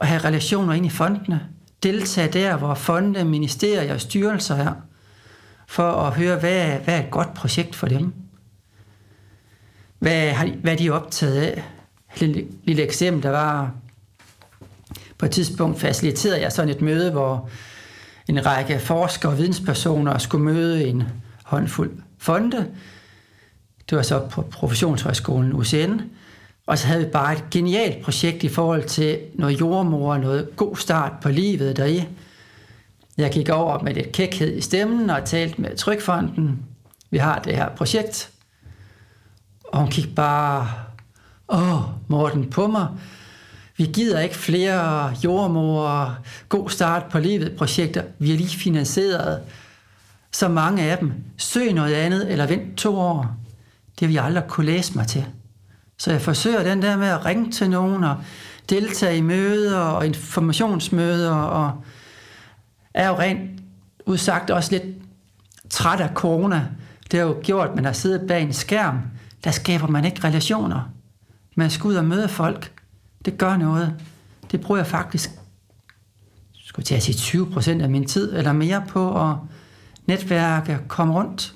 at 0.00 0.08
have 0.08 0.24
relationer 0.24 0.72
ind 0.72 0.86
i 0.86 0.90
fondene. 0.90 1.40
Deltage 1.82 2.32
der, 2.32 2.56
hvor 2.56 2.74
fonde, 2.74 3.24
ministerier 3.24 3.94
og 3.94 4.00
styrelser 4.00 4.56
er, 4.56 4.72
for 5.66 5.90
at 5.90 6.14
høre, 6.14 6.38
hvad, 6.38 6.68
hvad 6.68 6.94
er 6.94 7.04
et 7.04 7.10
godt 7.10 7.34
projekt 7.34 7.76
for 7.76 7.86
dem. 7.86 8.12
Hvad, 9.98 10.34
hvad 10.34 10.48
hvad 10.48 10.72
er 10.72 10.76
de 10.76 10.90
optaget 10.90 11.36
af? 11.36 11.64
Et 12.14 12.20
lille, 12.20 12.46
lille 12.64 12.82
eksempel, 12.82 13.22
der 13.22 13.30
var 13.30 13.72
på 15.18 15.26
et 15.26 15.32
tidspunkt 15.32 15.80
faciliterede 15.80 16.40
jeg 16.40 16.52
sådan 16.52 16.70
et 16.70 16.80
møde, 16.80 17.10
hvor 17.10 17.48
en 18.28 18.46
række 18.46 18.78
forskere 18.78 19.32
og 19.32 19.38
videnspersoner 19.38 20.18
skulle 20.18 20.44
møde 20.44 20.88
en 20.88 21.02
håndfuld 21.44 21.90
fonde. 22.18 22.66
Det 23.90 23.96
var 23.96 24.02
så 24.02 24.26
på 24.30 24.42
Professionshøjskolen 24.42 25.52
UCN. 25.52 26.00
Og 26.66 26.78
så 26.78 26.86
havde 26.86 27.04
vi 27.04 27.10
bare 27.10 27.32
et 27.32 27.44
genialt 27.50 28.04
projekt 28.04 28.44
i 28.44 28.48
forhold 28.48 28.84
til 28.84 29.18
noget 29.34 29.60
jordmor, 29.60 30.16
noget 30.16 30.48
god 30.56 30.76
start 30.76 31.12
på 31.22 31.28
livet 31.28 31.76
deri. 31.76 32.04
Jeg 33.16 33.30
gik 33.30 33.48
over 33.48 33.82
med 33.82 33.94
lidt 33.94 34.12
kækhed 34.12 34.56
i 34.56 34.60
stemmen 34.60 35.10
og 35.10 35.24
talte 35.24 35.60
med 35.60 35.76
Trykfonden. 35.76 36.58
Vi 37.10 37.18
har 37.18 37.38
det 37.38 37.56
her 37.56 37.68
projekt. 37.68 38.30
Og 39.68 39.80
hun 39.80 39.90
kiggede 39.90 40.14
bare, 40.14 40.68
åh, 41.48 41.80
Morten, 42.08 42.50
på 42.50 42.66
mig 42.66 42.88
vi 43.78 43.86
gider 43.86 44.20
ikke 44.20 44.36
flere 44.36 45.14
jordmor, 45.24 46.16
god 46.48 46.70
start 46.70 47.04
på 47.10 47.18
livet 47.18 47.56
projekter. 47.56 48.02
Vi 48.18 48.30
har 48.30 48.36
lige 48.36 48.58
finansieret 48.58 49.40
så 50.32 50.48
mange 50.48 50.82
af 50.82 50.98
dem. 50.98 51.12
Søg 51.36 51.72
noget 51.72 51.94
andet, 51.94 52.32
eller 52.32 52.46
vent 52.46 52.76
to 52.76 52.96
år. 52.96 53.36
Det 54.00 54.00
har 54.00 54.06
vi 54.06 54.16
aldrig 54.16 54.44
kunne 54.48 54.66
læse 54.66 54.96
mig 54.96 55.06
til. 55.06 55.26
Så 55.98 56.10
jeg 56.10 56.22
forsøger 56.22 56.62
den 56.62 56.82
der 56.82 56.96
med 56.96 57.08
at 57.08 57.24
ringe 57.24 57.50
til 57.50 57.70
nogen 57.70 58.04
og 58.04 58.16
deltage 58.70 59.16
i 59.16 59.20
møder 59.20 59.78
og 59.78 60.06
informationsmøder 60.06 61.34
og 61.34 61.72
er 62.94 63.08
jo 63.08 63.18
rent 63.18 63.60
udsagt 64.06 64.50
også 64.50 64.72
lidt 64.72 64.96
træt 65.70 66.00
af 66.00 66.10
corona. 66.14 66.66
Det 67.10 67.20
har 67.20 67.26
jo 67.26 67.36
gjort, 67.42 67.68
at 67.68 67.74
man 67.74 67.84
har 67.84 67.92
siddet 67.92 68.28
bag 68.28 68.42
en 68.42 68.52
skærm. 68.52 69.00
Der 69.44 69.50
skaber 69.50 69.86
man 69.86 70.04
ikke 70.04 70.24
relationer. 70.24 70.90
Man 71.54 71.70
skal 71.70 71.88
ud 71.88 71.94
og 71.94 72.04
møde 72.04 72.28
folk. 72.28 72.72
Det 73.24 73.38
gør 73.38 73.56
noget. 73.56 73.94
Det 74.50 74.60
bruger 74.60 74.78
jeg 74.78 74.86
faktisk 74.86 75.30
skulle 76.64 76.86
til 76.86 76.94
at 76.94 77.02
sige 77.02 77.16
20 77.16 77.50
procent 77.50 77.82
af 77.82 77.90
min 77.90 78.06
tid 78.06 78.36
eller 78.36 78.52
mere 78.52 78.84
på 78.88 79.30
at 79.30 79.36
netværke, 80.06 80.78
komme 80.88 81.14
rundt. 81.14 81.54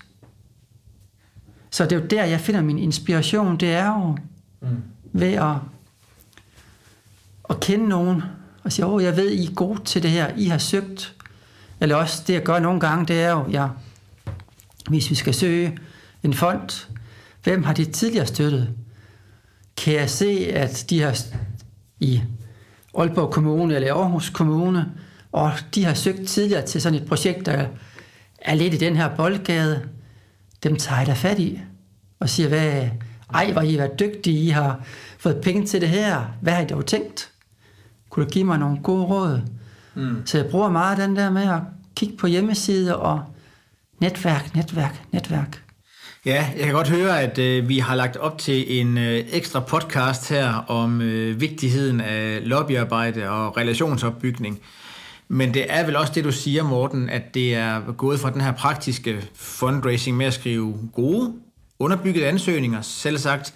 Så 1.70 1.85
det 1.85 1.93
er 1.93 2.01
jo 2.01 2.07
der, 2.07 2.24
jeg 2.24 2.41
finder 2.41 2.62
min 2.62 2.78
inspiration. 2.78 3.57
Det 3.57 3.72
er 3.72 3.87
jo 3.87 4.16
mm. 4.61 4.83
ved 5.12 5.33
at, 5.33 5.55
at 7.51 7.61
kende 7.61 7.89
nogen 7.89 8.22
og 8.64 8.72
sige, 8.72 8.87
åh, 8.87 9.03
jeg 9.03 9.16
ved, 9.16 9.30
I 9.30 9.47
er 9.47 9.55
gode 9.55 9.85
til 9.85 10.03
det 10.03 10.11
her, 10.11 10.35
I 10.37 10.45
har 10.45 10.59
søgt. 10.59 11.14
Eller 11.80 11.97
også 11.97 12.22
det, 12.26 12.35
jeg 12.35 12.43
gør 12.43 12.59
nogle 12.59 12.80
gange, 12.80 13.07
det 13.07 13.22
er 13.22 13.30
jo, 13.30 13.51
ja, 13.51 13.68
hvis 14.89 15.11
vi 15.11 15.14
skal 15.14 15.35
søge 15.35 15.78
en 16.22 16.35
fond, 16.35 16.89
hvem 17.43 17.62
har 17.62 17.72
de 17.72 17.84
tidligere 17.84 18.26
støttet? 18.26 18.74
Kan 19.76 19.95
jeg 19.95 20.11
se, 20.11 20.51
at 20.53 20.84
de 20.90 21.01
har 21.01 21.18
i 22.01 22.22
Aalborg 22.99 23.32
Kommune 23.32 23.74
eller 23.74 23.95
Aarhus 23.95 24.30
Kommune, 24.30 24.93
og 25.32 25.53
de 25.74 25.84
har 25.84 25.95
søgt 25.95 26.28
tidligere 26.28 26.66
til 26.66 26.80
sådan 26.80 26.99
et 27.01 27.09
projekt, 27.09 27.47
der 27.47 27.66
er 28.38 28.55
lidt 28.55 28.74
i 28.74 28.76
den 28.76 28.97
her 28.97 29.16
boldgade, 29.16 29.88
dem 30.62 30.76
tager 30.76 30.99
jeg 30.99 31.07
da 31.07 31.12
fat 31.12 31.38
i 31.38 31.61
og 32.20 32.28
siger, 32.28 32.49
hvad, 32.49 32.88
ej, 33.34 33.53
hvor 33.53 33.62
I 33.62 33.78
været 33.78 33.99
dygtige, 34.01 34.45
I 34.45 34.49
har 34.49 34.80
fået 35.18 35.40
penge 35.43 35.66
til 35.66 35.80
det 35.80 35.88
her, 35.88 36.24
hvad 36.40 36.53
har 36.53 36.62
I 36.62 36.66
dog 36.66 36.86
tænkt? 36.86 37.30
Kunne 38.11 38.24
du 38.24 38.30
give 38.30 38.45
mig 38.45 38.59
nogle 38.59 38.78
gode 38.82 39.05
råd? 39.05 39.40
Mm. 39.95 40.26
Så 40.26 40.38
jeg 40.38 40.51
bruger 40.51 40.70
meget 40.70 40.99
den 40.99 41.16
der 41.16 41.30
med 41.30 41.43
at 41.43 41.61
kigge 41.97 42.16
på 42.16 42.26
hjemmesider 42.26 42.95
og 42.95 43.24
netværk, 44.01 44.55
netværk, 44.55 45.03
netværk. 45.12 45.62
Ja, 46.26 46.50
jeg 46.56 46.64
kan 46.64 46.74
godt 46.74 46.88
høre, 46.88 47.20
at 47.20 47.38
øh, 47.38 47.68
vi 47.68 47.78
har 47.78 47.94
lagt 47.94 48.16
op 48.16 48.38
til 48.38 48.80
en 48.80 48.98
øh, 48.98 49.24
ekstra 49.32 49.60
podcast 49.60 50.28
her 50.28 50.54
om 50.54 51.00
øh, 51.00 51.40
vigtigheden 51.40 52.00
af 52.00 52.48
lobbyarbejde 52.48 53.28
og 53.30 53.56
relationsopbygning. 53.56 54.60
Men 55.28 55.54
det 55.54 55.66
er 55.68 55.86
vel 55.86 55.96
også 55.96 56.12
det, 56.14 56.24
du 56.24 56.32
siger, 56.32 56.62
Morten, 56.62 57.10
at 57.10 57.34
det 57.34 57.54
er 57.54 57.92
gået 57.92 58.20
fra 58.20 58.30
den 58.30 58.40
her 58.40 58.52
praktiske 58.52 59.22
fundraising 59.34 60.16
med 60.16 60.26
at 60.26 60.34
skrive 60.34 60.74
gode, 60.92 61.32
underbyggede 61.78 62.26
ansøgninger, 62.26 62.80
selv 62.80 63.18
sagt, 63.18 63.54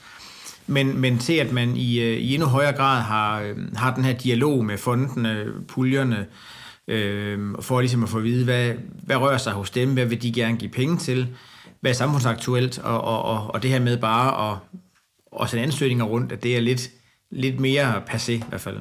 men, 0.67 1.01
men 1.01 1.19
til 1.19 1.33
at 1.33 1.53
man 1.53 1.77
i, 1.77 2.01
øh, 2.01 2.19
i 2.19 2.35
endnu 2.35 2.49
højere 2.49 2.73
grad 2.73 3.03
har, 3.03 3.41
øh, 3.41 3.57
har 3.77 3.95
den 3.95 4.05
her 4.05 4.13
dialog 4.13 4.65
med 4.65 4.79
fondene, 4.79 5.45
puljerne, 5.69 6.27
øh, 6.89 7.39
for 7.61 7.81
ligesom 7.81 8.03
at 8.03 8.09
få 8.09 8.19
at 8.19 8.25
vide, 8.25 8.45
hvad, 8.45 8.73
hvad 9.03 9.17
rører 9.17 9.39
sig 9.39 9.53
hos 9.53 9.71
dem, 9.71 9.93
hvad 9.93 10.07
vil 10.07 10.23
de 10.23 10.33
gerne 10.33 10.57
give 10.57 10.71
penge 10.71 10.97
til, 10.99 11.29
hvad 11.87 11.93
er 11.93 11.97
samfundsaktuelt, 11.97 12.79
og, 12.79 13.01
og, 13.01 13.23
og, 13.23 13.55
og 13.55 13.63
det 13.63 13.71
her 13.71 13.81
med 13.81 13.97
bare 13.97 14.51
at, 14.51 14.59
at 15.43 15.51
sende 15.51 15.63
ansøgninger 15.63 16.05
rundt, 16.05 16.33
at 16.33 16.43
det 16.43 16.57
er 16.57 16.61
lidt, 16.61 16.91
lidt 17.31 17.61
mere 17.61 18.03
passé 18.11 18.33
i 18.33 18.45
hvert 18.49 18.61
fald. 18.61 18.77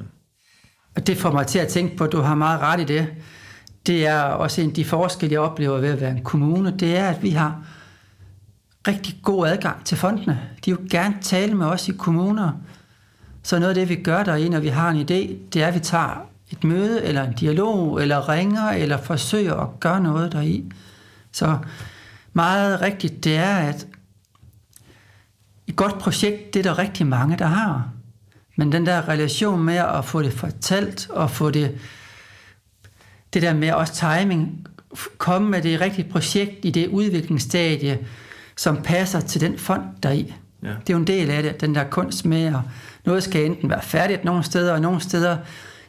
Og 0.96 1.06
det 1.06 1.16
får 1.16 1.32
mig 1.32 1.46
til 1.46 1.58
at 1.58 1.68
tænke 1.68 1.96
på, 1.96 2.04
at 2.04 2.12
du 2.12 2.20
har 2.20 2.34
meget 2.34 2.60
ret 2.60 2.80
i 2.80 2.84
det. 2.84 3.06
Det 3.86 4.06
er 4.06 4.20
også 4.20 4.60
en 4.60 4.68
af 4.68 4.74
de 4.74 4.84
forskelle, 4.84 5.32
jeg 5.32 5.40
oplever 5.40 5.78
ved 5.78 5.88
at 5.88 6.00
være 6.00 6.10
en 6.10 6.24
kommune, 6.24 6.74
det 6.78 6.96
er, 6.96 7.08
at 7.08 7.22
vi 7.22 7.30
har 7.30 7.62
rigtig 8.88 9.18
god 9.22 9.46
adgang 9.46 9.84
til 9.84 9.96
fondene. 9.96 10.40
De 10.64 10.78
vil 10.78 10.90
gerne 10.90 11.16
tale 11.22 11.54
med 11.54 11.66
os 11.66 11.88
i 11.88 11.92
kommuner. 11.92 12.52
Så 13.42 13.58
noget 13.58 13.68
af 13.68 13.74
det, 13.74 13.88
vi 13.88 14.02
gør 14.02 14.22
derinde, 14.22 14.50
når 14.50 14.60
vi 14.60 14.68
har 14.68 14.90
en 14.90 15.00
idé, 15.00 15.52
det 15.52 15.56
er, 15.62 15.66
at 15.66 15.74
vi 15.74 15.80
tager 15.80 16.26
et 16.50 16.64
møde, 16.64 17.04
eller 17.04 17.22
en 17.22 17.32
dialog, 17.32 18.02
eller 18.02 18.28
ringer, 18.28 18.68
eller 18.68 18.96
forsøger 18.96 19.54
at 19.54 19.80
gøre 19.80 20.00
noget 20.00 20.32
deri. 20.32 20.64
Så 21.32 21.58
meget 22.36 22.80
rigtigt, 22.80 23.24
det 23.24 23.36
er, 23.36 23.56
at 23.56 23.86
et 25.66 25.76
godt 25.76 25.98
projekt, 25.98 26.54
det 26.54 26.66
er 26.66 26.74
der 26.74 26.78
rigtig 26.78 27.06
mange, 27.06 27.38
der 27.38 27.46
har. 27.46 27.88
Men 28.56 28.72
den 28.72 28.86
der 28.86 29.08
relation 29.08 29.62
med 29.62 29.76
at 29.76 30.04
få 30.04 30.22
det 30.22 30.32
fortalt, 30.32 31.10
og 31.10 31.30
få 31.30 31.50
det, 31.50 31.78
det 33.32 33.42
der 33.42 33.54
med 33.54 33.72
også 33.72 33.94
timing, 33.94 34.68
komme 35.18 35.48
med 35.48 35.62
det 35.62 35.80
rigtige 35.80 36.10
projekt 36.10 36.64
i 36.64 36.70
det 36.70 36.88
udviklingsstadie, 36.88 37.98
som 38.56 38.82
passer 38.82 39.20
til 39.20 39.40
den 39.40 39.58
fond, 39.58 39.82
der 40.02 40.10
i. 40.10 40.34
Ja. 40.62 40.68
Det 40.68 40.90
er 40.90 40.94
jo 40.94 40.98
en 40.98 41.06
del 41.06 41.30
af 41.30 41.42
det, 41.42 41.60
den 41.60 41.74
der 41.74 41.84
kunst 41.84 42.24
med, 42.24 42.44
at 42.44 42.60
noget 43.04 43.22
skal 43.22 43.44
enten 43.44 43.70
være 43.70 43.82
færdigt 43.82 44.24
nogle 44.24 44.44
steder, 44.44 44.72
og 44.72 44.80
nogle 44.80 45.00
steder 45.00 45.38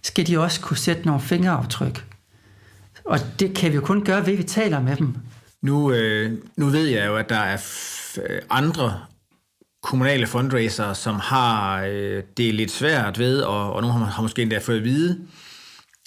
skal 0.02 0.28
de 0.28 0.40
også 0.40 0.62
kunne 0.62 0.78
sætte 0.78 1.06
nogle 1.06 1.22
fingeraftryk. 1.22 2.06
Og 3.06 3.20
det 3.40 3.56
kan 3.56 3.72
vi 3.72 3.76
jo 3.76 3.82
kun 3.82 4.06
gøre 4.06 4.26
ved, 4.26 4.34
at 4.34 4.40
vi 4.40 4.44
taler 4.44 4.82
med 4.82 4.96
dem. 4.96 5.16
Nu, 5.64 5.92
øh, 5.92 6.38
nu 6.58 6.66
ved 6.66 6.88
jeg 6.88 7.08
jo, 7.08 7.16
at 7.16 7.30
der 7.30 7.40
er 7.40 7.58
øh, 8.30 8.42
andre 8.50 9.00
kommunale 9.84 10.28
fundraiser, 10.28 10.94
som 10.94 11.16
har 11.16 11.84
øh, 11.84 12.24
det 12.38 12.56
lidt 12.56 12.72
svært 12.72 13.20
ved, 13.20 13.42
og, 13.42 13.74
og 13.74 13.82
nogle 13.82 13.96
har, 13.98 14.22
måske 14.22 14.42
endda 14.42 14.58
fået 14.58 14.78
at 14.78 14.84
vide, 14.84 15.20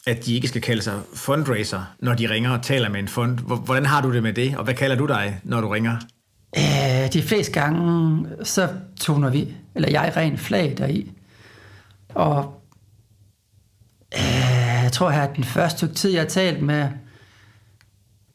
at 0.07 0.27
de 0.27 0.35
ikke 0.35 0.49
skal 0.49 0.63
kalde 0.63 0.83
sig 0.83 1.01
fundraiser, 1.15 1.95
når 1.99 2.15
de 2.15 2.31
ringer 2.31 2.51
og 2.51 2.63
taler 2.63 2.89
med 2.89 3.01
en 3.01 3.09
fond. 3.09 3.39
Hvordan 3.65 3.87
har 3.87 4.03
du 4.03 4.13
det 4.13 4.23
med 4.23 4.33
det, 4.33 4.57
og 4.57 4.65
hvad 4.65 4.75
kalder 4.75 4.97
du 4.97 5.07
dig, 5.07 5.41
når 5.45 5.61
du 5.61 5.69
ringer? 5.69 5.97
Øh, 6.57 7.13
de 7.13 7.23
fleste 7.23 7.53
gange, 7.53 8.27
så 8.43 8.69
toner 9.01 9.31
vi, 9.31 9.55
eller 9.75 9.91
jeg 9.91 10.13
rent 10.17 10.41
flag 10.41 10.75
deri. 10.79 11.13
Og 12.15 12.63
øh, 14.15 14.83
jeg 14.83 14.91
tror 14.93 15.11
her, 15.11 15.23
at 15.23 15.37
den 15.37 15.45
første 15.45 15.79
stykke 15.79 15.95
tid, 15.95 16.11
jeg 16.11 16.21
har 16.21 16.29
talt 16.29 16.63
med 16.63 16.89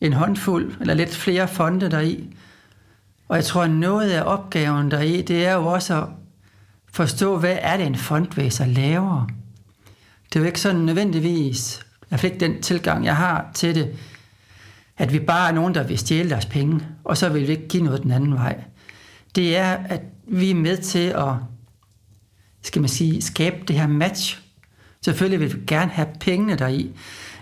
en 0.05 0.13
håndfuld, 0.13 0.81
eller 0.81 0.93
lidt 0.93 1.15
flere 1.15 1.47
fonde 1.47 1.91
deri, 1.91 2.35
og 3.27 3.35
jeg 3.35 3.45
tror, 3.45 3.63
at 3.63 3.71
noget 3.71 4.11
af 4.11 4.23
opgaven 4.23 4.91
deri, 4.91 5.21
det 5.21 5.45
er 5.45 5.53
jo 5.53 5.65
også 5.65 6.01
at 6.01 6.07
forstå, 6.93 7.37
hvad 7.37 7.57
er 7.61 7.77
det, 7.77 7.87
en 7.87 7.95
fondvæser 7.95 8.65
laver. 8.65 9.27
Det 10.25 10.35
er 10.35 10.39
jo 10.39 10.45
ikke 10.45 10.61
sådan 10.61 10.81
nødvendigvis, 10.81 11.85
jeg 12.11 12.19
fik 12.19 12.39
den 12.39 12.61
tilgang, 12.61 13.05
jeg 13.05 13.15
har 13.15 13.51
til 13.53 13.75
det, 13.75 13.95
at 14.97 15.13
vi 15.13 15.19
bare 15.19 15.49
er 15.49 15.53
nogen, 15.53 15.75
der 15.75 15.83
vil 15.83 15.97
stjæle 15.97 16.29
deres 16.29 16.45
penge, 16.45 16.87
og 17.03 17.17
så 17.17 17.29
vil 17.29 17.41
vi 17.41 17.51
ikke 17.51 17.67
give 17.67 17.83
noget 17.83 18.03
den 18.03 18.11
anden 18.11 18.33
vej. 18.33 18.63
Det 19.35 19.57
er, 19.57 19.71
at 19.71 20.01
vi 20.27 20.51
er 20.51 20.55
med 20.55 20.77
til 20.77 21.07
at, 21.07 21.33
skal 22.61 22.81
man 22.81 22.89
sige, 22.89 23.21
skabe 23.21 23.55
det 23.67 23.75
her 23.75 23.87
match. 23.87 24.41
Selvfølgelig 25.01 25.39
vil 25.39 25.53
vi 25.53 25.65
gerne 25.67 25.91
have 25.91 26.07
pengene 26.19 26.55
deri, 26.55 26.91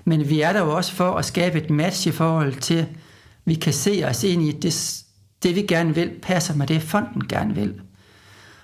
men 0.06 0.30
vi 0.30 0.42
er 0.42 0.54
der 0.54 0.60
jo 0.60 0.76
også 0.76 0.94
for 0.94 1.12
at 1.12 1.26
skabe 1.26 1.62
et 1.62 1.70
match 1.70 2.08
i 2.08 2.12
forhold 2.12 2.54
til, 2.54 2.78
at 2.78 2.88
vi 3.46 3.56
kan 3.56 3.74
se 3.74 4.04
os 4.08 4.24
ind 4.24 4.42
i, 4.42 4.52
det, 4.52 5.04
det 5.44 5.56
vi 5.56 5.62
gerne 5.62 5.96
vil, 5.96 6.12
passer 6.22 6.56
med 6.56 6.68
det, 6.68 6.82
fonden 6.82 7.28
gerne 7.28 7.56
vil. 7.56 7.82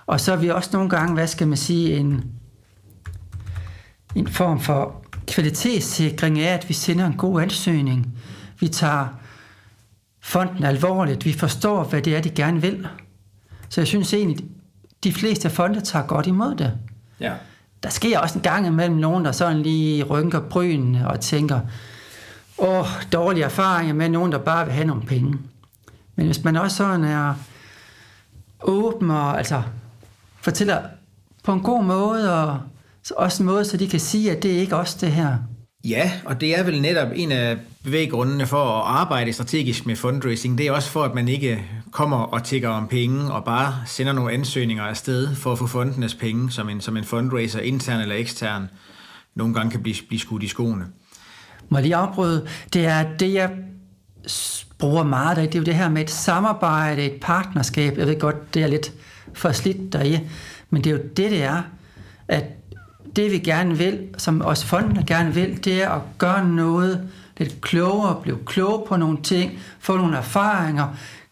Og 0.05 0.19
så 0.19 0.31
er 0.31 0.35
vi 0.35 0.49
også 0.49 0.69
nogle 0.73 0.89
gange, 0.89 1.13
hvad 1.13 1.27
skal 1.27 1.47
man 1.47 1.57
sige, 1.57 1.97
en, 1.97 2.23
en 4.15 4.27
form 4.27 4.59
for 4.59 5.05
kvalitetssikring 5.27 6.39
af, 6.39 6.53
at 6.53 6.69
vi 6.69 6.73
sender 6.73 7.05
en 7.05 7.17
god 7.17 7.41
ansøgning, 7.41 8.19
vi 8.59 8.67
tager 8.67 9.07
fonden 10.21 10.63
alvorligt. 10.63 11.25
Vi 11.25 11.33
forstår, 11.33 11.83
hvad 11.83 12.01
det 12.01 12.15
er, 12.15 12.21
de 12.21 12.29
gerne 12.29 12.61
vil. 12.61 12.87
Så 13.69 13.81
jeg 13.81 13.87
synes 13.87 14.13
egentlig, 14.13 14.45
de 15.03 15.13
fleste 15.13 15.49
fonde 15.49 15.81
tager 15.81 16.05
godt 16.05 16.27
imod 16.27 16.55
det. 16.55 16.77
Ja. 17.19 17.33
Der 17.84 17.89
sker 17.89 18.19
også 18.19 18.36
en 18.36 18.41
gang 18.41 18.67
imellem 18.67 18.97
nogen, 18.97 19.25
der 19.25 19.32
sådan 19.32 19.61
lige 19.61 20.03
rynker 20.03 20.39
bryn 20.39 20.95
og 20.95 21.19
tænker, 21.19 21.59
åh, 22.57 22.86
dårlige 23.13 23.43
erfaringer 23.43 23.93
med 23.93 24.09
nogen, 24.09 24.32
der 24.32 24.38
bare 24.38 24.65
vil 24.65 24.73
have 24.73 24.88
nogle 24.88 25.03
penge. 25.03 25.38
Men 26.15 26.25
hvis 26.25 26.43
man 26.43 26.55
også 26.55 26.77
sådan 26.77 27.03
er 27.03 27.34
åben 28.63 29.11
og 29.11 29.38
altså 29.38 29.61
fortæller 30.41 30.82
på 31.43 31.53
en 31.53 31.61
god 31.61 31.84
måde, 31.84 32.43
og 32.43 32.59
også 33.17 33.43
en 33.43 33.47
måde, 33.47 33.65
så 33.65 33.77
de 33.77 33.88
kan 33.88 33.99
sige, 33.99 34.32
at 34.32 34.43
det 34.43 34.55
er 34.55 34.59
ikke 34.59 34.75
os 34.75 34.93
det 34.93 35.11
her. 35.11 35.38
Ja, 35.84 36.11
og 36.25 36.41
det 36.41 36.59
er 36.59 36.63
vel 36.63 36.82
netop 36.82 37.07
en 37.15 37.32
af 37.32 37.57
bevæggrundene 37.84 38.47
for 38.47 38.63
at 38.63 38.84
arbejde 38.86 39.34
strategisk 39.34 39.86
med 39.86 39.95
fundraising. 39.95 40.57
Det 40.57 40.67
er 40.67 40.71
også 40.71 40.89
for, 40.89 41.03
at 41.03 41.15
man 41.15 41.27
ikke 41.27 41.65
kommer 41.91 42.17
og 42.17 42.43
tigger 42.43 42.69
om 42.69 42.87
penge 42.87 43.31
og 43.31 43.43
bare 43.43 43.73
sender 43.85 44.13
nogle 44.13 44.31
ansøgninger 44.31 44.83
afsted 44.83 45.35
for 45.35 45.51
at 45.51 45.57
få 45.57 45.67
fondenes 45.67 46.15
penge, 46.15 46.51
som 46.51 46.69
en, 46.69 46.81
som 46.81 46.97
en 46.97 47.03
fundraiser, 47.03 47.59
intern 47.59 48.01
eller 48.01 48.15
ekstern, 48.15 48.69
nogle 49.35 49.53
gange 49.53 49.71
kan 49.71 49.81
blive, 49.81 49.95
blive 50.07 50.19
skudt 50.19 50.43
i 50.43 50.47
skoene. 50.47 50.85
Må 51.69 51.77
jeg 51.77 51.83
lige 51.83 51.95
afbryde? 51.95 52.47
Det 52.73 52.85
er 52.85 53.17
det, 53.17 53.33
jeg 53.33 53.51
bruger 54.77 55.03
meget 55.03 55.37
af. 55.37 55.47
Det 55.47 55.55
er 55.55 55.59
jo 55.59 55.65
det 55.65 55.75
her 55.75 55.89
med 55.89 56.01
et 56.01 56.09
samarbejde, 56.09 57.03
et 57.03 57.21
partnerskab. 57.21 57.97
Jeg 57.97 58.07
ved 58.07 58.19
godt, 58.19 58.53
det 58.53 58.63
er 58.63 58.67
lidt 58.67 58.93
for 59.33 59.51
slidt 59.51 59.93
deri, 59.93 60.19
men 60.69 60.83
det 60.83 60.89
er 60.89 60.93
jo 60.93 61.01
det, 61.17 61.31
det 61.31 61.43
er. 61.43 61.61
At 62.27 62.45
det 63.15 63.31
vi 63.31 63.39
gerne 63.39 63.77
vil, 63.77 64.07
som 64.17 64.41
også 64.41 64.65
fonden 64.65 65.05
gerne 65.05 65.33
vil, 65.33 65.65
det 65.65 65.83
er 65.83 65.89
at 65.89 66.01
gøre 66.17 66.47
noget 66.47 67.09
lidt 67.37 67.61
klogere, 67.61 68.21
blive 68.21 68.37
klog 68.45 68.85
på 68.89 68.97
nogle 68.97 69.21
ting, 69.23 69.59
få 69.79 69.97
nogle 69.97 70.17
erfaringer, 70.17 70.87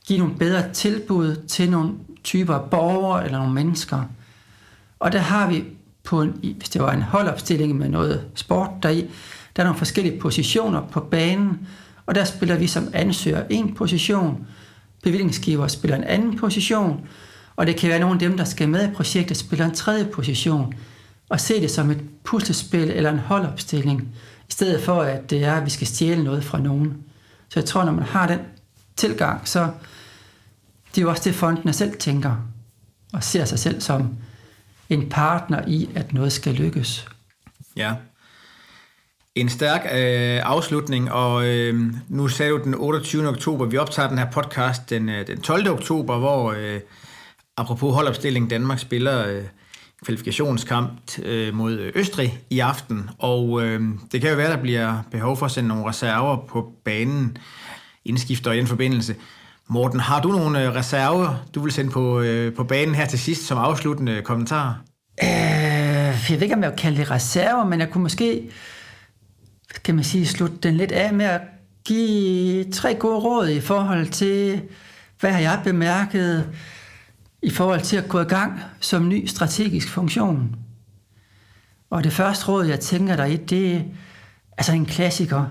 give 0.07 0.19
nogle 0.19 0.35
bedre 0.35 0.73
tilbud 0.73 1.35
til 1.47 1.69
nogle 1.69 1.93
typer 2.23 2.53
af 2.53 2.69
borgere 2.69 3.25
eller 3.25 3.37
nogle 3.37 3.53
mennesker. 3.53 4.03
Og 4.99 5.11
der 5.11 5.19
har 5.19 5.49
vi 5.49 5.63
på 6.03 6.21
en, 6.21 6.55
hvis 6.57 6.69
det 6.69 6.81
var 6.81 6.91
en 6.91 7.01
holdopstilling 7.01 7.75
med 7.75 7.89
noget 7.89 8.25
sport 8.35 8.69
deri, 8.83 9.09
der 9.55 9.63
er 9.63 9.67
nogle 9.67 9.77
forskellige 9.77 10.19
positioner 10.19 10.81
på 10.81 10.99
banen, 10.99 11.67
og 12.05 12.15
der 12.15 12.23
spiller 12.23 12.55
vi 12.55 12.67
som 12.67 12.87
ansøger 12.93 13.43
en 13.49 13.75
position, 13.75 14.47
bevillingsgiver 15.03 15.67
spiller 15.67 15.97
en 15.97 16.03
anden 16.03 16.37
position, 16.37 17.07
og 17.55 17.67
det 17.67 17.75
kan 17.75 17.89
være 17.89 17.99
nogle 17.99 18.13
af 18.13 18.19
dem, 18.19 18.37
der 18.37 18.43
skal 18.43 18.69
med 18.69 18.89
i 18.89 18.93
projektet, 18.93 19.37
spiller 19.37 19.65
en 19.65 19.75
tredje 19.75 20.05
position 20.05 20.73
og 21.29 21.39
se 21.39 21.61
det 21.61 21.71
som 21.71 21.91
et 21.91 22.01
puslespil 22.23 22.91
eller 22.91 23.11
en 23.11 23.19
holdopstilling, 23.19 24.01
i 24.49 24.51
stedet 24.51 24.81
for 24.81 25.01
at 25.01 25.29
det 25.29 25.43
er, 25.43 25.53
at 25.53 25.65
vi 25.65 25.69
skal 25.69 25.87
stjæle 25.87 26.23
noget 26.23 26.43
fra 26.43 26.59
nogen. 26.59 26.97
Så 27.49 27.59
jeg 27.59 27.65
tror, 27.65 27.83
når 27.85 27.91
man 27.91 28.03
har 28.03 28.27
den 28.27 28.39
tilgang, 28.95 29.47
så 29.47 29.69
det 30.97 31.01
er 31.01 31.05
jo 31.05 31.09
også 31.09 31.23
det, 31.25 31.35
fondene 31.35 31.73
selv 31.73 31.97
tænker, 31.97 32.35
og 33.13 33.23
ser 33.23 33.45
sig 33.45 33.59
selv 33.59 33.81
som 33.81 34.15
en 34.89 35.09
partner 35.09 35.61
i, 35.67 35.89
at 35.95 36.13
noget 36.13 36.31
skal 36.31 36.53
lykkes. 36.53 37.07
Ja. 37.75 37.95
En 39.35 39.49
stærk 39.49 39.81
øh, 39.81 40.41
afslutning, 40.43 41.11
og 41.11 41.45
øh, 41.47 41.93
nu 42.09 42.27
sagde 42.27 42.51
du 42.51 42.63
den 42.63 42.75
28. 42.75 43.27
oktober, 43.27 43.65
vi 43.65 43.77
optager 43.77 44.09
den 44.09 44.17
her 44.17 44.31
podcast 44.31 44.89
den, 44.89 45.09
øh, 45.09 45.27
den 45.27 45.41
12. 45.41 45.69
oktober, 45.69 46.17
hvor 46.17 46.51
øh, 46.51 46.79
apropos 47.57 47.93
holdopstilling, 47.93 48.49
Danmark 48.49 48.79
spiller 48.79 49.27
øh, 49.27 49.43
kvalifikationskamp 50.05 51.19
øh, 51.23 51.53
mod 51.53 51.91
Østrig 51.95 52.39
i 52.49 52.59
aften, 52.59 53.09
og 53.17 53.63
øh, 53.63 53.81
det 54.11 54.21
kan 54.21 54.29
jo 54.29 54.35
være, 54.35 54.51
der 54.51 54.61
bliver 54.61 55.03
behov 55.11 55.37
for 55.37 55.45
at 55.45 55.51
sende 55.51 55.67
nogle 55.69 55.89
reserver 55.89 56.37
på 56.47 56.73
banen, 56.85 57.37
indskifter 58.05 58.51
i 58.51 58.57
den 58.57 58.67
forbindelse. 58.67 59.15
Morten, 59.69 59.99
har 59.99 60.21
du 60.21 60.31
nogle 60.31 60.63
øh, 60.63 60.75
reserver, 60.75 61.45
du 61.55 61.61
vil 61.61 61.71
sende 61.71 61.91
på, 61.91 62.19
øh, 62.19 62.55
på 62.55 62.63
banen 62.63 62.95
her 62.95 63.05
til 63.05 63.19
sidst 63.19 63.47
som 63.47 63.57
afsluttende 63.57 64.21
kommentar? 64.21 64.81
Øh, 65.23 65.29
jeg 65.29 66.29
ved 66.29 66.41
ikke, 66.41 66.55
om 66.55 66.63
jeg 66.63 66.71
vil 66.71 66.77
kalde 66.77 66.97
det 66.97 67.11
reserver, 67.11 67.65
men 67.65 67.79
jeg 67.79 67.89
kunne 67.89 68.01
måske, 68.01 68.49
kan 69.83 69.95
man 69.95 70.03
sige, 70.03 70.27
slutte 70.27 70.57
den 70.57 70.77
lidt 70.77 70.91
af 70.91 71.13
med 71.13 71.25
at 71.25 71.41
give 71.85 72.71
tre 72.71 72.95
gode 72.95 73.19
råd 73.19 73.49
i 73.49 73.61
forhold 73.61 74.07
til, 74.07 74.61
hvad 75.19 75.31
har 75.31 75.39
jeg 75.39 75.61
bemærket 75.63 76.49
i 77.41 77.49
forhold 77.49 77.81
til 77.81 77.97
at 77.97 78.09
gå 78.09 78.19
i 78.19 78.23
gang 78.23 78.59
som 78.79 79.09
ny 79.09 79.25
strategisk 79.25 79.89
funktion. 79.89 80.55
Og 81.89 82.03
det 82.03 82.13
første 82.13 82.45
råd, 82.47 82.65
jeg 82.65 82.79
tænker 82.79 83.15
dig 83.15 83.33
i, 83.33 83.35
det 83.35 83.75
er 83.75 83.81
altså 84.57 84.73
en 84.73 84.85
klassiker. 84.85 85.45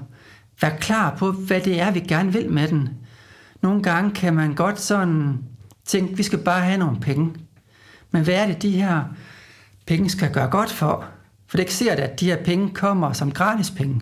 Vær 0.60 0.70
klar 0.70 1.16
på, 1.18 1.32
hvad 1.32 1.60
det 1.60 1.80
er, 1.80 1.90
vi 1.90 2.00
gerne 2.00 2.32
vil 2.32 2.50
med 2.50 2.68
den. 2.68 2.88
Nogle 3.66 3.82
gange 3.82 4.10
kan 4.10 4.34
man 4.34 4.54
godt 4.54 4.80
sådan 4.80 5.38
tænke, 5.84 6.16
vi 6.16 6.22
skal 6.22 6.38
bare 6.38 6.60
have 6.60 6.78
nogle 6.78 7.00
penge. 7.00 7.34
Men 8.10 8.22
hvad 8.24 8.34
er 8.34 8.46
det, 8.46 8.62
de 8.62 8.70
her 8.70 9.04
penge 9.86 10.10
skal 10.10 10.32
gøre 10.32 10.50
godt 10.50 10.72
for? 10.72 11.04
For 11.46 11.56
det 11.56 11.62
ikke 11.62 11.74
ser 11.74 11.96
det, 11.96 12.02
at 12.02 12.20
de 12.20 12.26
her 12.26 12.44
penge 12.44 12.70
kommer 12.70 13.12
som 13.12 13.32
gratis 13.32 13.70
penge. 13.70 14.00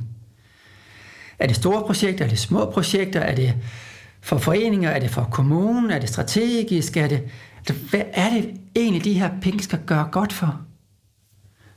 Er 1.39 1.47
det 1.47 1.57
store 1.57 1.87
projekter? 1.87 2.25
Er 2.25 2.29
det 2.29 2.39
små 2.39 2.71
projekter? 2.71 3.21
Er 3.21 3.35
det 3.35 3.55
for 4.21 4.39
foreninger? 4.39 4.91
Er 4.91 5.01
det 5.01 5.11
for 5.11 5.29
kommunen? 5.33 5.91
Er 5.91 5.99
det 5.99 6.09
strategisk? 6.09 6.97
Er 6.97 7.09
det, 7.09 7.23
altså, 7.57 7.75
hvad 7.91 8.03
er 8.13 8.31
det 8.31 8.61
egentlig, 8.77 9.05
de 9.05 9.19
her 9.19 9.31
penge 9.43 9.63
skal 9.63 9.81
gøre 9.87 10.09
godt 10.13 10.33
for? 10.33 10.61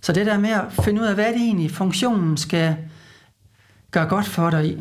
Så 0.01 0.13
det 0.13 0.25
der 0.25 0.39
med 0.39 0.49
at 0.49 0.65
finde 0.83 1.01
ud 1.01 1.05
af, 1.05 1.13
hvad 1.13 1.33
det 1.33 1.41
egentlig 1.41 1.71
funktionen 1.71 2.37
skal 2.37 2.75
gøre 3.91 4.07
godt 4.07 4.25
for 4.25 4.49
dig 4.49 4.65
i. 4.65 4.77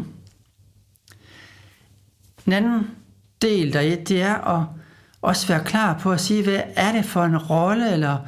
Den 2.47 2.53
anden 2.53 2.91
del 3.43 3.73
der 3.73 3.97
det 3.97 4.23
er 4.23 4.35
at 4.35 4.67
også 5.23 5.47
være 5.47 5.65
klar 5.65 5.99
på 5.99 6.13
at 6.13 6.21
sige, 6.21 6.43
hvad 6.43 6.61
er 6.77 6.93
det 6.93 7.05
for 7.05 7.25
en 7.25 7.37
rolle, 7.37 7.93
eller 7.93 8.19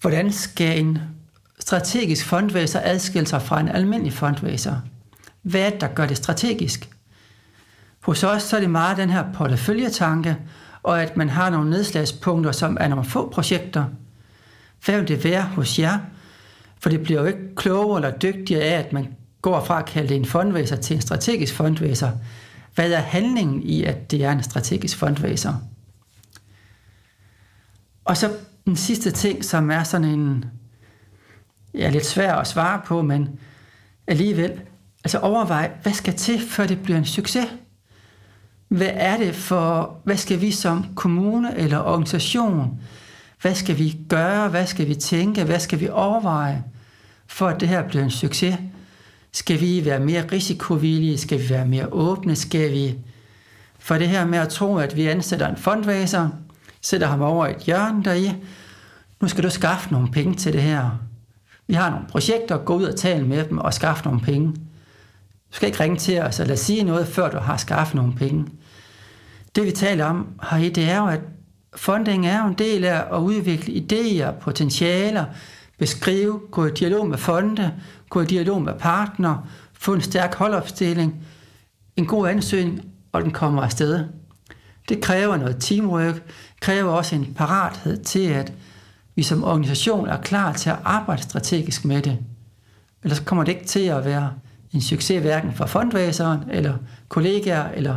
hvordan 0.00 0.32
skal 0.32 0.78
en 0.80 0.98
strategisk 1.60 2.26
fundraiser 2.26 2.80
adskille 2.84 3.26
sig 3.26 3.42
fra 3.42 3.60
en 3.60 3.68
almindelig 3.68 4.12
fundraiser? 4.12 4.76
Hvad 5.42 5.60
er 5.60 5.70
det, 5.70 5.80
der 5.80 5.88
gør 5.88 6.06
det 6.06 6.16
strategisk? 6.16 6.88
Hos 8.00 8.24
os 8.24 8.42
så 8.42 8.56
er 8.56 8.60
det 8.60 8.70
meget 8.70 8.96
den 8.96 9.10
her 9.10 9.24
porteføljetanke, 9.34 10.36
og 10.82 11.02
at 11.02 11.16
man 11.16 11.28
har 11.28 11.50
nogle 11.50 11.70
nedslagspunkter, 11.70 12.52
som 12.52 12.76
er 12.80 12.88
nogle 12.88 13.04
få 13.04 13.30
projekter. 13.30 13.84
Hvad 14.84 14.98
vil 14.98 15.08
det 15.08 15.24
være 15.24 15.42
hos 15.42 15.78
jer? 15.78 15.98
For 16.80 16.90
det 16.90 17.02
bliver 17.02 17.20
jo 17.20 17.26
ikke 17.26 17.54
klogere 17.56 17.98
eller 17.98 18.18
dygtigere 18.18 18.62
af, 18.62 18.78
at 18.78 18.92
man 18.92 19.08
går 19.42 19.64
fra 19.64 19.78
at 19.78 19.86
kalde 19.86 20.08
det 20.08 20.16
en 20.16 20.26
fundraiser 20.26 20.76
til 20.76 20.96
en 20.96 21.02
strategisk 21.02 21.54
fundraiser. 21.54 22.10
Hvad 22.74 22.92
er 22.92 23.00
handlingen 23.00 23.62
i, 23.62 23.84
at 23.84 24.10
det 24.10 24.24
er 24.24 24.32
en 24.32 24.42
strategisk 24.42 24.96
fondvæser? 24.96 25.54
Og 28.04 28.16
så 28.16 28.36
den 28.66 28.76
sidste 28.76 29.10
ting, 29.10 29.44
som 29.44 29.70
er 29.70 29.82
sådan 29.82 30.08
en, 30.08 30.44
ja, 31.74 31.90
lidt 31.90 32.06
svær 32.06 32.34
at 32.34 32.46
svare 32.46 32.80
på, 32.84 33.02
men 33.02 33.28
alligevel, 34.06 34.60
altså 35.04 35.18
overvej, 35.18 35.70
hvad 35.82 35.92
skal 35.92 36.14
til, 36.14 36.40
før 36.40 36.66
det 36.66 36.82
bliver 36.82 36.98
en 36.98 37.04
succes? 37.04 37.46
Hvad 38.68 38.90
er 38.92 39.16
det 39.16 39.34
for, 39.34 40.00
hvad 40.04 40.16
skal 40.16 40.40
vi 40.40 40.50
som 40.50 40.94
kommune 40.94 41.56
eller 41.56 41.78
organisation, 41.78 42.80
hvad 43.40 43.54
skal 43.54 43.78
vi 43.78 43.98
gøre, 44.08 44.48
hvad 44.48 44.66
skal 44.66 44.88
vi 44.88 44.94
tænke, 44.94 45.44
hvad 45.44 45.60
skal 45.60 45.80
vi 45.80 45.88
overveje, 45.88 46.64
for 47.26 47.48
at 47.48 47.60
det 47.60 47.68
her 47.68 47.88
bliver 47.88 48.04
en 48.04 48.10
succes? 48.10 48.58
Skal 49.34 49.60
vi 49.60 49.84
være 49.84 50.00
mere 50.00 50.24
risikovillige? 50.32 51.18
Skal 51.18 51.40
vi 51.40 51.50
være 51.50 51.66
mere 51.66 51.88
åbne? 51.92 52.36
Skal 52.36 52.72
vi... 52.72 52.98
For 53.78 53.98
det 53.98 54.08
her 54.08 54.26
med 54.26 54.38
at 54.38 54.48
tro, 54.48 54.76
at 54.76 54.96
vi 54.96 55.06
ansætter 55.06 55.48
en 55.48 55.56
fundraiser, 55.56 56.28
sætter 56.80 57.06
ham 57.06 57.22
over 57.22 57.46
et 57.46 57.56
hjørne 57.56 58.04
deri. 58.04 58.32
Nu 59.20 59.28
skal 59.28 59.44
du 59.44 59.50
skaffe 59.50 59.92
nogle 59.92 60.10
penge 60.10 60.34
til 60.34 60.52
det 60.52 60.62
her. 60.62 60.90
Vi 61.66 61.74
har 61.74 61.90
nogle 61.90 62.06
projekter, 62.08 62.58
gå 62.58 62.76
ud 62.76 62.84
og 62.84 62.96
tale 62.96 63.26
med 63.26 63.44
dem 63.44 63.58
og 63.58 63.74
skaffe 63.74 64.04
nogle 64.04 64.20
penge. 64.20 64.48
Du 65.52 65.56
skal 65.56 65.66
ikke 65.66 65.80
ringe 65.80 65.96
til 65.96 66.20
os 66.20 66.40
eller 66.40 66.54
sige 66.54 66.84
noget, 66.84 67.08
før 67.08 67.30
du 67.30 67.38
har 67.38 67.56
skaffet 67.56 67.94
nogle 67.94 68.14
penge. 68.14 68.46
Det 69.54 69.64
vi 69.64 69.70
taler 69.70 70.04
om 70.04 70.26
her, 70.50 70.58
det 70.58 70.90
er 70.90 70.98
jo, 70.98 71.06
at 71.06 71.20
funding 71.76 72.26
er 72.26 72.42
jo 72.42 72.48
en 72.48 72.54
del 72.58 72.84
af 72.84 73.04
at 73.12 73.18
udvikle 73.18 73.74
idéer, 73.74 74.30
potentialer, 74.40 75.24
beskrive, 75.78 76.40
gå 76.50 76.66
i 76.66 76.70
dialog 76.70 77.08
med 77.08 77.18
fonde, 77.18 77.72
gå 78.12 78.20
i 78.20 78.26
dialog 78.26 78.62
med 78.62 78.74
partner, 78.78 79.48
få 79.72 79.94
en 79.94 80.00
stærk 80.00 80.34
holdopstilling, 80.34 81.26
en 81.96 82.06
god 82.06 82.28
ansøgning, 82.28 82.80
og 83.12 83.22
den 83.22 83.30
kommer 83.30 83.62
afsted. 83.62 84.04
Det 84.88 85.00
kræver 85.00 85.36
noget 85.36 85.56
teamwork, 85.60 86.22
kræver 86.60 86.90
også 86.90 87.14
en 87.14 87.34
parathed 87.34 88.04
til, 88.04 88.28
at 88.28 88.52
vi 89.16 89.22
som 89.22 89.44
organisation 89.44 90.08
er 90.08 90.20
klar 90.20 90.52
til 90.52 90.70
at 90.70 90.78
arbejde 90.84 91.22
strategisk 91.22 91.84
med 91.84 92.02
det. 92.02 92.18
Ellers 93.02 93.20
kommer 93.20 93.44
det 93.44 93.52
ikke 93.52 93.66
til 93.66 93.86
at 93.86 94.04
være 94.04 94.32
en 94.72 94.80
succes 94.80 95.20
hverken 95.20 95.52
for 95.52 95.66
fundraiseren, 95.66 96.40
eller 96.50 96.74
kollegaer, 97.08 97.68
eller 97.68 97.96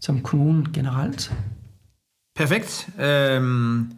som 0.00 0.20
kommunen 0.20 0.72
generelt. 0.72 1.34
Perfekt. 2.36 2.88
Øhm, 3.00 3.92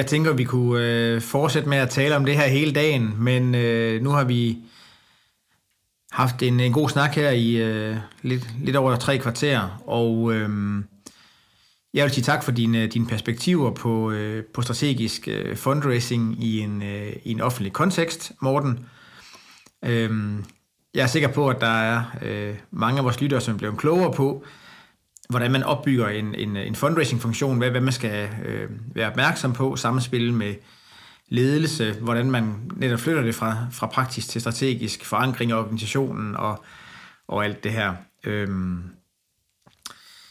jeg 0.00 0.06
tænker, 0.06 0.32
vi 0.32 0.44
kunne 0.44 0.84
øh, 0.84 1.20
fortsætte 1.20 1.68
med 1.68 1.78
at 1.78 1.90
tale 1.90 2.16
om 2.16 2.24
det 2.24 2.36
her 2.36 2.48
hele 2.48 2.72
dagen, 2.72 3.14
men 3.18 3.54
øh, 3.54 4.02
nu 4.02 4.10
har 4.10 4.24
vi 4.24 4.58
haft 6.12 6.42
en, 6.42 6.60
en 6.60 6.72
god 6.72 6.88
snak 6.88 7.14
her 7.14 7.30
i 7.30 7.56
øh, 7.56 7.96
lidt, 8.22 8.46
lidt 8.64 8.76
over 8.76 8.96
tre 8.96 9.18
kvarter, 9.18 9.82
og 9.86 10.34
øh, 10.34 10.48
jeg 11.94 12.04
vil 12.04 12.12
sige 12.12 12.24
tak 12.24 12.44
for 12.44 12.52
dine, 12.52 12.86
dine 12.86 13.06
perspektiver 13.06 13.70
på, 13.70 14.10
øh, 14.10 14.44
på 14.44 14.62
strategisk 14.62 15.28
øh, 15.28 15.56
fundraising 15.56 16.44
i 16.44 16.60
en, 16.60 16.82
øh, 16.82 17.12
i 17.24 17.30
en 17.30 17.40
offentlig 17.40 17.72
kontekst, 17.72 18.32
Morten. 18.42 18.86
Øh, 19.84 20.10
jeg 20.94 21.02
er 21.02 21.06
sikker 21.06 21.28
på, 21.28 21.48
at 21.48 21.60
der 21.60 21.80
er 21.80 22.02
øh, 22.22 22.54
mange 22.70 22.98
af 22.98 23.04
vores 23.04 23.20
lyttere, 23.20 23.40
som 23.40 23.54
er 23.54 23.58
blevet 23.58 23.78
klogere 23.78 24.12
på, 24.12 24.44
hvordan 25.30 25.50
man 25.50 25.62
opbygger 25.62 26.08
en, 26.08 26.34
en, 26.34 26.56
en 26.56 26.74
fundraising-funktion, 26.74 27.58
hvad, 27.58 27.70
hvad 27.70 27.80
man 27.80 27.92
skal 27.92 28.28
øh, 28.44 28.70
være 28.94 29.10
opmærksom 29.10 29.52
på, 29.52 29.76
samspil 29.76 30.32
med 30.32 30.54
ledelse, 31.28 31.92
hvordan 32.00 32.30
man 32.30 32.54
netop 32.76 33.00
flytter 33.00 33.22
det 33.22 33.34
fra, 33.34 33.56
fra 33.70 33.86
praktisk 33.86 34.28
til 34.28 34.40
strategisk, 34.40 35.04
forankring 35.04 35.52
af 35.52 35.56
organisationen 35.56 36.36
og, 36.36 36.64
og 37.28 37.44
alt 37.44 37.64
det 37.64 37.72
her. 37.72 37.92
Øhm, 38.24 38.82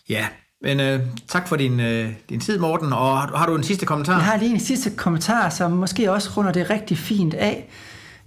ja, 0.09 0.27
men 0.61 0.79
øh, 0.79 0.99
tak 1.27 1.47
for 1.47 1.55
din, 1.55 1.79
øh, 1.79 2.09
din 2.29 2.39
tid, 2.39 2.59
Morten. 2.59 2.93
Og 2.93 3.19
har, 3.19 3.37
har 3.37 3.45
du 3.45 3.55
en 3.55 3.63
sidste 3.63 3.85
kommentar? 3.85 4.13
Jeg 4.13 4.25
har 4.25 4.37
lige 4.37 4.51
en 4.51 4.59
sidste 4.59 4.89
kommentar, 4.89 5.49
som 5.49 5.71
måske 5.71 6.11
også 6.11 6.29
runder 6.37 6.51
det 6.51 6.69
rigtig 6.69 6.97
fint 6.97 7.33
af. 7.33 7.69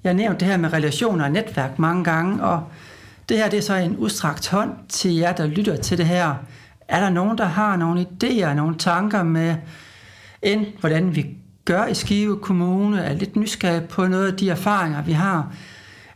Jeg 0.04 0.14
nævnte 0.14 0.40
det 0.40 0.48
her 0.48 0.56
med 0.56 0.72
relationer 0.72 1.24
og 1.24 1.30
netværk 1.30 1.78
mange 1.78 2.04
gange, 2.04 2.44
og 2.44 2.64
det 3.28 3.36
her 3.36 3.50
det 3.50 3.56
er 3.56 3.62
så 3.62 3.74
en 3.74 3.96
udstrakt 3.96 4.48
hånd 4.48 4.70
til 4.88 5.14
jer, 5.14 5.32
der 5.32 5.46
lytter 5.46 5.76
til 5.76 5.98
det 5.98 6.06
her. 6.06 6.34
Er 6.92 7.00
der 7.00 7.10
nogen, 7.10 7.38
der 7.38 7.44
har 7.44 7.76
nogle 7.76 8.06
idéer, 8.06 8.54
nogle 8.54 8.78
tanker 8.78 9.22
med, 9.22 9.56
end 10.42 10.66
hvordan 10.80 11.16
vi 11.16 11.26
gør 11.64 11.86
i 11.86 11.94
Skive 11.94 12.38
Kommune, 12.38 13.00
er 13.00 13.14
lidt 13.14 13.36
nysgerrig 13.36 13.84
på 13.84 14.06
noget 14.06 14.26
af 14.26 14.36
de 14.36 14.50
erfaringer, 14.50 15.02
vi 15.02 15.12
har, 15.12 15.54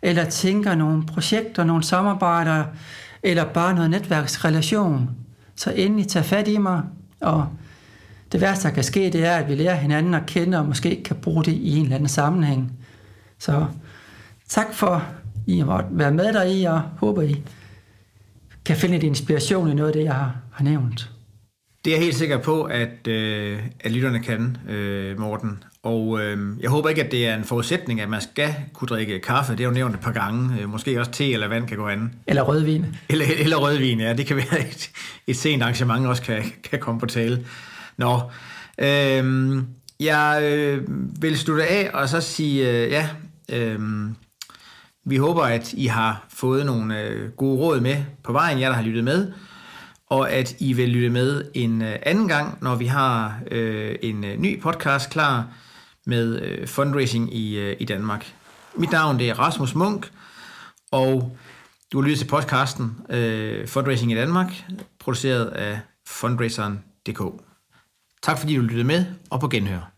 eller 0.02 0.24
tænker 0.24 0.74
nogle 0.74 1.06
projekter, 1.06 1.64
nogle 1.64 1.82
samarbejder, 1.82 2.64
eller 3.22 3.44
bare 3.44 3.74
noget 3.74 3.90
netværksrelation, 3.90 5.10
så 5.54 5.70
endelig 5.70 6.08
tag 6.08 6.24
fat 6.24 6.48
i 6.48 6.58
mig, 6.58 6.82
og 7.20 7.48
det 8.32 8.40
værste, 8.40 8.68
der 8.68 8.74
kan 8.74 8.84
ske, 8.84 9.10
det 9.12 9.26
er, 9.26 9.36
at 9.36 9.48
vi 9.48 9.54
lærer 9.54 9.74
hinanden 9.74 10.14
at 10.14 10.26
kende, 10.26 10.58
og 10.58 10.66
måske 10.66 11.02
kan 11.04 11.16
bruge 11.16 11.44
det 11.44 11.52
i 11.52 11.76
en 11.76 11.82
eller 11.82 11.96
anden 11.96 12.08
sammenhæng. 12.08 12.72
Så 13.38 13.66
tak 14.48 14.74
for, 14.74 15.04
I 15.46 15.58
har 15.58 15.84
været 15.90 16.14
med 16.14 16.32
der 16.32 16.42
i, 16.42 16.64
og 16.64 16.80
håber, 16.98 17.22
I 17.22 17.42
kan 18.64 18.76
finde 18.76 18.94
lidt 18.94 19.04
inspiration 19.04 19.70
i 19.70 19.74
noget 19.74 19.88
af 19.88 19.92
det, 19.92 20.04
jeg 20.04 20.14
har, 20.14 20.36
har 20.56 20.64
nævnt. 20.64 21.10
Det 21.84 21.92
er 21.92 21.96
jeg 21.96 22.04
helt 22.04 22.16
sikker 22.16 22.38
på, 22.38 22.62
at, 22.62 23.06
øh, 23.08 23.58
at 23.80 23.92
lytterne 23.92 24.20
kan, 24.20 24.56
øh, 24.68 25.20
Morten. 25.20 25.64
Og 25.82 26.20
øh, 26.20 26.38
jeg 26.60 26.70
håber 26.70 26.88
ikke, 26.88 27.04
at 27.04 27.12
det 27.12 27.26
er 27.26 27.36
en 27.36 27.44
forudsætning, 27.44 28.00
at 28.00 28.08
man 28.08 28.20
skal 28.20 28.54
kunne 28.72 28.88
drikke 28.88 29.20
kaffe. 29.20 29.52
Det 29.52 29.60
er 29.60 29.64
jo 29.64 29.70
nævnt 29.70 29.94
et 29.94 30.00
par 30.00 30.12
gange. 30.12 30.60
Øh, 30.60 30.68
måske 30.68 31.00
også 31.00 31.10
te 31.12 31.32
eller 31.32 31.48
vand 31.48 31.66
kan 31.66 31.76
gå 31.76 31.88
an. 31.88 32.14
Eller 32.26 32.42
rødvin. 32.42 32.86
Eller, 33.08 33.26
eller 33.38 33.56
rødvin, 33.56 34.00
ja. 34.00 34.12
Det 34.12 34.26
kan 34.26 34.36
være 34.36 34.60
et, 34.60 34.90
et 35.26 35.36
sent 35.36 35.62
arrangement 35.62 36.06
også 36.06 36.22
kan, 36.22 36.44
kan 36.70 36.78
komme 36.78 37.00
på 37.00 37.06
tale. 37.06 37.44
Nå, 37.96 38.20
øh, 38.78 39.56
jeg 40.00 40.40
øh, 40.42 40.82
vil 41.22 41.38
slutte 41.38 41.64
af 41.64 41.90
og 41.94 42.08
så 42.08 42.20
sige, 42.20 42.70
øh, 42.70 42.90
ja, 42.90 43.08
øh, 43.52 43.80
vi 45.04 45.16
håber, 45.16 45.42
at 45.42 45.72
I 45.72 45.86
har 45.86 46.26
fået 46.28 46.66
nogle 46.66 47.02
øh, 47.02 47.30
gode 47.30 47.58
råd 47.58 47.80
med 47.80 47.96
på 48.22 48.32
vejen, 48.32 48.60
jer 48.60 48.68
der 48.68 48.76
har 48.76 48.82
lyttet 48.82 49.04
med, 49.04 49.32
og 50.10 50.30
at 50.30 50.56
I 50.58 50.72
vil 50.72 50.88
lytte 50.88 51.10
med 51.10 51.50
en 51.54 51.82
øh, 51.82 51.96
anden 52.02 52.28
gang, 52.28 52.58
når 52.62 52.74
vi 52.74 52.86
har 52.86 53.40
øh, 53.50 53.96
en 54.02 54.24
øh, 54.24 54.36
ny 54.36 54.60
podcast 54.60 55.10
klar 55.10 55.46
med 56.06 56.42
øh, 56.42 56.68
fundraising 56.68 57.34
i, 57.34 57.58
øh, 57.58 57.76
i 57.78 57.84
Danmark. 57.84 58.34
Mit 58.74 58.92
navn 58.92 59.18
det 59.18 59.28
er 59.28 59.38
Rasmus 59.38 59.74
Munk, 59.74 60.12
og 60.92 61.36
du 61.92 62.00
lytter 62.00 62.16
til 62.16 62.28
podcasten 62.28 63.00
øh, 63.10 63.68
Fundraising 63.68 64.12
i 64.12 64.14
Danmark, 64.14 64.64
produceret 64.98 65.46
af 65.46 65.80
fundraiseren.dk. 66.06 67.20
Tak 68.22 68.38
fordi 68.38 68.56
du 68.56 68.62
lyttede 68.62 68.84
med, 68.84 69.04
og 69.30 69.40
på 69.40 69.48
genhør. 69.48 69.95